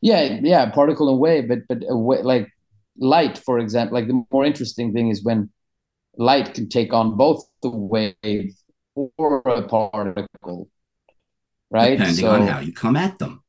yeah, 0.00 0.40
yeah, 0.42 0.68
particle 0.70 1.08
and 1.10 1.20
wave, 1.20 1.48
but 1.48 1.60
but 1.68 1.78
way, 1.88 2.22
like 2.22 2.48
light, 2.98 3.38
for 3.38 3.60
example, 3.60 3.94
like 3.94 4.08
the 4.08 4.24
more 4.32 4.44
interesting 4.44 4.92
thing 4.92 5.08
is 5.10 5.22
when 5.22 5.50
light 6.16 6.54
can 6.54 6.68
take 6.68 6.92
on 6.92 7.16
both 7.16 7.44
the 7.62 7.70
wave 7.70 8.54
or 8.94 9.42
a 9.46 9.62
particle, 9.62 10.68
right? 11.70 11.98
Depending 11.98 12.24
so, 12.24 12.30
on 12.30 12.46
how 12.46 12.60
you 12.60 12.72
come 12.72 12.96
at 12.96 13.18
them, 13.18 13.42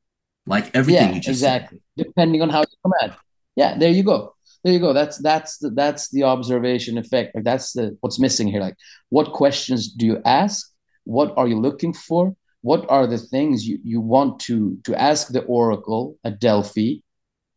like 0.46 0.74
everything 0.74 1.10
yeah, 1.10 1.16
you 1.16 1.22
just 1.22 1.42
exactly. 1.42 1.80
Said. 1.98 2.06
Depending 2.08 2.42
on 2.42 2.50
how 2.50 2.62
you 2.62 2.78
come 2.84 2.94
at, 3.02 3.18
yeah, 3.56 3.78
there 3.78 3.92
you 3.92 4.04
go. 4.04 4.34
There 4.64 4.74
you 4.74 4.80
go. 4.80 4.94
That's 4.94 5.18
that's 5.18 5.58
the, 5.58 5.72
that's 5.72 6.10
the 6.10 6.24
observation 6.24 6.98
effect. 6.98 7.36
Like 7.36 7.44
that's 7.44 7.74
the 7.74 7.98
what's 8.00 8.20
missing 8.20 8.48
here. 8.48 8.62
Like, 8.62 8.78
what 9.10 9.34
questions 9.34 9.92
do 9.92 10.06
you 10.06 10.22
ask? 10.24 10.74
what 11.06 11.34
are 11.38 11.48
you 11.48 11.60
looking 11.60 11.94
for 11.94 12.36
what 12.62 12.86
are 12.90 13.08
the 13.08 13.18
things 13.18 13.68
you, 13.68 13.78
you 13.84 14.00
want 14.00 14.40
to 14.40 14.78
to 14.84 14.96
ask 14.96 15.30
the 15.30 15.44
oracle 15.44 16.18
at 16.24 16.40
delphi 16.40 16.96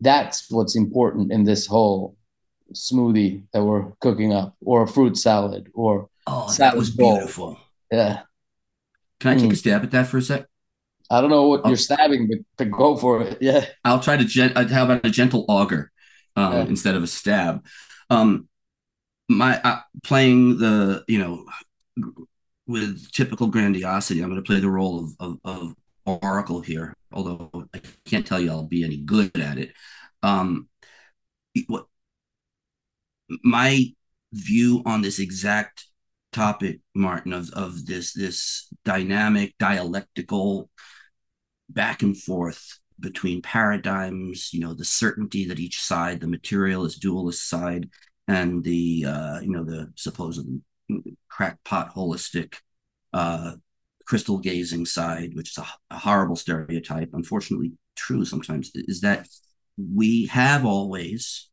that's 0.00 0.46
what's 0.50 0.76
important 0.76 1.32
in 1.32 1.44
this 1.44 1.66
whole 1.66 2.15
smoothie 2.72 3.42
that 3.52 3.62
we're 3.62 3.90
cooking 4.00 4.32
up 4.32 4.56
or 4.64 4.82
a 4.82 4.88
fruit 4.88 5.16
salad 5.16 5.70
or 5.74 6.08
oh 6.26 6.52
that 6.58 6.76
was 6.76 6.90
bowl. 6.90 7.16
beautiful 7.16 7.58
yeah 7.90 8.20
can 9.20 9.30
i 9.30 9.34
take 9.36 9.50
mm. 9.50 9.52
a 9.52 9.56
stab 9.56 9.82
at 9.82 9.90
that 9.90 10.06
for 10.06 10.18
a 10.18 10.22
sec 10.22 10.46
i 11.10 11.20
don't 11.20 11.30
know 11.30 11.46
what 11.46 11.66
you're 11.66 11.76
stabbing 11.76 12.26
but, 12.26 12.38
but 12.56 12.70
go 12.70 12.96
for 12.96 13.22
it 13.22 13.38
yeah 13.40 13.64
i'll 13.84 14.00
try 14.00 14.16
to 14.16 14.24
gen- 14.24 14.52
uh, 14.56 14.66
how 14.68 14.84
about 14.84 15.04
a 15.06 15.10
gentle 15.10 15.44
auger 15.48 15.92
um, 16.34 16.52
yeah. 16.52 16.64
instead 16.64 16.94
of 16.94 17.02
a 17.02 17.06
stab 17.06 17.64
um 18.10 18.48
my 19.28 19.60
uh, 19.62 19.80
playing 20.02 20.58
the 20.58 21.04
you 21.08 21.18
know 21.18 21.46
with 22.66 23.10
typical 23.12 23.46
grandiosity, 23.46 24.20
I'm 24.20 24.30
going 24.30 24.42
to 24.42 24.46
play 24.46 24.60
the 24.60 24.70
role 24.70 25.04
of, 25.04 25.16
of, 25.20 25.38
of, 25.44 25.74
Oracle 26.22 26.60
here, 26.60 26.94
although 27.10 27.50
I 27.74 27.80
can't 28.04 28.24
tell 28.24 28.38
you 28.38 28.48
I'll 28.48 28.62
be 28.62 28.84
any 28.84 28.98
good 28.98 29.36
at 29.40 29.58
it. 29.58 29.72
Um, 30.22 30.68
what 31.66 31.86
my 33.42 33.86
view 34.32 34.82
on 34.86 35.02
this 35.02 35.18
exact 35.18 35.86
topic, 36.32 36.80
Martin, 36.94 37.32
of, 37.32 37.50
of 37.50 37.86
this 37.86 38.12
this 38.12 38.68
dynamic 38.84 39.54
dialectical 39.58 40.70
back 41.68 42.02
and 42.02 42.16
forth 42.16 42.78
between 42.98 43.42
paradigms, 43.42 44.52
you 44.52 44.60
know, 44.60 44.74
the 44.74 44.84
certainty 44.84 45.46
that 45.46 45.58
each 45.58 45.80
side, 45.80 46.20
the 46.20 46.26
materialist 46.26 47.00
dualist 47.02 47.48
side, 47.48 47.90
and 48.28 48.64
the 48.64 49.04
uh, 49.06 49.40
you 49.40 49.50
know 49.50 49.64
the 49.64 49.92
supposed 49.96 50.46
crackpot 51.28 51.94
holistic 51.94 52.54
uh, 53.12 53.52
crystal 54.06 54.38
gazing 54.38 54.86
side, 54.86 55.34
which 55.34 55.50
is 55.50 55.58
a, 55.58 55.66
a, 55.90 55.98
horrible 55.98 56.36
stereotype, 56.36 57.10
unfortunately 57.12 57.72
true 57.96 58.24
sometimes, 58.24 58.70
is 58.74 59.00
that 59.00 59.26
we 59.76 60.26
have 60.26 60.64
always, 60.64 61.50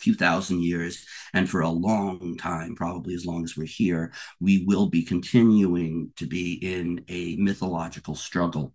few 0.00 0.14
thousand 0.14 0.62
years, 0.62 1.04
and 1.34 1.48
for 1.48 1.60
a 1.60 1.68
long 1.68 2.36
time, 2.38 2.74
probably 2.74 3.14
as 3.14 3.26
long 3.26 3.44
as 3.44 3.56
we're 3.56 3.66
here, 3.66 4.12
we 4.40 4.64
will 4.64 4.88
be 4.88 5.02
continuing 5.02 6.12
to 6.16 6.26
be 6.26 6.54
in 6.54 7.04
a 7.08 7.36
mythological 7.36 8.14
struggle 8.14 8.74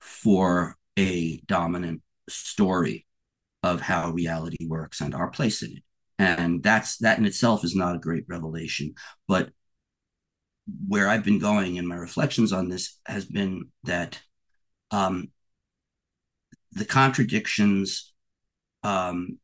for 0.00 0.76
a 0.98 1.38
dominant 1.46 2.02
story 2.28 3.06
of 3.62 3.80
how 3.80 4.10
reality 4.10 4.66
works 4.66 5.00
and 5.00 5.14
our 5.14 5.30
place 5.30 5.62
in 5.62 5.76
it. 5.76 5.82
And 6.18 6.62
that's 6.62 6.98
that 6.98 7.18
in 7.18 7.24
itself 7.24 7.64
is 7.64 7.74
not 7.74 7.96
a 7.96 8.00
great 8.00 8.24
revelation 8.28 8.94
but 9.26 9.50
where 10.86 11.08
i've 11.08 11.24
been 11.24 11.38
going 11.38 11.76
in 11.76 11.86
my 11.86 11.96
reflections 11.96 12.52
on 12.52 12.68
this 12.68 12.98
has 13.06 13.24
been 13.24 13.68
that 13.84 14.20
um, 14.90 15.30
the 16.72 16.84
contradictions 16.84 18.12
um, 18.82 19.38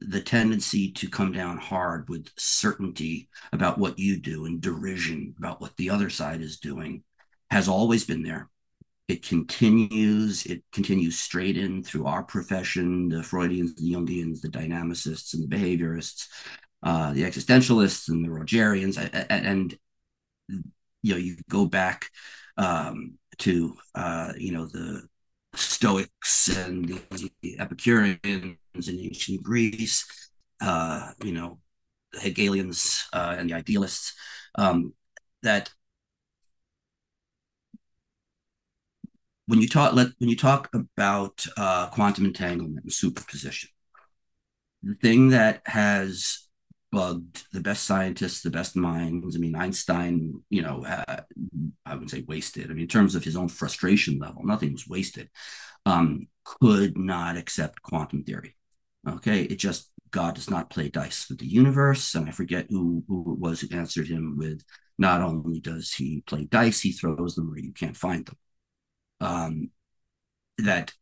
the 0.00 0.20
tendency 0.20 0.90
to 0.92 1.08
come 1.08 1.32
down 1.32 1.58
hard 1.58 2.08
with 2.08 2.28
certainty 2.36 3.28
about 3.52 3.78
what 3.78 3.98
you 3.98 4.18
do 4.18 4.46
and 4.46 4.60
derision 4.60 5.34
about 5.38 5.60
what 5.60 5.76
the 5.76 5.90
other 5.90 6.08
side 6.08 6.40
is 6.40 6.58
doing 6.58 7.02
has 7.50 7.68
always 7.68 8.04
been 8.04 8.22
there. 8.22 8.48
It 9.08 9.26
continues 9.26 10.46
it 10.46 10.62
continues 10.72 11.18
straight 11.18 11.58
in 11.58 11.82
through 11.82 12.06
our 12.06 12.22
profession 12.22 13.08
the 13.08 13.24
freudians 13.24 13.74
the 13.74 13.92
jungians 13.92 14.40
the 14.40 14.48
dynamicists 14.48 15.34
and 15.34 15.42
the 15.42 15.56
behaviorists 15.56 16.28
uh, 16.84 17.12
the 17.12 17.24
existentialists 17.24 18.08
and 18.08 18.24
the 18.24 18.28
rogerians 18.28 18.96
and 19.28 19.76
you 21.02 21.12
know 21.12 21.18
you 21.18 21.36
go 21.48 21.66
back 21.66 22.08
um, 22.56 23.18
to 23.38 23.76
uh, 23.96 24.32
you 24.38 24.52
know 24.52 24.66
the 24.66 25.02
stoics 25.54 26.48
and 26.56 27.00
the 27.42 27.58
epicureans 27.58 28.56
in 28.74 28.98
ancient 29.00 29.42
greece 29.42 30.06
uh, 30.60 31.12
you 31.24 31.32
know 31.32 31.58
the 32.12 32.20
hegelians 32.20 33.06
uh, 33.12 33.36
and 33.38 33.50
the 33.50 33.54
idealists 33.54 34.14
um, 34.56 34.92
that 35.42 35.70
when 39.50 39.60
you 39.60 39.68
talk 39.68 39.94
let 39.94 40.08
when 40.18 40.30
you 40.30 40.36
talk 40.36 40.70
about 40.72 41.44
uh, 41.56 41.88
quantum 41.88 42.24
entanglement 42.24 42.84
and 42.84 42.92
superposition, 42.92 43.68
the 44.84 44.94
thing 44.94 45.30
that 45.30 45.60
has 45.66 46.46
bugged 46.92 47.44
the 47.52 47.60
best 47.60 47.84
scientists, 47.84 48.42
the 48.42 48.50
best 48.50 48.76
minds. 48.76 49.36
I 49.36 49.40
mean, 49.40 49.56
Einstein, 49.56 50.42
you 50.50 50.62
know, 50.62 50.84
uh, 50.84 51.22
I 51.84 51.92
wouldn't 51.94 52.10
say 52.10 52.24
wasted. 52.28 52.66
I 52.66 52.74
mean, 52.74 52.82
in 52.82 52.88
terms 52.88 53.16
of 53.16 53.24
his 53.24 53.36
own 53.36 53.48
frustration 53.48 54.18
level, 54.20 54.44
nothing 54.44 54.72
was 54.72 54.88
wasted. 54.88 55.28
Um, 55.84 56.28
could 56.44 56.96
not 56.96 57.36
accept 57.36 57.82
quantum 57.82 58.22
theory. 58.22 58.54
Okay, 59.08 59.42
it 59.42 59.56
just 59.56 59.90
God 60.10 60.34
does 60.34 60.50
not 60.50 60.70
play 60.70 60.88
dice 60.88 61.28
with 61.28 61.38
the 61.38 61.46
universe, 61.46 62.14
and 62.14 62.28
I 62.28 62.32
forget 62.32 62.66
who 62.68 63.04
who 63.08 63.32
it 63.32 63.38
was 63.38 63.60
who 63.60 63.76
answered 63.76 64.08
him 64.08 64.36
with, 64.36 64.62
not 64.98 65.22
only 65.22 65.60
does 65.60 65.92
he 65.92 66.22
play 66.26 66.44
dice, 66.44 66.80
he 66.80 66.92
throws 66.92 67.34
them 67.34 67.48
where 67.50 67.58
you 67.58 67.72
can't 67.72 67.96
find 67.96 68.26
them. 68.26 68.36
Um, 69.20 69.70
that 70.58 70.92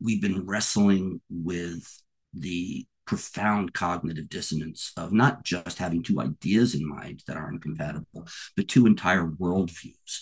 we've 0.00 0.22
been 0.22 0.46
wrestling 0.46 1.20
with 1.30 2.02
the 2.32 2.86
profound 3.06 3.74
cognitive 3.74 4.28
dissonance 4.28 4.92
of 4.96 5.12
not 5.12 5.44
just 5.44 5.78
having 5.78 6.02
two 6.02 6.20
ideas 6.20 6.74
in 6.74 6.88
mind 6.88 7.22
that 7.26 7.36
are 7.36 7.50
incompatible, 7.50 8.26
but 8.56 8.68
two 8.68 8.86
entire 8.86 9.26
worldviews, 9.26 10.20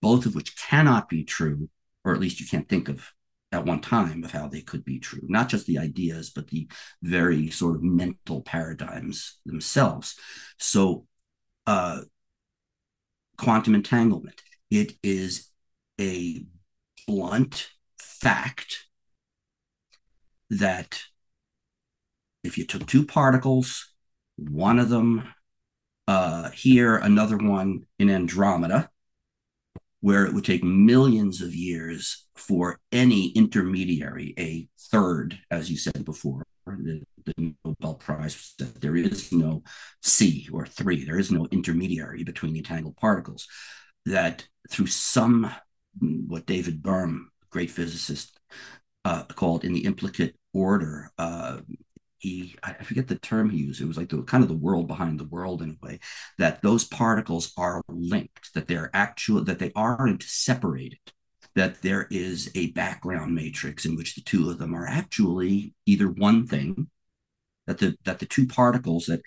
both 0.00 0.26
of 0.26 0.34
which 0.34 0.56
cannot 0.56 1.08
be 1.08 1.24
true, 1.24 1.68
or 2.04 2.12
at 2.12 2.20
least 2.20 2.40
you 2.40 2.46
can't 2.46 2.68
think 2.68 2.88
of 2.88 3.12
at 3.52 3.66
one 3.66 3.80
time 3.80 4.24
of 4.24 4.32
how 4.32 4.48
they 4.48 4.62
could 4.62 4.84
be 4.84 4.98
true. 4.98 5.22
Not 5.28 5.48
just 5.48 5.66
the 5.66 5.78
ideas, 5.78 6.30
but 6.30 6.48
the 6.48 6.68
very 7.02 7.50
sort 7.50 7.76
of 7.76 7.82
mental 7.82 8.40
paradigms 8.40 9.38
themselves. 9.44 10.16
So, 10.58 11.06
uh, 11.66 12.00
quantum 13.36 13.74
entanglement, 13.74 14.42
it 14.70 14.94
is 15.02 15.50
a 16.00 16.44
blunt 17.06 17.68
fact 17.98 18.86
that 20.50 21.02
if 22.42 22.58
you 22.58 22.64
took 22.64 22.86
two 22.86 23.04
particles, 23.06 23.92
one 24.36 24.78
of 24.78 24.88
them 24.88 25.28
uh, 26.08 26.50
here, 26.50 26.96
another 26.96 27.36
one 27.36 27.82
in 27.98 28.10
Andromeda, 28.10 28.90
where 30.02 30.26
it 30.26 30.34
would 30.34 30.44
take 30.44 30.64
millions 30.64 31.40
of 31.40 31.54
years 31.54 32.26
for 32.34 32.78
any 32.90 33.28
intermediary, 33.30 34.34
a 34.36 34.68
third, 34.90 35.38
as 35.50 35.70
you 35.70 35.76
said 35.76 36.04
before, 36.04 36.42
the, 36.66 37.02
the 37.24 37.54
Nobel 37.64 37.94
Prize 37.94 38.54
said 38.58 38.74
there 38.74 38.96
is 38.96 39.32
no 39.32 39.62
C 40.02 40.48
or 40.52 40.66
three, 40.66 41.04
there 41.04 41.18
is 41.18 41.30
no 41.30 41.46
intermediary 41.52 42.24
between 42.24 42.52
the 42.52 42.58
entangled 42.58 42.96
particles. 42.96 43.46
That 44.04 44.46
through 44.68 44.88
some, 44.88 45.52
what 46.00 46.46
David 46.46 46.82
Bohm, 46.82 47.30
great 47.50 47.70
physicist, 47.70 48.36
uh, 49.04 49.22
called 49.24 49.64
in 49.64 49.72
the 49.72 49.84
implicate 49.84 50.34
order, 50.52 51.10
uh, 51.16 51.58
he 52.22 52.54
I 52.62 52.74
forget 52.84 53.08
the 53.08 53.18
term 53.18 53.50
he 53.50 53.58
used. 53.58 53.80
It 53.80 53.88
was 53.88 53.96
like 53.96 54.08
the 54.08 54.22
kind 54.22 54.44
of 54.44 54.48
the 54.48 54.54
world 54.54 54.86
behind 54.86 55.18
the 55.18 55.24
world 55.24 55.60
in 55.60 55.70
a 55.70 55.86
way 55.86 55.98
that 56.38 56.62
those 56.62 56.84
particles 56.84 57.52
are 57.56 57.82
linked, 57.88 58.54
that 58.54 58.68
they're 58.68 58.90
actual, 58.94 59.42
that 59.44 59.58
they 59.58 59.72
aren't 59.74 60.22
separated, 60.22 61.00
that 61.56 61.82
there 61.82 62.06
is 62.10 62.48
a 62.54 62.70
background 62.70 63.34
matrix 63.34 63.84
in 63.84 63.96
which 63.96 64.14
the 64.14 64.22
two 64.22 64.48
of 64.48 64.58
them 64.58 64.72
are 64.74 64.86
actually 64.86 65.74
either 65.84 66.08
one 66.08 66.46
thing, 66.46 66.88
that 67.66 67.78
the 67.78 67.96
that 68.04 68.20
the 68.20 68.26
two 68.26 68.46
particles 68.46 69.06
that 69.06 69.20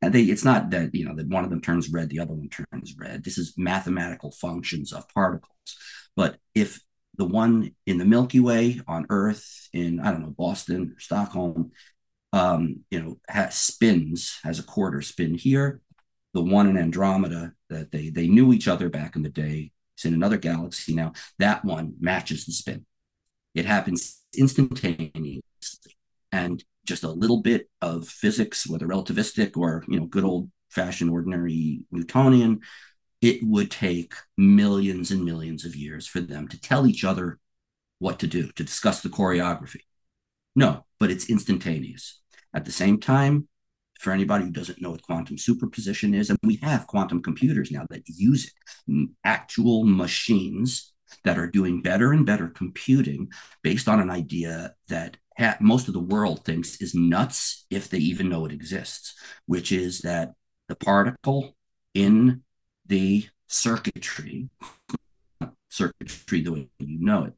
and 0.00 0.14
they 0.14 0.22
it's 0.22 0.44
not 0.44 0.70
that 0.70 0.94
you 0.94 1.04
know 1.04 1.14
that 1.16 1.28
one 1.28 1.44
of 1.44 1.50
them 1.50 1.60
turns 1.60 1.90
red, 1.90 2.08
the 2.08 2.20
other 2.20 2.32
one 2.32 2.48
turns 2.48 2.94
red. 2.98 3.24
This 3.24 3.36
is 3.36 3.54
mathematical 3.58 4.30
functions 4.32 4.92
of 4.94 5.06
particles. 5.10 5.52
But 6.16 6.38
if 6.54 6.80
the 7.18 7.26
one 7.26 7.74
in 7.84 7.98
the 7.98 8.06
Milky 8.06 8.40
Way 8.40 8.80
on 8.88 9.06
Earth, 9.10 9.68
in 9.74 10.00
I 10.00 10.12
don't 10.12 10.22
know 10.22 10.34
Boston 10.38 10.94
or 10.96 11.00
Stockholm, 11.00 11.72
um, 12.32 12.80
you 12.90 13.00
know, 13.00 13.18
has 13.28 13.56
spins, 13.56 14.38
has 14.42 14.58
a 14.58 14.64
quarter 14.64 15.02
spin 15.02 15.34
here. 15.34 15.80
The 16.34 16.42
one 16.42 16.68
in 16.68 16.76
Andromeda 16.76 17.52
that 17.70 17.90
they 17.90 18.10
they 18.10 18.28
knew 18.28 18.52
each 18.52 18.68
other 18.68 18.88
back 18.88 19.16
in 19.16 19.22
the 19.22 19.28
day. 19.28 19.72
It's 19.96 20.04
in 20.04 20.14
another 20.14 20.36
galaxy 20.36 20.94
now. 20.94 21.12
That 21.38 21.64
one 21.64 21.94
matches 21.98 22.44
the 22.44 22.52
spin. 22.52 22.84
It 23.54 23.64
happens 23.64 24.22
instantaneously, 24.36 25.42
and 26.30 26.62
just 26.86 27.02
a 27.02 27.10
little 27.10 27.42
bit 27.42 27.68
of 27.82 28.08
physics, 28.08 28.68
whether 28.68 28.86
relativistic 28.86 29.56
or 29.56 29.84
you 29.88 29.98
know 29.98 30.06
good 30.06 30.24
old 30.24 30.50
fashioned 30.70 31.10
ordinary 31.10 31.80
Newtonian, 31.90 32.60
it 33.20 33.40
would 33.42 33.70
take 33.70 34.14
millions 34.36 35.10
and 35.10 35.24
millions 35.24 35.64
of 35.64 35.74
years 35.74 36.06
for 36.06 36.20
them 36.20 36.46
to 36.48 36.60
tell 36.60 36.86
each 36.86 37.04
other 37.04 37.38
what 37.98 38.18
to 38.20 38.26
do, 38.26 38.50
to 38.52 38.64
discuss 38.64 39.00
the 39.00 39.08
choreography. 39.08 39.80
No, 40.58 40.84
but 40.98 41.12
it's 41.12 41.30
instantaneous. 41.30 42.20
At 42.52 42.64
the 42.64 42.72
same 42.72 42.98
time, 42.98 43.46
for 44.00 44.12
anybody 44.12 44.44
who 44.44 44.50
doesn't 44.50 44.82
know 44.82 44.90
what 44.90 45.04
quantum 45.04 45.38
superposition 45.38 46.14
is, 46.14 46.30
and 46.30 46.38
we 46.42 46.56
have 46.64 46.88
quantum 46.88 47.22
computers 47.22 47.70
now 47.70 47.86
that 47.90 48.02
use 48.08 48.52
it, 48.88 49.08
actual 49.22 49.84
machines 49.84 50.92
that 51.22 51.38
are 51.38 51.46
doing 51.46 51.80
better 51.80 52.12
and 52.12 52.26
better 52.26 52.48
computing 52.48 53.28
based 53.62 53.86
on 53.86 54.00
an 54.00 54.10
idea 54.10 54.74
that 54.88 55.16
ha- 55.38 55.56
most 55.60 55.86
of 55.86 55.94
the 55.94 56.00
world 56.00 56.44
thinks 56.44 56.80
is 56.82 56.92
nuts 56.92 57.64
if 57.70 57.88
they 57.88 57.98
even 57.98 58.28
know 58.28 58.44
it 58.44 58.50
exists, 58.50 59.14
which 59.46 59.70
is 59.70 60.00
that 60.00 60.32
the 60.66 60.74
particle 60.74 61.54
in 61.94 62.42
the 62.84 63.28
circuitry, 63.46 64.48
circuitry 65.70 66.40
the 66.40 66.50
way 66.50 66.68
you 66.80 66.98
know 66.98 67.26
it, 67.26 67.34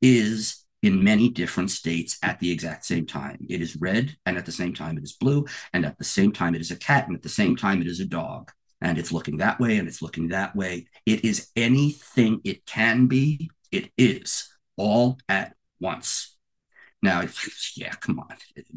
is 0.00 0.65
in 0.82 1.02
many 1.02 1.28
different 1.28 1.70
states 1.70 2.18
at 2.22 2.38
the 2.38 2.50
exact 2.50 2.84
same 2.84 3.06
time. 3.06 3.44
It 3.48 3.60
is 3.60 3.76
red, 3.76 4.16
and 4.26 4.36
at 4.36 4.46
the 4.46 4.52
same 4.52 4.74
time, 4.74 4.98
it 4.98 5.04
is 5.04 5.12
blue, 5.12 5.46
and 5.72 5.84
at 5.84 5.98
the 5.98 6.04
same 6.04 6.32
time, 6.32 6.54
it 6.54 6.60
is 6.60 6.70
a 6.70 6.76
cat, 6.76 7.06
and 7.06 7.16
at 7.16 7.22
the 7.22 7.28
same 7.28 7.56
time, 7.56 7.80
it 7.80 7.86
is 7.86 8.00
a 8.00 8.06
dog. 8.06 8.52
And 8.80 8.98
it's 8.98 9.12
looking 9.12 9.38
that 9.38 9.58
way, 9.58 9.78
and 9.78 9.88
it's 9.88 10.02
looking 10.02 10.28
that 10.28 10.54
way. 10.54 10.86
It 11.06 11.24
is 11.24 11.50
anything 11.56 12.40
it 12.44 12.66
can 12.66 13.06
be, 13.06 13.50
it 13.72 13.90
is 13.96 14.52
all 14.76 15.18
at 15.28 15.54
once. 15.80 16.36
Now, 17.02 17.22
yeah, 17.76 17.92
come 17.92 18.20
on, 18.20 18.36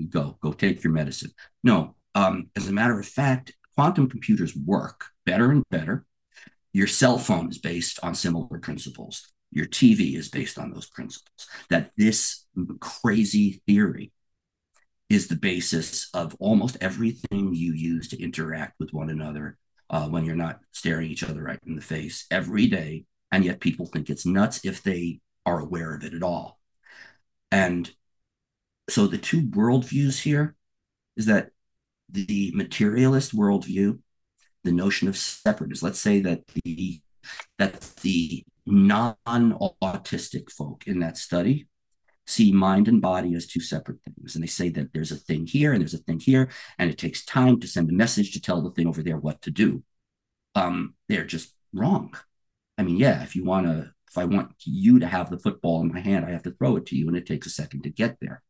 go, 0.09 0.37
go 0.41 0.53
take 0.53 0.83
your 0.83 0.93
medicine. 0.93 1.31
No, 1.63 1.95
um, 2.15 2.49
as 2.55 2.67
a 2.67 2.73
matter 2.73 2.99
of 2.99 3.05
fact, 3.05 3.53
quantum 3.75 4.09
computers 4.09 4.55
work 4.55 5.05
better 5.25 5.51
and 5.51 5.63
better. 5.69 6.05
Your 6.71 6.87
cell 6.87 7.17
phone 7.17 7.49
is 7.49 7.57
based 7.57 7.99
on 8.03 8.13
similar 8.15 8.59
principles 8.59 9.31
your 9.51 9.65
TV 9.65 10.15
is 10.15 10.29
based 10.29 10.57
on 10.57 10.71
those 10.71 10.89
principles. 10.89 11.47
That 11.69 11.91
this 11.97 12.45
crazy 12.79 13.61
theory 13.65 14.11
is 15.09 15.27
the 15.27 15.35
basis 15.35 16.09
of 16.13 16.35
almost 16.39 16.77
everything 16.81 17.53
you 17.53 17.73
use 17.73 18.07
to 18.09 18.21
interact 18.21 18.75
with 18.79 18.93
one 18.93 19.09
another 19.09 19.57
uh, 19.89 20.07
when 20.07 20.23
you're 20.23 20.35
not 20.35 20.59
staring 20.71 21.09
each 21.09 21.23
other 21.23 21.43
right 21.43 21.59
in 21.65 21.75
the 21.75 21.81
face 21.81 22.25
every 22.29 22.67
day. 22.67 23.05
And 23.31 23.43
yet 23.43 23.59
people 23.59 23.87
think 23.87 24.09
it's 24.09 24.25
nuts 24.25 24.63
if 24.63 24.83
they 24.83 25.19
are 25.45 25.59
aware 25.59 25.95
of 25.95 26.03
it 26.03 26.13
at 26.13 26.23
all. 26.23 26.59
And 27.51 27.91
so 28.89 29.07
the 29.07 29.17
two 29.17 29.41
worldviews 29.41 30.21
here 30.21 30.55
is 31.17 31.25
that 31.25 31.49
the 32.09 32.51
materialist 32.53 33.35
worldview, 33.35 33.99
the 34.63 34.71
notion 34.71 35.07
of 35.07 35.17
separateness, 35.17 35.83
let's 35.83 35.99
say 35.99 36.21
that 36.21 36.41
the 36.47 37.01
that 37.57 37.81
the 38.01 38.43
non-autistic 38.71 40.51
folk 40.51 40.85
in 40.87 40.99
that 40.99 41.17
study 41.17 41.67
see 42.29 42.51
mind 42.51 42.87
and 42.87 43.01
body 43.01 43.33
as 43.33 43.47
two 43.47 43.59
separate 43.59 43.97
things. 44.03 44.35
And 44.35 44.43
they 44.43 44.47
say 44.47 44.69
that 44.69 44.93
there's 44.93 45.11
a 45.11 45.15
thing 45.15 45.47
here 45.47 45.73
and 45.73 45.81
there's 45.81 45.95
a 45.95 45.97
thing 45.97 46.19
here 46.19 46.49
and 46.77 46.89
it 46.89 46.97
takes 46.97 47.25
time 47.25 47.59
to 47.59 47.67
send 47.67 47.89
a 47.89 47.93
message 47.93 48.31
to 48.33 48.41
tell 48.41 48.61
the 48.61 48.69
thing 48.69 48.87
over 48.87 49.01
there 49.01 49.17
what 49.17 49.41
to 49.41 49.51
do. 49.51 49.83
Um 50.55 50.95
they're 51.07 51.25
just 51.25 51.53
wrong. 51.73 52.13
I 52.77 52.83
mean 52.83 52.97
yeah 52.97 53.23
if 53.23 53.35
you 53.35 53.43
want 53.43 53.65
to 53.65 53.91
if 54.09 54.17
i 54.17 54.25
want 54.25 54.53
you 54.63 54.99
to 54.99 55.07
have 55.07 55.29
the 55.29 55.37
football 55.37 55.81
in 55.81 55.93
my 55.93 55.99
hand 55.99 56.25
i 56.25 56.31
have 56.31 56.41
to 56.41 56.51
throw 56.51 56.77
it 56.77 56.87
to 56.87 56.95
you 56.95 57.07
and 57.07 57.15
it 57.15 57.27
takes 57.27 57.45
a 57.45 57.49
second 57.49 57.83
to 57.83 57.89
get 57.89 58.17
there. 58.21 58.41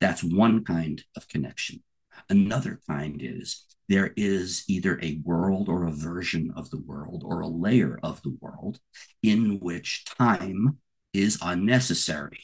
That's 0.00 0.22
one 0.22 0.64
kind 0.64 1.02
of 1.16 1.28
connection 1.28 1.82
another 2.28 2.80
kind 2.88 3.20
is 3.22 3.64
there 3.88 4.12
is 4.16 4.64
either 4.68 4.98
a 5.02 5.20
world 5.24 5.68
or 5.68 5.84
a 5.84 5.92
version 5.92 6.52
of 6.56 6.70
the 6.70 6.78
world 6.78 7.22
or 7.26 7.40
a 7.40 7.48
layer 7.48 7.98
of 8.02 8.22
the 8.22 8.36
world 8.40 8.78
in 9.22 9.58
which 9.60 10.04
time 10.04 10.78
is 11.12 11.38
unnecessary, 11.42 12.40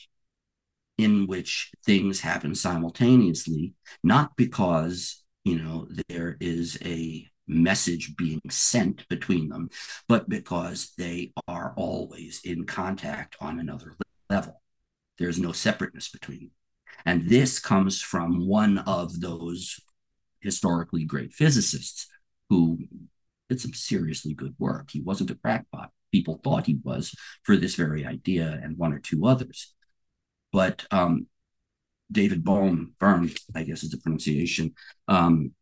in 0.98 1.26
which 1.26 1.70
things 1.86 2.20
happen 2.20 2.54
simultaneously, 2.54 3.72
not 4.02 4.36
because, 4.36 5.22
you 5.44 5.58
know, 5.58 5.88
there 6.08 6.36
is 6.40 6.78
a 6.84 7.26
message 7.46 8.14
being 8.16 8.42
sent 8.50 9.08
between 9.08 9.48
them, 9.48 9.70
but 10.06 10.28
because 10.28 10.92
they 10.98 11.32
are 11.46 11.72
always 11.76 12.40
in 12.44 12.66
contact 12.66 13.36
on 13.40 13.58
another 13.58 13.94
level. 14.28 14.60
There's 15.18 15.38
no 15.38 15.52
separateness 15.52 16.10
between 16.10 16.40
them. 16.40 16.50
And 17.04 17.28
this 17.28 17.58
comes 17.58 18.00
from 18.00 18.46
one 18.46 18.78
of 18.78 19.20
those 19.20 19.80
historically 20.40 21.04
great 21.04 21.32
physicists 21.32 22.06
who 22.48 22.78
did 23.48 23.60
some 23.60 23.74
seriously 23.74 24.34
good 24.34 24.54
work. 24.58 24.90
He 24.90 25.00
wasn't 25.00 25.30
a 25.30 25.34
crackpot. 25.34 25.90
people 26.12 26.40
thought 26.42 26.66
he 26.66 26.78
was 26.82 27.14
for 27.42 27.56
this 27.56 27.74
very 27.74 28.06
idea 28.06 28.58
and 28.62 28.78
one 28.78 28.92
or 28.92 28.98
two 28.98 29.26
others. 29.26 29.74
But 30.52 30.86
um, 30.90 31.26
David 32.10 32.44
Bohm, 32.44 32.94
Byrne, 32.98 33.30
I 33.54 33.64
guess 33.64 33.82
is 33.82 33.90
the 33.90 33.98
pronunciation, 33.98 34.74
um, 35.08 35.52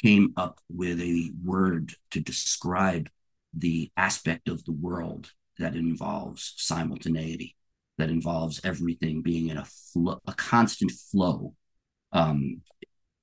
came 0.00 0.32
up 0.36 0.60
with 0.68 1.00
a 1.00 1.30
word 1.44 1.94
to 2.12 2.20
describe 2.20 3.08
the 3.52 3.90
aspect 3.96 4.48
of 4.48 4.64
the 4.64 4.72
world 4.72 5.32
that 5.58 5.74
involves 5.74 6.52
simultaneity, 6.56 7.56
that 7.98 8.10
involves 8.10 8.60
everything 8.64 9.22
being 9.22 9.48
in 9.48 9.56
a 9.58 9.66
a 10.26 10.32
constant 10.34 10.92
flow. 10.92 11.54
Um, 12.12 12.62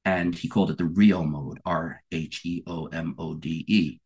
and 0.06 0.36
he 0.36 0.50
called 0.50 0.72
it 0.72 0.78
the 0.78 0.84
Rheo 0.84 1.26
mode, 1.26 1.60
R 1.66 2.04
H 2.12 2.42
E 2.46 2.64
O 2.68 2.88
M 2.88 3.16
O 3.18 3.36
D 3.36 3.66
E, 3.68 4.00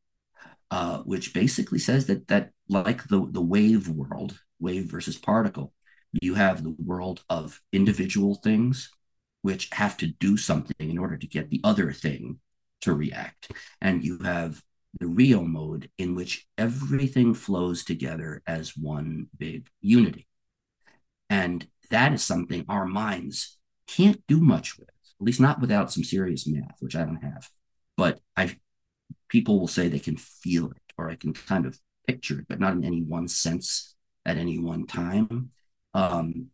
uh, 0.72 1.00
which 1.00 1.34
basically 1.34 1.80
says 1.80 2.06
that 2.08 2.28
that 2.28 2.52
like 2.70 3.08
the 3.08 3.28
the 3.32 3.42
wave 3.42 3.88
world, 3.90 4.40
wave 4.60 4.86
versus 4.86 5.18
particle, 5.18 5.74
you 6.22 6.36
have 6.36 6.64
the 6.64 6.76
world 6.78 7.24
of 7.30 7.62
individual 7.72 8.36
things 8.36 8.90
which 9.42 9.70
have 9.72 9.98
to 9.98 10.08
do 10.08 10.38
something 10.38 10.90
in 10.90 10.98
order 10.98 11.18
to 11.18 11.28
get 11.28 11.50
the 11.50 11.62
other 11.64 11.92
thing 11.92 12.40
to 12.82 12.94
react, 12.94 13.52
and 13.82 14.04
you 14.04 14.20
have 14.20 14.62
the 15.00 15.06
Rheo 15.06 15.46
mode 15.46 15.90
in 15.98 16.16
which 16.16 16.48
everything 16.58 17.34
flows 17.34 17.84
together 17.84 18.42
as 18.48 18.78
one 18.78 19.28
big 19.38 19.68
unity. 19.82 20.27
And 21.30 21.68
that 21.90 22.14
is 22.14 22.24
something 22.24 22.66
our 22.68 22.86
minds 22.86 23.58
can't 23.88 24.22
do 24.28 24.40
much 24.40 24.78
with, 24.78 24.90
at 24.90 25.26
least 25.26 25.40
not 25.40 25.62
without 25.62 25.92
some 25.92 26.04
serious 26.04 26.48
math, 26.48 26.78
which 26.80 26.96
I 26.96 27.04
don't 27.04 27.24
have. 27.24 27.50
But 27.96 28.20
I 28.36 28.56
people 29.30 29.60
will 29.60 29.68
say 29.68 29.88
they 29.88 30.00
can 30.00 30.18
feel 30.18 30.72
it 30.72 30.94
or 30.98 31.10
I 31.10 31.16
can 31.16 31.34
kind 31.34 31.66
of 31.66 31.80
picture 32.08 32.40
it, 32.40 32.48
but 32.48 32.60
not 32.60 32.74
in 32.74 32.84
any 32.84 33.02
one 33.02 33.28
sense 33.28 33.96
at 34.26 34.38
any 34.38 34.60
one 34.60 34.86
time. 34.86 35.52
Um, 35.94 36.48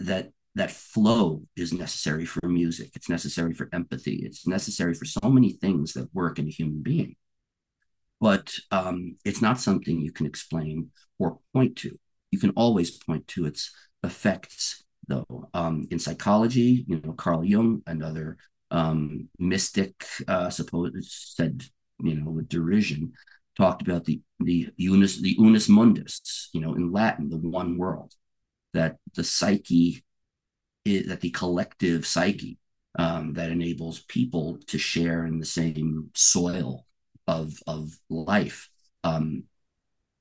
that 0.00 0.30
that 0.54 0.70
flow 0.70 1.42
is 1.56 1.72
necessary 1.72 2.24
for 2.24 2.48
music. 2.48 2.90
It's 2.94 3.08
necessary 3.08 3.52
for 3.52 3.68
empathy. 3.72 4.16
It's 4.24 4.46
necessary 4.46 4.94
for 4.94 5.04
so 5.04 5.28
many 5.28 5.52
things 5.52 5.92
that 5.94 6.14
work 6.14 6.38
in 6.38 6.46
a 6.46 6.50
human 6.50 6.82
being 6.82 7.16
but 8.20 8.54
um, 8.70 9.16
it's 9.24 9.42
not 9.42 9.60
something 9.60 10.00
you 10.00 10.12
can 10.12 10.26
explain 10.26 10.90
or 11.18 11.38
point 11.52 11.76
to. 11.76 11.98
You 12.30 12.38
can 12.38 12.50
always 12.50 12.90
point 12.90 13.28
to 13.28 13.46
its 13.46 13.72
effects, 14.02 14.84
though. 15.08 15.48
Um, 15.54 15.86
in 15.90 15.98
psychology, 15.98 16.84
you 16.88 17.00
know, 17.00 17.12
Carl 17.12 17.44
Jung, 17.44 17.82
another 17.86 18.38
um, 18.70 19.28
mystic, 19.38 20.04
uh, 20.28 20.50
suppose 20.50 20.92
said, 21.36 21.64
you 22.00 22.14
know, 22.14 22.30
with 22.30 22.48
derision, 22.48 23.12
talked 23.56 23.82
about 23.82 24.04
the 24.04 24.20
the 24.40 24.68
unus 24.76 25.20
the 25.20 25.34
unus 25.38 25.68
mundus, 25.68 26.48
you 26.52 26.60
know, 26.60 26.74
in 26.74 26.92
Latin, 26.92 27.28
the 27.28 27.38
one 27.38 27.78
world, 27.78 28.14
that 28.74 28.96
the 29.14 29.24
psyche, 29.24 30.04
is, 30.84 31.06
that 31.08 31.20
the 31.20 31.30
collective 31.30 32.06
psyche 32.06 32.58
um, 32.98 33.34
that 33.34 33.50
enables 33.50 34.00
people 34.00 34.58
to 34.66 34.78
share 34.78 35.26
in 35.26 35.38
the 35.38 35.46
same 35.46 36.10
soil 36.14 36.86
of 37.26 37.58
of 37.66 37.98
life 38.08 38.70
um, 39.04 39.44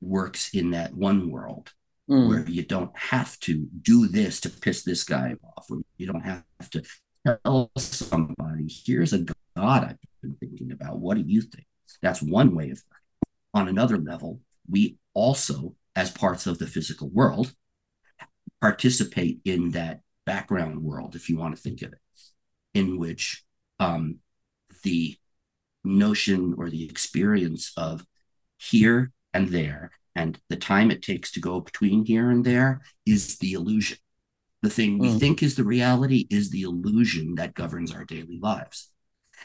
works 0.02 0.54
in 0.54 0.72
that 0.72 0.94
one 0.94 1.30
world 1.30 1.74
mm. 2.10 2.30
where 2.30 2.48
you 2.48 2.64
don't 2.64 2.96
have 2.98 3.40
to 3.42 3.68
do 3.82 4.08
this 4.08 4.42
to 4.42 4.50
piss 4.50 4.84
this 4.84 5.04
guy 5.04 5.36
off, 5.44 5.68
or 5.70 5.80
you 5.98 6.08
don't 6.08 6.22
have 6.22 6.44
to 6.72 6.84
tell 7.26 7.72
somebody, 7.78 8.68
"Here's 8.68 9.14
a 9.14 9.20
God 9.20 9.84
I've 9.84 9.98
been 10.22 10.36
thinking 10.36 10.72
about. 10.72 11.00
What 11.00 11.18
do 11.18 11.24
you 11.26 11.42
think?" 11.42 11.68
That's 12.02 12.22
one 12.22 12.56
way 12.56 12.72
of 12.72 12.84
working. 12.90 13.32
On 13.54 13.68
another 13.68 13.98
level, 13.98 14.42
we 14.70 14.98
also, 15.14 15.76
as 15.96 16.12
parts 16.12 16.46
of 16.46 16.60
the 16.60 16.68
physical 16.68 17.10
world, 17.10 17.54
participate 18.62 19.40
in 19.46 19.72
that 19.72 20.02
background 20.26 20.84
world, 20.84 21.16
if 21.16 21.30
you 21.30 21.38
want 21.38 21.56
to 21.56 21.62
think 21.62 21.82
of 21.82 21.94
it, 21.94 22.00
in 22.74 22.98
which 22.98 23.44
um, 23.80 24.20
the 24.84 25.18
notion 25.84 26.56
or 26.58 26.70
the 26.70 26.84
experience 26.86 27.72
of 27.78 28.06
here 28.58 29.12
and 29.34 29.50
there 29.50 29.92
and 30.16 30.40
the 30.50 30.56
time 30.56 30.92
it 30.92 31.02
takes 31.02 31.32
to 31.34 31.40
go 31.40 31.60
between 31.60 32.06
here 32.06 32.30
and 32.30 32.46
there 32.46 32.82
is 33.06 33.38
the 33.40 33.54
illusion. 33.54 33.98
The 34.62 34.70
thing 34.70 34.98
we 34.98 35.10
mm. 35.10 35.20
think 35.20 35.44
is 35.44 35.56
the 35.56 35.64
reality 35.64 36.28
is 36.30 36.50
the 36.50 36.64
illusion 36.64 37.36
that 37.36 37.54
governs 37.54 37.94
our 37.94 38.06
daily 38.06 38.40
lives. 38.42 38.92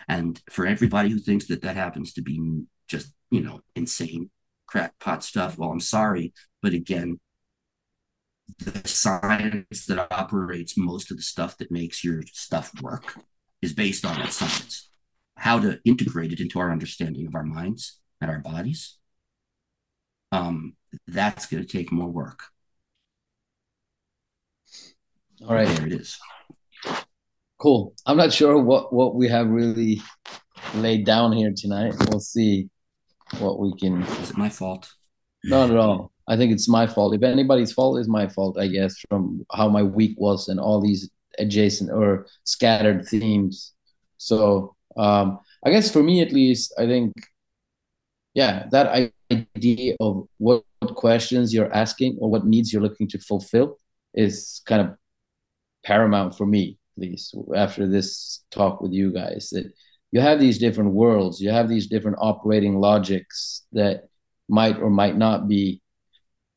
And 0.08 0.40
for 0.48 0.66
everybody 0.66 1.10
who 1.10 1.18
thinks 1.18 1.46
that 1.48 1.62
that 1.62 1.76
happens 1.76 2.12
to 2.14 2.22
be 2.22 2.62
just 2.88 3.12
you 3.30 3.40
know 3.40 3.60
insane 3.76 4.30
crackpot 4.66 5.22
stuff 5.22 5.56
well 5.56 5.70
i'm 5.70 5.80
sorry 5.80 6.32
but 6.62 6.72
again 6.72 7.18
the 8.58 8.86
science 8.88 9.86
that 9.86 10.12
operates 10.12 10.76
most 10.76 11.10
of 11.10 11.16
the 11.16 11.22
stuff 11.22 11.56
that 11.58 11.70
makes 11.70 12.04
your 12.04 12.22
stuff 12.32 12.72
work 12.82 13.14
is 13.62 13.72
based 13.72 14.04
on 14.04 14.18
that 14.18 14.32
science. 14.32 14.88
How 15.36 15.58
to 15.60 15.80
integrate 15.84 16.32
it 16.32 16.40
into 16.40 16.58
our 16.58 16.70
understanding 16.70 17.26
of 17.26 17.34
our 17.34 17.44
minds 17.44 18.00
and 18.20 18.30
our 18.30 18.38
bodies, 18.38 18.98
um, 20.32 20.76
that's 21.06 21.46
going 21.46 21.64
to 21.64 21.68
take 21.68 21.92
more 21.92 22.08
work. 22.08 22.40
All 25.46 25.54
right. 25.54 25.68
There 25.68 25.86
it 25.86 25.92
is. 25.92 26.18
Cool. 27.58 27.94
I'm 28.06 28.16
not 28.16 28.32
sure 28.32 28.58
what, 28.58 28.92
what 28.92 29.14
we 29.14 29.28
have 29.28 29.48
really 29.48 30.02
laid 30.74 31.04
down 31.04 31.32
here 31.32 31.52
tonight. 31.56 31.94
We'll 32.08 32.20
see 32.20 32.68
what 33.38 33.58
we 33.58 33.74
can. 33.76 34.02
Is 34.02 34.30
it 34.30 34.36
my 34.36 34.48
fault? 34.48 34.92
Not 35.44 35.70
at 35.70 35.76
all. 35.76 36.12
I 36.28 36.36
think 36.36 36.52
it's 36.52 36.68
my 36.68 36.86
fault. 36.86 37.14
If 37.14 37.22
anybody's 37.22 37.72
fault, 37.72 37.98
is 37.98 38.08
my 38.08 38.28
fault, 38.28 38.58
I 38.58 38.68
guess, 38.68 38.94
from 39.08 39.44
how 39.52 39.68
my 39.68 39.82
week 39.82 40.14
was 40.18 40.48
and 40.48 40.60
all 40.60 40.80
these 40.80 41.10
adjacent 41.38 41.90
or 41.90 42.26
scattered 42.44 43.06
themes. 43.06 43.72
So 44.16 44.76
um, 44.96 45.38
I 45.64 45.70
guess 45.70 45.90
for 45.90 46.02
me 46.02 46.20
at 46.20 46.32
least, 46.32 46.74
I 46.78 46.86
think, 46.86 47.12
yeah, 48.34 48.66
that 48.70 49.12
idea 49.32 49.96
of 50.00 50.26
what, 50.38 50.64
questions 50.94 51.52
you're 51.52 51.72
asking 51.74 52.16
or 52.20 52.30
what 52.30 52.46
needs 52.46 52.72
you're 52.72 52.82
looking 52.82 53.08
to 53.08 53.18
fulfill 53.18 53.78
is 54.14 54.62
kind 54.66 54.80
of 54.80 54.96
paramount 55.84 56.36
for 56.36 56.46
me, 56.46 56.78
at 56.96 57.02
least 57.02 57.36
after 57.54 57.86
this 57.86 58.44
talk 58.50 58.80
with 58.80 58.92
you 58.92 59.12
guys. 59.12 59.50
That 59.50 59.72
you 60.10 60.20
have 60.20 60.40
these 60.40 60.58
different 60.58 60.92
worlds, 60.92 61.40
you 61.40 61.50
have 61.50 61.68
these 61.68 61.86
different 61.86 62.16
operating 62.20 62.80
logics 62.80 63.66
that 63.72 64.08
might 64.48 64.78
or 64.78 64.90
might 64.90 65.16
not 65.16 65.48
be 65.48 65.82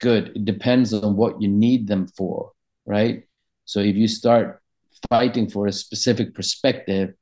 good. 0.01 0.31
It 0.35 0.45
depends 0.45 0.93
on 0.93 1.15
what 1.15 1.41
you 1.41 1.47
need 1.47 1.87
them 1.87 2.07
for, 2.07 2.51
right? 2.85 3.23
So 3.65 3.79
if 3.79 3.95
you 3.95 4.07
start 4.07 4.61
fighting 5.09 5.49
for 5.49 5.67
a 5.67 5.71
specific 5.71 6.33
perspective, 6.33 7.13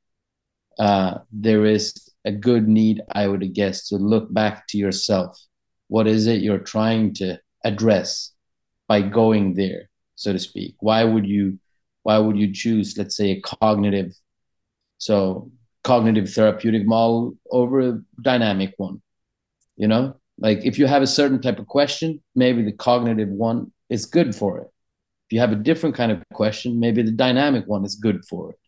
uh, 0.78 1.18
there 1.30 1.66
is 1.66 2.11
a 2.24 2.32
good 2.32 2.68
need, 2.68 3.02
I 3.10 3.26
would 3.26 3.52
guess, 3.54 3.88
to 3.88 3.96
look 3.96 4.32
back 4.32 4.66
to 4.68 4.78
yourself. 4.78 5.38
What 5.88 6.06
is 6.06 6.26
it 6.26 6.40
you're 6.40 6.58
trying 6.58 7.14
to 7.14 7.38
address 7.64 8.32
by 8.88 9.02
going 9.02 9.54
there, 9.54 9.88
so 10.14 10.32
to 10.32 10.38
speak? 10.38 10.76
Why 10.80 11.04
would 11.04 11.26
you 11.26 11.58
why 12.04 12.18
would 12.18 12.36
you 12.36 12.52
choose, 12.52 12.96
let's 12.98 13.16
say, 13.16 13.30
a 13.30 13.40
cognitive 13.40 14.12
so 14.98 15.50
cognitive 15.84 16.32
therapeutic 16.32 16.86
model 16.86 17.36
over 17.50 17.80
a 17.80 18.00
dynamic 18.22 18.74
one? 18.76 19.02
You 19.76 19.88
know, 19.88 20.16
like 20.38 20.64
if 20.64 20.78
you 20.78 20.86
have 20.86 21.02
a 21.02 21.06
certain 21.06 21.40
type 21.40 21.58
of 21.58 21.66
question, 21.66 22.22
maybe 22.34 22.62
the 22.62 22.72
cognitive 22.72 23.28
one 23.28 23.72
is 23.88 24.06
good 24.06 24.34
for 24.34 24.58
it. 24.58 24.68
If 25.28 25.34
you 25.34 25.40
have 25.40 25.52
a 25.52 25.56
different 25.56 25.94
kind 25.94 26.12
of 26.12 26.22
question, 26.32 26.80
maybe 26.80 27.02
the 27.02 27.12
dynamic 27.12 27.66
one 27.66 27.84
is 27.84 27.94
good 27.94 28.24
for 28.24 28.50
it. 28.50 28.58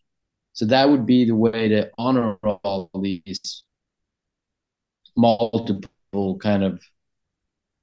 So 0.55 0.65
that 0.65 0.89
would 0.89 1.05
be 1.05 1.25
the 1.25 1.35
way 1.35 1.67
to 1.67 1.91
honor 1.97 2.37
all 2.41 2.89
these 3.01 3.63
multiple 5.17 6.37
kind 6.37 6.63
of 6.63 6.81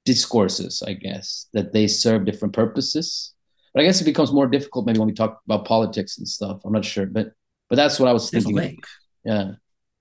discourses, 0.05 0.83
I 0.85 0.93
guess, 0.93 1.47
that 1.53 1.71
they 1.71 1.85
serve 1.85 2.25
different 2.25 2.55
purposes. 2.55 3.35
But 3.73 3.81
I 3.81 3.85
guess 3.85 4.01
it 4.01 4.05
becomes 4.05 4.31
more 4.33 4.47
difficult 4.47 4.87
maybe 4.87 4.97
when 4.97 5.07
we 5.07 5.13
talk 5.13 5.41
about 5.45 5.65
politics 5.65 6.17
and 6.17 6.27
stuff. 6.27 6.61
I'm 6.65 6.73
not 6.73 6.83
sure, 6.83 7.05
but 7.05 7.33
but 7.69 7.75
that's 7.75 7.99
what 7.99 8.09
I 8.09 8.13
was 8.13 8.31
There's 8.31 8.43
thinking. 8.43 8.59
A 8.59 8.61
link. 8.63 8.85
Yeah. 9.23 9.51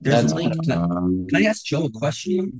There's 0.01 0.23
that's 0.23 0.33
a 0.33 0.37
link. 0.37 0.55
Can 0.63 0.73
I, 0.73 0.77
um, 0.77 1.27
can 1.29 1.45
I 1.45 1.49
ask 1.49 1.65
Joe 1.67 1.85
a 1.85 1.91
question? 1.91 2.59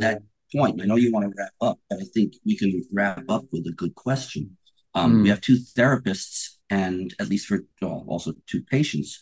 That 0.00 0.22
point. 0.54 0.82
I 0.82 0.86
know 0.86 0.96
you 0.96 1.12
want 1.12 1.26
to 1.26 1.32
wrap 1.36 1.52
up, 1.60 1.78
but 1.88 2.00
I 2.00 2.04
think 2.12 2.34
we 2.44 2.56
can 2.56 2.82
wrap 2.92 3.22
up 3.28 3.44
with 3.52 3.66
a 3.68 3.72
good 3.72 3.94
question. 3.94 4.56
Um, 4.94 5.20
mm. 5.20 5.22
We 5.22 5.28
have 5.28 5.40
two 5.40 5.56
therapists 5.56 6.50
and 6.70 7.14
at 7.20 7.28
least 7.28 7.46
for 7.46 7.64
well, 7.80 8.04
also 8.08 8.32
two 8.46 8.62
patients, 8.62 9.20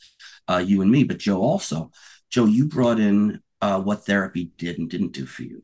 uh, 0.49 0.63
you 0.65 0.83
and 0.83 0.91
me, 0.91 1.05
but 1.05 1.19
Joe 1.19 1.41
also. 1.43 1.91
Joe, 2.31 2.47
you 2.47 2.67
brought 2.67 2.99
in 2.99 3.41
uh, 3.61 3.81
what 3.81 4.07
therapy 4.07 4.53
did 4.57 4.79
and 4.79 4.89
didn't 4.89 5.13
do 5.13 5.27
for 5.27 5.43
you, 5.43 5.63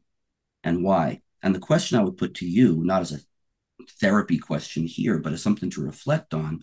and 0.63 0.85
why. 0.85 1.23
And 1.43 1.55
the 1.55 1.61
question 1.61 1.99
I 1.99 2.03
would 2.03 2.17
put 2.17 2.35
to 2.35 2.47
you, 2.47 2.83
not 2.85 3.03
as 3.03 3.13
a 3.13 3.21
therapy 4.01 4.39
question 4.39 4.87
here, 4.87 5.19
but 5.19 5.33
as 5.33 5.43
something 5.43 5.71
to 5.71 5.85
reflect 5.85 6.35
on. 6.35 6.63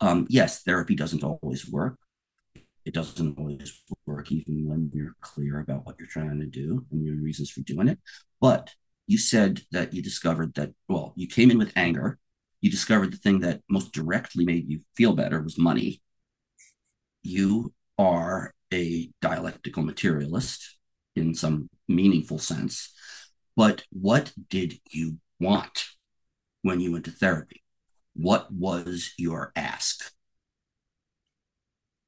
Um, 0.00 0.26
yes, 0.28 0.62
therapy 0.62 0.94
doesn't 0.94 1.24
always 1.24 1.68
work. 1.68 1.98
It 2.84 2.94
doesn't 2.94 3.38
always 3.38 3.82
work, 4.06 4.32
even 4.32 4.66
when 4.68 4.90
you're 4.94 5.16
clear 5.20 5.60
about 5.60 5.84
what 5.86 5.96
you're 5.98 6.08
trying 6.08 6.40
to 6.40 6.46
do 6.46 6.86
and 6.90 7.04
your 7.04 7.16
reasons 7.16 7.50
for 7.50 7.60
doing 7.60 7.88
it. 7.88 7.98
But 8.40 8.74
you 9.06 9.18
said 9.18 9.62
that 9.72 9.92
you 9.92 10.02
discovered 10.02 10.54
that, 10.54 10.72
well, 10.88 11.12
you 11.16 11.26
came 11.26 11.50
in 11.50 11.58
with 11.58 11.72
anger. 11.76 12.18
You 12.60 12.70
discovered 12.70 13.12
the 13.12 13.18
thing 13.18 13.40
that 13.40 13.62
most 13.68 13.92
directly 13.92 14.44
made 14.44 14.68
you 14.68 14.80
feel 14.96 15.14
better 15.14 15.40
was 15.40 15.58
money. 15.58 16.02
You 17.22 17.72
are 17.98 18.52
a 18.72 19.10
dialectical 19.20 19.82
materialist 19.82 20.76
in 21.14 21.34
some 21.34 21.68
meaningful 21.88 22.38
sense. 22.38 22.92
But 23.56 23.84
what 23.90 24.32
did 24.48 24.80
you 24.90 25.18
want 25.40 25.86
when 26.62 26.80
you 26.80 26.92
went 26.92 27.04
to 27.06 27.10
therapy? 27.10 27.62
What 28.14 28.52
was 28.52 29.12
your 29.18 29.52
ask? 29.54 30.12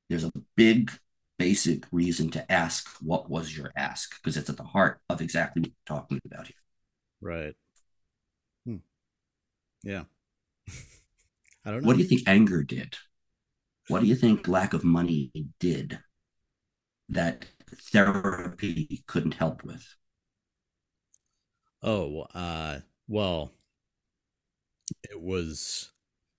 There's 0.08 0.24
a 0.24 0.32
big 0.56 0.90
basic 1.38 1.84
reason 1.90 2.30
to 2.30 2.52
ask 2.52 2.88
what 3.00 3.30
was 3.30 3.56
your 3.56 3.72
ask 3.76 4.20
because 4.20 4.36
it's 4.36 4.50
at 4.50 4.56
the 4.56 4.62
heart 4.62 5.00
of 5.08 5.20
exactly 5.20 5.62
what 5.62 5.70
we're 5.70 5.96
talking 5.96 6.20
about 6.26 6.48
here. 6.48 6.56
Right. 7.20 7.54
Hmm. 8.66 8.76
Yeah. 9.82 10.04
I 11.64 11.70
don't 11.70 11.82
know. 11.82 11.86
What 11.86 11.96
do 11.96 12.02
you 12.02 12.08
think 12.08 12.22
anger 12.26 12.62
did? 12.62 12.96
What 13.88 14.00
do 14.00 14.06
you 14.06 14.14
think 14.14 14.46
lack 14.48 14.72
of 14.72 14.84
money 14.84 15.32
did 15.58 15.98
that 17.08 17.46
therapy 17.92 19.02
couldn't 19.06 19.34
help 19.34 19.64
with? 19.64 19.86
Oh, 21.82 22.26
uh, 22.34 22.80
well, 23.08 23.52
it 25.10 25.20
was, 25.20 25.90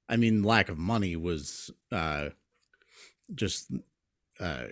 I 0.08 0.18
mean, 0.18 0.44
lack 0.44 0.70
of 0.70 0.78
money 0.78 1.16
was 1.16 1.72
uh, 1.92 2.30
just 3.34 3.72
uh, 4.40 4.44
uh, 4.44 4.68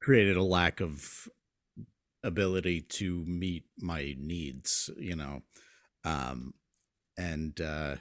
created 0.00 0.36
a 0.36 0.42
lack 0.42 0.80
of 0.80 1.28
ability 2.22 2.82
to 2.82 3.24
meet 3.26 3.64
my 3.78 4.14
needs, 4.18 4.90
you 4.98 5.16
know, 5.16 5.42
um, 6.04 6.54
and 7.16 7.60
uh, 7.60 7.96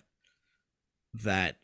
that 1.24 1.58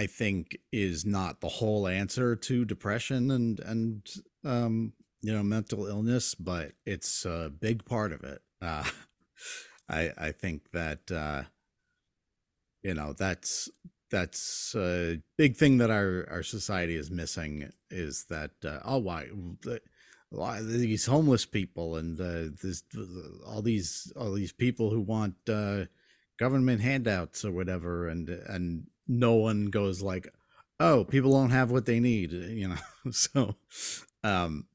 I 0.00 0.06
think 0.06 0.56
is 0.72 1.04
not 1.04 1.42
the 1.42 1.48
whole 1.48 1.86
answer 1.86 2.34
to 2.34 2.64
depression 2.64 3.30
and 3.30 3.60
and 3.60 4.10
um, 4.46 4.94
you 5.20 5.30
know 5.30 5.42
mental 5.42 5.86
illness, 5.86 6.34
but 6.34 6.72
it's 6.86 7.26
a 7.26 7.52
big 7.60 7.84
part 7.84 8.12
of 8.12 8.24
it. 8.24 8.40
Uh, 8.62 8.84
I 9.90 10.10
I 10.16 10.32
think 10.32 10.70
that 10.72 11.12
uh, 11.12 11.42
you 12.82 12.94
know 12.94 13.12
that's 13.12 13.68
that's 14.10 14.74
a 14.74 15.20
big 15.36 15.56
thing 15.56 15.76
that 15.78 15.90
our 15.90 16.26
our 16.30 16.42
society 16.42 16.96
is 16.96 17.10
missing 17.10 17.70
is 17.90 18.24
that 18.30 18.52
uh, 18.64 18.78
oh 18.86 18.96
why 18.96 19.26
the, 19.60 19.80
these 20.62 21.04
homeless 21.04 21.44
people 21.44 21.96
and 21.96 22.16
the 22.16 22.56
this 22.62 22.82
all 23.46 23.60
these 23.60 24.10
all 24.16 24.32
these 24.32 24.52
people 24.52 24.88
who 24.88 25.02
want 25.02 25.34
uh, 25.46 25.84
government 26.38 26.80
handouts 26.80 27.44
or 27.44 27.52
whatever 27.52 28.08
and 28.08 28.30
and 28.30 28.86
no 29.10 29.34
one 29.34 29.66
goes 29.66 30.00
like 30.02 30.32
oh 30.78 31.04
people 31.04 31.32
don't 31.32 31.50
have 31.50 31.70
what 31.72 31.84
they 31.84 32.00
need 32.00 32.32
you 32.32 32.68
know? 32.68 32.76
So 33.12 33.56
um 34.24 34.66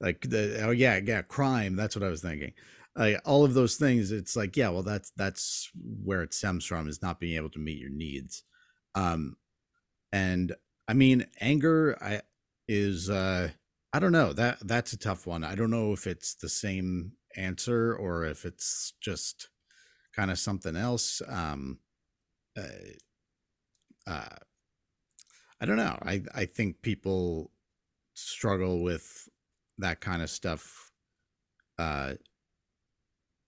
like 0.00 0.22
the 0.22 0.62
oh 0.64 0.70
yeah 0.70 1.00
yeah 1.04 1.22
crime 1.22 1.76
that's 1.76 1.96
what 1.96 2.04
i 2.04 2.08
was 2.08 2.22
thinking. 2.22 2.52
Like 2.96 3.20
all 3.26 3.44
of 3.44 3.54
those 3.54 3.76
things 3.76 4.12
it's 4.12 4.36
like 4.36 4.56
yeah 4.56 4.70
well 4.70 4.82
that's 4.82 5.12
that's 5.16 5.70
where 6.02 6.22
it 6.22 6.34
stems 6.34 6.64
from 6.64 6.88
is 6.88 7.02
not 7.02 7.20
being 7.20 7.36
able 7.36 7.50
to 7.50 7.58
meet 7.58 7.78
your 7.78 7.90
needs. 7.90 8.42
Um 8.94 9.36
and 10.12 10.54
i 10.88 10.94
mean 10.94 11.26
anger 11.40 11.98
i 12.00 12.20
is 12.68 13.10
uh 13.10 13.50
i 13.92 13.98
don't 13.98 14.12
know 14.12 14.32
that 14.32 14.58
that's 14.62 14.92
a 14.92 14.98
tough 14.98 15.26
one. 15.26 15.44
I 15.44 15.54
don't 15.54 15.70
know 15.70 15.92
if 15.92 16.06
it's 16.06 16.34
the 16.34 16.48
same 16.48 17.12
answer 17.36 17.94
or 17.94 18.24
if 18.24 18.44
it's 18.44 18.94
just 19.00 19.50
kind 20.14 20.30
of 20.30 20.38
something 20.38 20.76
else 20.76 21.22
um 21.28 21.78
uh, 22.58 22.62
uh 24.06 24.36
i 25.60 25.66
don't 25.66 25.76
know 25.76 25.98
i 26.02 26.22
i 26.34 26.44
think 26.44 26.82
people 26.82 27.50
struggle 28.14 28.82
with 28.82 29.28
that 29.78 30.00
kind 30.00 30.22
of 30.22 30.30
stuff 30.30 30.90
uh 31.78 32.14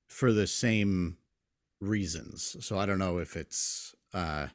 for 0.08 0.32
the 0.32 0.46
same 0.46 1.16
reasons 1.80 2.56
so 2.60 2.78
i 2.78 2.84
don't 2.86 2.98
know 2.98 3.18
if 3.18 3.36
it's 3.36 3.94
uh 4.14 4.48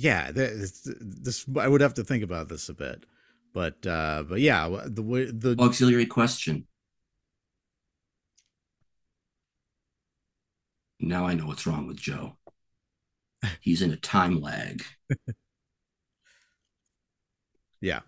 yeah, 0.00 0.32
this, 0.32 0.88
this 0.98 1.44
I 1.58 1.68
would 1.68 1.82
have 1.82 1.92
to 1.94 2.04
think 2.04 2.24
about 2.24 2.48
this 2.48 2.70
a 2.70 2.74
bit, 2.74 3.04
but 3.52 3.86
uh, 3.86 4.24
but 4.26 4.40
yeah, 4.40 4.66
the 4.86 5.02
way 5.02 5.26
the 5.26 5.56
auxiliary 5.58 6.06
question. 6.06 6.66
Now 11.00 11.26
I 11.26 11.34
know 11.34 11.46
what's 11.46 11.66
wrong 11.66 11.86
with 11.86 11.98
Joe. 11.98 12.38
He's 13.60 13.82
in 13.82 13.92
a 13.92 13.96
time 13.96 14.40
lag. 14.40 14.84
yeah, 17.80 18.00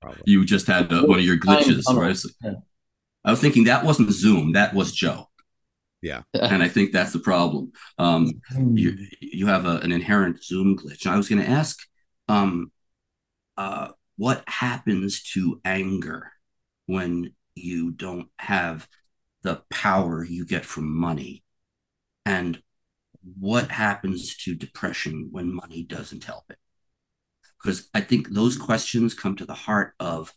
probably. 0.00 0.22
You 0.26 0.44
just 0.44 0.66
had 0.66 0.92
uh, 0.92 1.02
one 1.02 1.18
of 1.18 1.24
your 1.24 1.38
glitches, 1.38 1.84
right? 1.88 2.16
I 3.24 3.30
was 3.30 3.40
thinking 3.40 3.64
that 3.64 3.84
wasn't 3.84 4.10
Zoom, 4.10 4.52
that 4.52 4.74
was 4.74 4.92
Joe. 4.92 5.28
Yeah. 6.02 6.22
and 6.34 6.62
I 6.62 6.68
think 6.68 6.90
that's 6.92 7.12
the 7.12 7.20
problem. 7.20 7.72
Um, 7.96 8.32
you 8.74 8.96
you 9.20 9.46
have 9.46 9.66
a, 9.66 9.76
an 9.78 9.92
inherent 9.92 10.42
Zoom 10.42 10.76
glitch. 10.76 11.04
And 11.06 11.14
I 11.14 11.16
was 11.16 11.28
going 11.28 11.40
to 11.40 11.48
ask, 11.48 11.78
um, 12.28 12.72
uh, 13.56 13.88
what 14.16 14.42
happens 14.48 15.22
to 15.34 15.60
anger 15.64 16.32
when 16.86 17.34
you 17.54 17.92
don't 17.92 18.28
have 18.38 18.88
the 19.42 19.62
power 19.70 20.24
you 20.24 20.44
get 20.44 20.64
from 20.64 20.94
money, 20.94 21.44
and 22.26 22.60
what 23.38 23.70
happens 23.70 24.36
to 24.38 24.54
depression 24.54 25.28
when 25.30 25.54
money 25.54 25.84
doesn't 25.84 26.24
help 26.24 26.44
it? 26.50 26.58
Because 27.62 27.88
I 27.94 28.00
think 28.00 28.28
those 28.28 28.56
questions 28.56 29.14
come 29.14 29.36
to 29.36 29.44
the 29.44 29.54
heart 29.54 29.94
of 30.00 30.32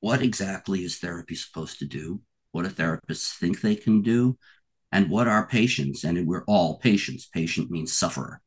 what 0.00 0.22
exactly 0.22 0.84
is 0.84 0.98
therapy 0.98 1.34
supposed 1.34 1.78
to 1.78 1.86
do? 1.86 2.20
What 2.52 2.64
do 2.64 2.70
therapists 2.70 3.32
think 3.34 3.60
they 3.60 3.76
can 3.76 4.02
do? 4.02 4.38
and 4.92 5.10
what 5.10 5.28
are 5.28 5.46
patients 5.46 6.04
and 6.04 6.26
we're 6.26 6.44
all 6.44 6.78
patients 6.78 7.26
patient 7.26 7.70
means 7.70 7.92
sufferer 7.92 8.40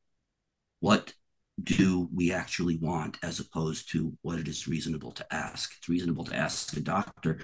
what 0.80 1.14
do 1.62 2.10
we 2.14 2.32
actually 2.32 2.78
want 2.78 3.18
as 3.22 3.40
opposed 3.40 3.90
to 3.92 4.18
what 4.22 4.40
it 4.40 4.48
is 4.48 4.68
reasonable 4.68 5.12
to 5.12 5.34
ask 5.34 5.76
it's 5.78 5.90
reasonable 5.90 6.24
to 6.24 6.36
ask 6.36 6.72
the 6.72 6.82
doctor 6.82 7.40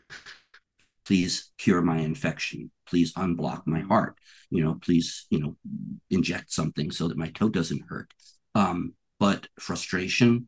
please 1.07 1.51
cure 1.57 1.81
my 1.81 1.99
infection 1.99 2.69
please 2.85 3.13
unblock 3.13 3.61
my 3.65 3.79
heart 3.79 4.15
you 4.49 4.63
know 4.63 4.75
please 4.81 5.25
you 5.29 5.39
know 5.39 5.55
inject 6.09 6.51
something 6.51 6.91
so 6.91 7.07
that 7.07 7.17
my 7.17 7.29
toe 7.29 7.49
doesn't 7.49 7.83
hurt 7.87 8.13
um, 8.55 8.93
but 9.19 9.47
frustration 9.59 10.47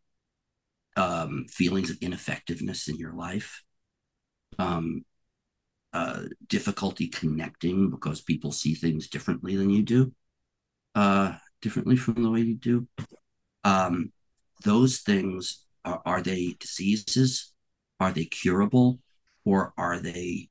um, 0.95 1.45
feelings 1.49 1.89
of 1.89 1.97
ineffectiveness 2.01 2.87
in 2.87 2.97
your 2.97 3.13
life 3.13 3.63
um, 4.57 5.03
uh, 5.93 6.23
difficulty 6.47 7.07
connecting 7.07 7.89
because 7.89 8.21
people 8.21 8.51
see 8.51 8.75
things 8.75 9.07
differently 9.07 9.55
than 9.55 9.69
you 9.69 9.81
do, 9.81 10.13
uh, 10.95 11.33
differently 11.61 11.95
from 11.95 12.21
the 12.21 12.29
way 12.29 12.41
you 12.41 12.55
do. 12.55 12.87
Um, 13.63 14.11
those 14.63 14.99
things 14.99 15.65
are, 15.83 16.01
are 16.05 16.21
they 16.21 16.55
diseases? 16.59 17.53
Are 17.99 18.11
they 18.11 18.25
curable? 18.25 18.99
Or 19.45 19.73
are 19.77 19.99
they 19.99 20.49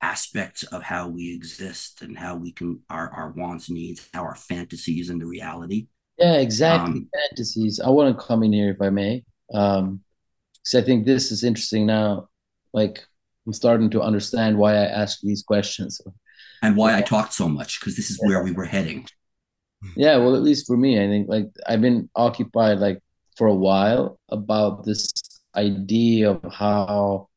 aspects 0.00 0.64
of 0.64 0.82
how 0.82 1.08
we 1.08 1.34
exist 1.34 2.02
and 2.02 2.18
how 2.18 2.36
we 2.36 2.52
can 2.52 2.80
our, 2.90 3.10
our 3.10 3.30
wants, 3.30 3.70
needs, 3.70 4.08
how 4.12 4.22
our 4.22 4.34
fantasies 4.34 5.10
into 5.10 5.26
reality? 5.26 5.86
Yeah, 6.18 6.34
exactly. 6.34 7.00
Um, 7.00 7.08
fantasies. 7.14 7.80
I 7.80 7.88
want 7.88 8.16
to 8.16 8.24
come 8.24 8.42
in 8.42 8.52
here 8.52 8.70
if 8.70 8.80
I 8.80 8.90
may. 8.90 9.24
Um, 9.54 10.00
because 10.62 10.82
I 10.82 10.86
think 10.86 11.06
this 11.06 11.32
is 11.32 11.44
interesting 11.44 11.86
now. 11.86 12.28
Like 12.72 13.04
I'm 13.46 13.52
starting 13.52 13.90
to 13.90 14.02
understand 14.02 14.56
why 14.56 14.74
I 14.74 14.84
ask 14.84 15.20
these 15.20 15.42
questions. 15.42 16.00
And 16.62 16.76
why 16.76 16.96
I 16.96 17.02
talked 17.02 17.32
so 17.32 17.48
much, 17.48 17.80
because 17.80 17.96
this 17.96 18.10
is 18.10 18.20
yeah. 18.22 18.28
where 18.28 18.44
we 18.44 18.52
were 18.52 18.64
heading. 18.64 19.06
Yeah, 19.96 20.16
well, 20.18 20.36
at 20.36 20.42
least 20.42 20.68
for 20.68 20.76
me, 20.76 21.02
I 21.02 21.08
think 21.08 21.28
like 21.28 21.48
I've 21.66 21.80
been 21.80 22.08
occupied 22.14 22.78
like 22.78 23.00
for 23.36 23.48
a 23.48 23.54
while 23.54 24.20
about 24.28 24.84
this 24.84 25.12
idea 25.56 26.30
of 26.30 26.52
how 26.52 27.28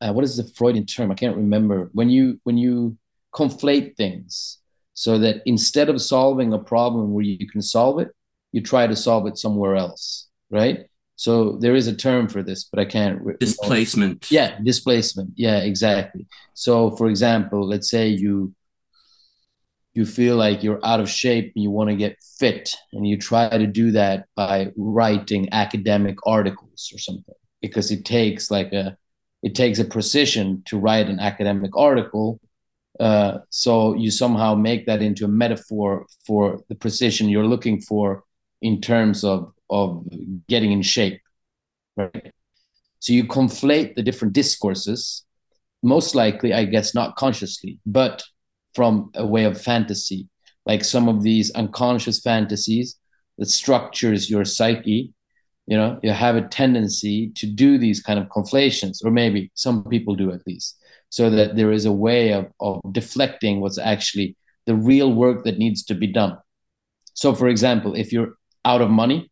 uh, 0.00 0.12
what 0.12 0.24
is 0.24 0.36
the 0.36 0.48
Freudian 0.56 0.86
term? 0.86 1.10
I 1.10 1.14
can't 1.14 1.36
remember. 1.36 1.90
When 1.92 2.10
you 2.10 2.40
when 2.44 2.56
you 2.56 2.96
conflate 3.34 3.96
things 3.96 4.58
so 4.94 5.18
that 5.18 5.42
instead 5.46 5.88
of 5.88 6.00
solving 6.00 6.52
a 6.52 6.58
problem 6.58 7.12
where 7.12 7.24
you 7.24 7.48
can 7.48 7.62
solve 7.62 8.00
it, 8.00 8.08
you 8.52 8.62
try 8.62 8.86
to 8.86 8.96
solve 8.96 9.26
it 9.26 9.38
somewhere 9.38 9.76
else, 9.76 10.28
right? 10.50 10.86
So 11.16 11.58
there 11.58 11.74
is 11.74 11.88
a 11.88 11.96
term 11.96 12.28
for 12.28 12.44
this, 12.44 12.64
but 12.64 12.78
I 12.78 12.84
can't. 12.84 13.38
Displacement. 13.40 14.30
Yeah, 14.30 14.58
displacement. 14.62 15.32
Yeah, 15.34 15.58
exactly. 15.58 16.26
So, 16.54 16.92
for 16.92 17.08
example, 17.08 17.66
let's 17.66 17.90
say 17.90 18.08
you 18.08 18.54
you 19.94 20.06
feel 20.06 20.36
like 20.36 20.62
you're 20.62 20.84
out 20.84 21.00
of 21.00 21.10
shape 21.10 21.52
and 21.56 21.62
you 21.62 21.70
want 21.72 21.90
to 21.90 21.96
get 21.96 22.16
fit, 22.38 22.76
and 22.92 23.04
you 23.04 23.18
try 23.18 23.48
to 23.48 23.66
do 23.66 23.90
that 23.90 24.26
by 24.36 24.70
writing 24.76 25.48
academic 25.50 26.18
articles 26.24 26.90
or 26.94 26.98
something, 26.98 27.34
because 27.60 27.90
it 27.90 28.04
takes 28.04 28.48
like 28.48 28.72
a 28.72 28.96
it 29.42 29.54
takes 29.54 29.78
a 29.78 29.84
precision 29.84 30.62
to 30.66 30.78
write 30.78 31.08
an 31.08 31.20
academic 31.20 31.76
article. 31.76 32.40
Uh, 32.98 33.38
so 33.50 33.94
you 33.94 34.10
somehow 34.10 34.54
make 34.54 34.86
that 34.86 35.02
into 35.02 35.24
a 35.24 35.28
metaphor 35.28 36.06
for 36.26 36.60
the 36.68 36.74
precision 36.74 37.28
you're 37.28 37.46
looking 37.46 37.80
for 37.80 38.24
in 38.60 38.80
terms 38.80 39.24
of 39.24 39.52
of 39.70 40.04
getting 40.48 40.72
in 40.72 40.82
shape, 40.82 41.20
right? 41.96 42.32
So 43.00 43.12
you 43.12 43.24
conflate 43.24 43.94
the 43.94 44.02
different 44.02 44.34
discourses, 44.34 45.24
most 45.82 46.14
likely, 46.14 46.52
I 46.52 46.64
guess, 46.64 46.94
not 46.94 47.16
consciously, 47.16 47.78
but 47.86 48.24
from 48.74 49.10
a 49.14 49.26
way 49.26 49.44
of 49.44 49.60
fantasy, 49.60 50.28
like 50.66 50.84
some 50.84 51.08
of 51.08 51.22
these 51.22 51.50
unconscious 51.52 52.20
fantasies 52.20 52.96
that 53.36 53.50
structures 53.50 54.30
your 54.30 54.44
psyche 54.44 55.12
you 55.68 55.76
know 55.76 56.00
you 56.02 56.10
have 56.10 56.34
a 56.34 56.48
tendency 56.48 57.30
to 57.36 57.46
do 57.46 57.78
these 57.78 58.00
kind 58.00 58.18
of 58.18 58.28
conflations 58.30 59.02
or 59.04 59.10
maybe 59.10 59.52
some 59.54 59.84
people 59.84 60.16
do 60.16 60.32
at 60.32 60.44
least 60.46 60.76
so 61.10 61.30
that 61.30 61.56
there 61.56 61.70
is 61.70 61.84
a 61.84 61.92
way 61.92 62.32
of, 62.32 62.46
of 62.58 62.80
deflecting 62.92 63.60
what's 63.60 63.78
actually 63.78 64.34
the 64.66 64.74
real 64.74 65.12
work 65.12 65.44
that 65.44 65.58
needs 65.58 65.82
to 65.84 65.94
be 65.94 66.06
done. 66.06 66.36
So 67.14 67.34
for 67.34 67.48
example 67.48 67.94
if 67.94 68.12
you're 68.12 68.34
out 68.64 68.80
of 68.80 68.90
money 68.90 69.30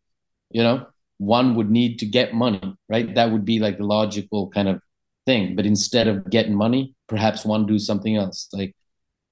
you 0.51 0.63
know 0.63 0.85
one 1.17 1.55
would 1.55 1.71
need 1.71 1.97
to 1.99 2.05
get 2.05 2.35
money 2.35 2.61
right? 2.87 3.15
That 3.15 3.31
would 3.31 3.43
be 3.43 3.59
like 3.59 3.79
the 3.79 3.85
logical 3.85 4.49
kind 4.49 4.69
of 4.69 4.79
thing. 5.25 5.55
But 5.55 5.65
instead 5.65 6.07
of 6.07 6.29
getting 6.29 6.55
money 6.55 6.93
perhaps 7.07 7.45
one 7.45 7.65
do 7.65 7.79
something 7.79 8.15
else. 8.15 8.47
Like 8.53 8.75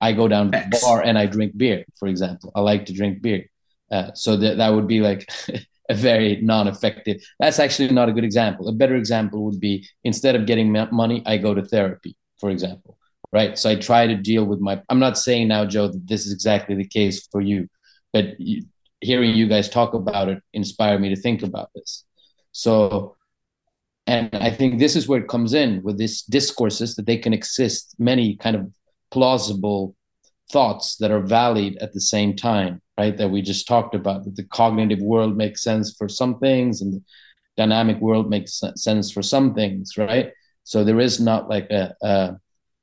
i 0.01 0.11
go 0.11 0.27
down 0.27 0.51
to 0.51 0.67
the 0.71 0.79
bar 0.81 1.01
and 1.01 1.17
i 1.17 1.25
drink 1.27 1.55
beer 1.55 1.85
for 1.99 2.07
example. 2.07 2.51
I 2.55 2.61
like 2.61 2.87
to 2.87 2.93
drink 2.93 3.21
beer. 3.21 3.45
Uh, 3.91 4.11
so 4.15 4.35
that 4.37 4.57
that 4.57 4.73
would 4.73 4.87
be 4.87 5.01
like 5.01 5.29
very 5.93 6.41
non-effective 6.41 7.23
that's 7.39 7.59
actually 7.59 7.91
not 7.91 8.09
a 8.09 8.13
good 8.13 8.23
example. 8.23 8.67
A 8.67 8.71
better 8.71 8.95
example 8.95 9.43
would 9.45 9.59
be 9.59 9.87
instead 10.03 10.35
of 10.35 10.45
getting 10.45 10.71
money 10.91 11.21
i 11.25 11.37
go 11.37 11.53
to 11.53 11.63
therapy 11.63 12.15
for 12.39 12.49
example 12.49 12.97
right? 13.31 13.57
So 13.57 13.69
i 13.69 13.75
try 13.75 14.07
to 14.07 14.15
deal 14.15 14.45
with 14.45 14.59
my 14.59 14.81
i'm 14.89 14.99
not 14.99 15.17
saying 15.17 15.47
now 15.47 15.65
joe 15.65 15.87
that 15.87 16.07
this 16.07 16.25
is 16.25 16.33
exactly 16.33 16.75
the 16.75 16.87
case 16.87 17.27
for 17.31 17.41
you 17.41 17.67
but 18.13 18.39
you, 18.39 18.63
hearing 19.01 19.35
you 19.35 19.47
guys 19.47 19.69
talk 19.69 19.93
about 19.93 20.29
it 20.29 20.41
inspired 20.53 21.01
me 21.01 21.09
to 21.13 21.21
think 21.21 21.43
about 21.43 21.69
this. 21.75 22.05
So 22.51 23.15
and 24.07 24.29
i 24.33 24.49
think 24.49 24.79
this 24.79 24.95
is 24.95 25.07
where 25.07 25.21
it 25.21 25.27
comes 25.27 25.53
in 25.53 25.81
with 25.83 25.97
these 25.97 26.21
discourses 26.23 26.95
that 26.95 27.05
they 27.05 27.17
can 27.17 27.33
exist 27.33 27.95
many 27.97 28.35
kind 28.37 28.55
of 28.55 28.71
plausible 29.11 29.95
thoughts 30.51 30.97
that 30.97 31.11
are 31.11 31.21
valid 31.21 31.77
at 31.81 31.93
the 31.93 32.01
same 32.01 32.35
time 32.35 32.81
right? 32.97 33.15
That 33.17 33.29
we 33.29 33.41
just 33.41 33.67
talked 33.67 33.95
about 33.95 34.23
that 34.23 34.35
the 34.35 34.43
cognitive 34.43 34.99
world 34.99 35.35
makes 35.35 35.61
sense 35.61 35.95
for 35.95 36.07
some 36.07 36.39
things 36.39 36.81
and 36.81 36.93
the 36.93 37.03
dynamic 37.57 37.99
world 37.99 38.29
makes 38.29 38.61
sense 38.75 39.11
for 39.11 39.21
some 39.21 39.53
things, 39.53 39.97
right? 39.97 40.31
So 40.63 40.83
there 40.83 40.99
is 40.99 41.19
not 41.19 41.49
like 41.49 41.69
a, 41.69 41.95
a, 42.01 42.39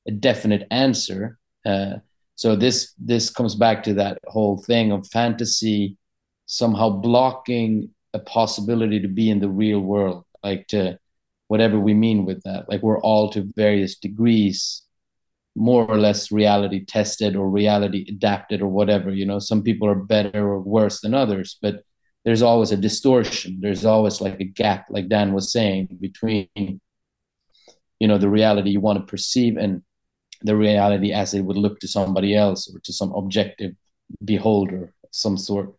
a 0.09 0.11
definite 0.13 0.67
answer. 0.71 1.39
Uh, 1.65 1.97
so 2.37 2.57
this 2.57 2.95
this 2.99 3.31
comes 3.31 3.55
back 3.55 3.83
to 3.85 3.95
that 3.95 4.19
whole 4.27 4.63
thing 4.63 4.93
of 4.93 5.07
fantasy 5.09 5.97
somehow 6.47 6.91
blocking 6.91 7.91
a 8.15 8.19
possibility 8.19 9.01
to 9.01 9.09
be 9.09 9.31
in 9.31 9.41
the 9.41 9.49
real 9.49 9.81
world, 9.81 10.25
like 10.43 10.67
to 10.69 10.99
whatever 11.49 11.79
we 11.79 11.95
mean 11.95 12.25
with 12.25 12.43
that. 12.45 12.69
Like 12.69 12.83
we're 12.83 13.01
all 13.01 13.31
to 13.31 13.51
various 13.57 13.97
degrees 13.97 14.83
more 15.55 15.85
or 15.85 15.99
less 15.99 16.33
reality 16.33 16.85
tested 16.85 17.37
or 17.37 17.49
reality 17.49 18.07
adapted 18.09 18.63
or 18.63 18.69
whatever 18.69 19.11
you 19.11 19.27
know? 19.27 19.39
Some 19.39 19.63
people 19.63 19.89
are 19.89 19.95
better 19.95 20.47
or 20.49 20.61
worse 20.61 21.01
than 21.01 21.15
others 21.15 21.59
but 21.61 21.85
there's 22.25 22.43
always 22.43 22.71
a 22.71 22.77
distortion. 22.77 23.59
There's 23.61 23.85
always 23.85 24.21
like 24.21 24.39
a 24.41 24.45
gap 24.45 24.87
like 24.91 25.09
dan 25.09 25.33
was 25.33 25.53
saying 25.53 25.99
between 26.01 26.49
you 28.03 28.09
know 28.09 28.19
the 28.19 28.29
reality 28.29 28.71
you 28.71 28.81
want 28.81 28.99
to 28.99 29.11
perceive 29.11 29.57
and 29.57 29.83
the 30.43 30.57
reality 30.57 31.13
as 31.13 31.35
it 31.35 31.43
would 31.43 31.57
look 31.57 31.79
to 31.81 31.89
somebody 31.89 32.35
else 32.35 32.73
or 32.73 32.81
to 32.81 32.93
some 32.93 33.13
objective 33.13 33.73
beholder 34.25 34.85
of 35.05 35.11
some 35.13 35.37
sort. 35.37 35.75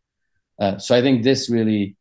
Uh, 0.59 0.77
so 0.77 0.95
i 0.95 1.01
think 1.01 1.23
this 1.23 1.49
really 1.49 1.97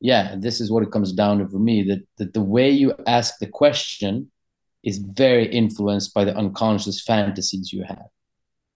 yeah 0.00 0.34
this 0.38 0.60
is 0.60 0.70
what 0.70 0.82
it 0.82 0.90
comes 0.90 1.12
down 1.12 1.38
to 1.38 1.48
for 1.48 1.58
me 1.58 1.82
that, 1.82 2.02
that 2.16 2.32
the 2.32 2.40
way 2.40 2.70
you 2.70 2.94
ask 3.06 3.34
the 3.38 3.46
question 3.46 4.30
is 4.84 4.98
very 4.98 5.46
influenced 5.46 6.14
by 6.14 6.24
the 6.24 6.36
unconscious 6.36 7.02
fantasies 7.02 7.72
you 7.72 7.82
have. 7.84 8.06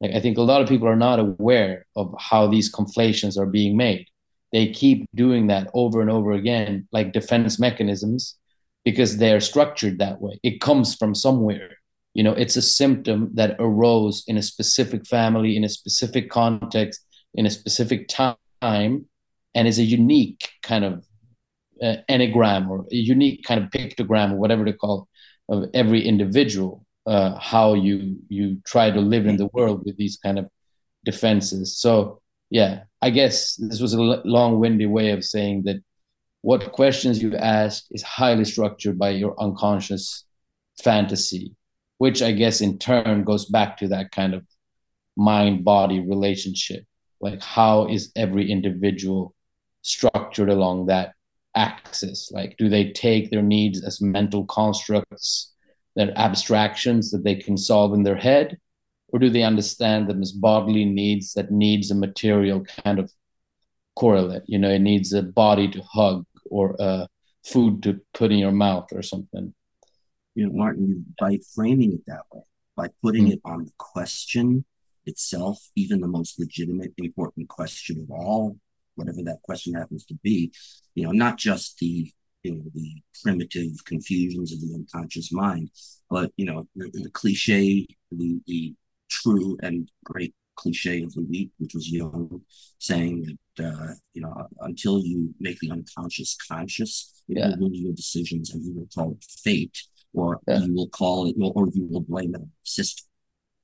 Like 0.00 0.12
I 0.14 0.20
think 0.20 0.38
a 0.38 0.42
lot 0.42 0.62
of 0.62 0.68
people 0.68 0.88
are 0.88 0.96
not 0.96 1.18
aware 1.18 1.86
of 1.96 2.14
how 2.18 2.46
these 2.46 2.70
conflations 2.70 3.36
are 3.36 3.46
being 3.46 3.76
made. 3.76 4.06
They 4.52 4.70
keep 4.70 5.06
doing 5.14 5.48
that 5.48 5.68
over 5.74 6.00
and 6.00 6.10
over 6.10 6.32
again, 6.32 6.88
like 6.92 7.12
defense 7.12 7.58
mechanisms, 7.58 8.36
because 8.84 9.18
they're 9.18 9.40
structured 9.40 9.98
that 9.98 10.20
way. 10.20 10.40
It 10.42 10.60
comes 10.60 10.94
from 10.94 11.14
somewhere. 11.14 11.76
You 12.14 12.22
know, 12.22 12.32
it's 12.32 12.56
a 12.56 12.62
symptom 12.62 13.30
that 13.34 13.56
arose 13.58 14.24
in 14.26 14.38
a 14.38 14.42
specific 14.42 15.06
family, 15.06 15.56
in 15.56 15.64
a 15.64 15.68
specific 15.68 16.30
context, 16.30 17.04
in 17.34 17.44
a 17.44 17.50
specific 17.50 18.08
time, 18.08 19.06
and 19.54 19.68
is 19.68 19.78
a 19.78 19.82
unique 19.82 20.48
kind 20.62 20.84
of 20.84 21.04
uh, 21.82 21.96
enneagram 22.08 22.68
or 22.70 22.86
a 22.90 22.96
unique 22.96 23.44
kind 23.44 23.62
of 23.62 23.70
pictogram 23.70 24.32
or 24.32 24.36
whatever 24.36 24.64
to 24.64 24.72
call 24.72 25.02
it 25.02 25.17
of 25.48 25.66
every 25.74 26.06
individual 26.06 26.84
uh, 27.06 27.38
how 27.38 27.74
you 27.74 28.16
you 28.28 28.60
try 28.64 28.90
to 28.90 29.00
live 29.00 29.26
in 29.26 29.36
the 29.36 29.48
world 29.52 29.82
with 29.84 29.96
these 29.96 30.16
kind 30.18 30.38
of 30.38 30.48
defenses. 31.04 31.76
So 31.78 32.20
yeah 32.50 32.80
i 33.02 33.10
guess 33.10 33.56
this 33.56 33.78
was 33.78 33.92
a 33.92 34.00
long-winded 34.00 34.88
way 34.88 35.10
of 35.10 35.22
saying 35.22 35.62
that 35.64 35.76
what 36.40 36.72
questions 36.72 37.22
you 37.22 37.36
ask 37.36 37.84
is 37.90 38.02
highly 38.02 38.42
structured 38.44 38.98
by 38.98 39.10
your 39.10 39.38
unconscious 39.38 40.24
fantasy 40.82 41.54
which 41.98 42.22
i 42.22 42.32
guess 42.32 42.62
in 42.62 42.78
turn 42.78 43.22
goes 43.22 43.44
back 43.44 43.76
to 43.76 43.88
that 43.88 44.10
kind 44.12 44.32
of 44.32 44.42
mind 45.18 45.64
body 45.64 46.00
relationship. 46.00 46.84
Like 47.20 47.42
how 47.42 47.88
is 47.88 48.12
every 48.14 48.50
individual 48.50 49.34
structured 49.82 50.48
along 50.48 50.86
that 50.86 51.14
axis? 51.58 52.30
Like, 52.32 52.56
do 52.56 52.68
they 52.68 52.92
take 52.92 53.30
their 53.30 53.42
needs 53.42 53.84
as 53.84 54.00
mental 54.00 54.44
constructs, 54.46 55.52
that 55.96 56.16
abstractions 56.16 57.10
that 57.10 57.24
they 57.24 57.34
can 57.34 57.56
solve 57.56 57.92
in 57.92 58.04
their 58.04 58.16
head? 58.16 58.56
Or 59.08 59.18
do 59.18 59.30
they 59.30 59.42
understand 59.42 60.08
them 60.08 60.22
as 60.22 60.32
bodily 60.32 60.84
needs 60.84 61.32
that 61.34 61.50
needs 61.50 61.90
a 61.90 61.94
material 61.94 62.64
kind 62.84 62.98
of 62.98 63.10
correlate? 63.96 64.44
You 64.46 64.58
know, 64.58 64.70
it 64.70 64.80
needs 64.80 65.12
a 65.12 65.22
body 65.22 65.66
to 65.68 65.82
hug 65.82 66.24
or 66.44 66.80
uh, 66.80 67.06
food 67.44 67.82
to 67.82 68.00
put 68.14 68.30
in 68.30 68.38
your 68.38 68.52
mouth 68.52 68.88
or 68.92 69.02
something. 69.02 69.54
You 70.34 70.46
know, 70.46 70.52
Martin, 70.52 71.06
by 71.18 71.38
framing 71.54 71.94
it 71.94 72.06
that 72.06 72.22
way, 72.32 72.42
by 72.76 72.88
putting 73.02 73.24
mm-hmm. 73.24 73.32
it 73.32 73.40
on 73.44 73.64
the 73.64 73.72
question 73.78 74.64
itself, 75.04 75.58
even 75.74 76.00
the 76.00 76.06
most 76.06 76.38
legitimate, 76.38 76.92
important 76.98 77.48
question 77.48 78.00
of 78.02 78.10
all, 78.10 78.56
whatever 78.98 79.22
that 79.24 79.42
question 79.42 79.74
happens 79.74 80.04
to 80.06 80.14
be, 80.22 80.52
you 80.94 81.04
know, 81.04 81.12
not 81.12 81.38
just 81.38 81.78
the 81.78 82.12
you 82.42 82.54
know 82.54 82.62
the 82.74 83.02
primitive 83.22 83.84
confusions 83.84 84.52
of 84.52 84.60
the 84.60 84.74
unconscious 84.74 85.32
mind, 85.32 85.70
but 86.10 86.30
you 86.36 86.44
know 86.44 86.66
the, 86.76 86.90
the 86.92 87.10
cliche, 87.10 87.86
the, 88.10 88.40
the 88.46 88.74
true 89.10 89.56
and 89.62 89.88
great 90.04 90.34
cliche 90.56 91.02
of 91.02 91.14
the 91.14 91.24
week, 91.24 91.50
which 91.58 91.74
was 91.74 91.88
Jung 91.88 92.42
saying 92.78 93.38
that 93.56 93.64
uh, 93.64 93.94
you 94.14 94.22
know 94.22 94.46
until 94.60 95.00
you 95.04 95.34
make 95.40 95.58
the 95.60 95.70
unconscious 95.70 96.36
conscious, 96.50 97.22
it 97.28 97.38
yeah. 97.38 97.54
will 97.58 97.72
your 97.72 97.92
decisions, 97.92 98.52
and 98.52 98.64
you 98.64 98.74
will 98.74 98.88
call 98.94 99.12
it 99.12 99.24
fate, 99.24 99.78
or 100.12 100.40
yeah. 100.46 100.60
you 100.60 100.74
will 100.74 100.88
call 100.88 101.26
it, 101.26 101.36
or 101.40 101.68
you 101.72 101.86
will 101.90 102.00
blame 102.00 102.34
it 102.34 102.42
system, 102.62 103.06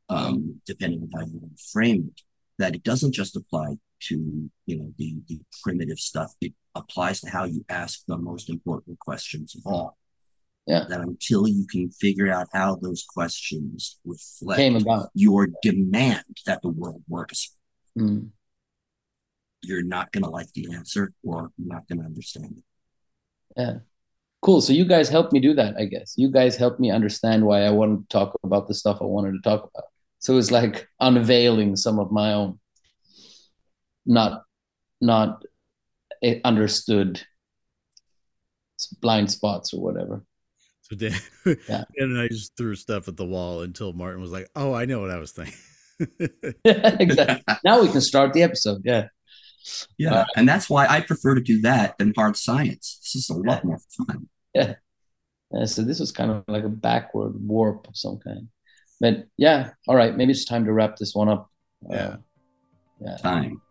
um, 0.09 0.61
depending 0.67 1.03
on 1.03 1.11
how 1.19 1.27
you 1.27 1.41
frame 1.73 2.11
it. 2.15 2.23
That 2.59 2.77
it 2.77 2.85
doesn't 2.85 3.13
just 3.13 3.35
apply 3.35 3.79
to 4.09 4.51
you 4.67 4.79
know 4.79 4.93
the, 4.99 5.17
the 5.29 5.41
primitive 5.63 5.99
stuff. 5.99 6.33
It 6.41 6.53
applies 6.75 7.21
to 7.21 7.31
how 7.31 7.45
you 7.45 7.65
ask 7.69 8.05
the 8.07 8.19
most 8.19 8.51
important 8.51 8.99
questions 8.99 9.55
of 9.57 9.63
all. 9.67 9.97
Yeah. 10.67 10.85
That 10.89 11.01
until 11.01 11.47
you 11.47 11.67
can 11.71 11.91
figure 11.91 12.33
out 12.33 12.49
how 12.53 12.77
those 12.77 13.05
questions 13.05 13.99
reflect 14.05 14.59
Came 14.59 14.77
about. 14.77 15.11
your 15.15 15.49
demand 15.63 16.25
that 16.47 16.63
the 16.63 16.71
world 16.71 17.03
works, 17.07 17.55
mm. 17.99 18.29
you're 19.63 19.85
not 19.85 20.11
going 20.11 20.25
to 20.25 20.31
like 20.31 20.51
the 20.55 20.73
answer 20.73 21.13
or 21.23 21.51
not 21.59 21.87
going 21.87 21.99
to 21.99 22.07
understand 22.07 22.55
it. 22.57 22.65
Yeah. 23.57 23.75
Cool. 24.41 24.61
So 24.61 24.73
you 24.73 24.85
guys 24.87 25.09
helped 25.09 25.33
me 25.33 25.41
do 25.41 25.55
that, 25.55 25.77
I 25.79 25.85
guess. 25.85 26.15
You 26.17 26.31
guys 26.31 26.57
helped 26.57 26.81
me 26.81 26.91
understand 26.91 27.45
why 27.45 27.63
I 27.63 27.71
wanted 27.71 28.09
to 28.09 28.09
talk 28.09 28.35
about 28.43 28.67
the 28.67 28.75
stuff 28.75 28.99
I 29.01 29.05
wanted 29.05 29.33
to 29.33 29.41
talk 29.41 29.71
about. 29.75 29.85
So 30.19 30.39
it's 30.39 30.51
like 30.51 30.89
unveiling 31.01 31.77
some 31.77 31.99
of 31.99 32.11
my 32.11 32.33
own 32.33 32.59
not 34.07 34.43
not 35.01 35.43
understood 36.45 37.23
blind 39.01 39.31
spots 39.31 39.73
or 39.75 39.81
whatever. 39.81 40.25
So 40.83 40.97
Dan, 40.97 41.13
yeah. 41.47 41.55
Dan 41.69 41.87
and 41.99 42.21
I 42.21 42.29
just 42.29 42.57
threw 42.57 42.75
stuff 42.75 43.09
at 43.09 43.17
the 43.17 43.27
wall 43.27 43.63
until 43.63 43.93
Martin 43.93 44.21
was 44.21 44.33
like, 44.33 44.49
"Oh, 44.55 44.75
I 44.75 44.85
know 44.85 45.01
what 45.01 45.11
I 45.11 45.19
was 45.19 45.33
thinking." 45.33 45.55
exactly. 46.65 47.55
Now 47.65 47.81
we 47.81 47.89
can 47.89 48.01
start 48.01 48.33
the 48.33 48.43
episode. 48.43 48.83
Yeah. 48.85 49.09
Yeah, 49.97 50.15
uh, 50.15 50.25
and 50.37 50.47
that's 50.47 50.69
why 50.69 50.87
I 50.87 51.01
prefer 51.01 51.35
to 51.35 51.41
do 51.41 51.63
that 51.63 51.97
than 51.97 52.13
hard 52.15 52.37
science. 52.37 52.99
This 53.01 53.15
is 53.15 53.31
a 53.31 53.35
lot 53.35 53.63
yeah. 53.63 53.69
more 53.69 53.79
fun. 53.97 54.29
Yeah. 54.55 54.75
And 55.53 55.71
so 55.71 55.83
this 55.83 56.01
was 56.01 56.13
kind 56.13 56.31
of 56.31 56.45
like 56.49 56.65
a 56.65 56.69
backward 56.69 57.33
warp 57.37 57.89
of 57.89 57.97
some 57.97 58.19
kind. 58.19 58.49
But 59.01 59.27
yeah, 59.39 59.71
all 59.89 59.97
right, 59.97 60.15
maybe 60.15 60.33
it's 60.33 60.45
time 60.45 60.67
to 60.67 60.73
wrap 60.73 60.97
this 60.97 61.15
one 61.15 61.31
up. 61.31 61.51
Yeah. 61.89 61.97
Uh, 61.97 62.17
yeah. 63.01 63.17
Time. 63.17 63.63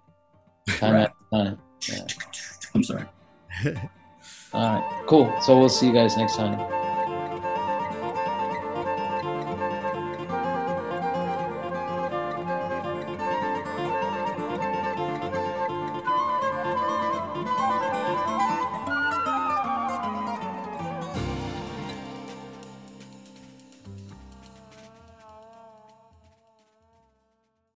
Time 0.67 0.95
after 0.95 1.15
time. 1.31 1.59
Yeah. 1.89 2.05
I'm 2.75 2.83
sorry. 2.83 3.05
All 4.53 4.75
right, 4.75 5.03
cool. 5.07 5.33
So 5.41 5.59
we'll 5.59 5.69
see 5.69 5.87
you 5.87 5.93
guys 5.93 6.17
next 6.17 6.35
time. 6.35 6.82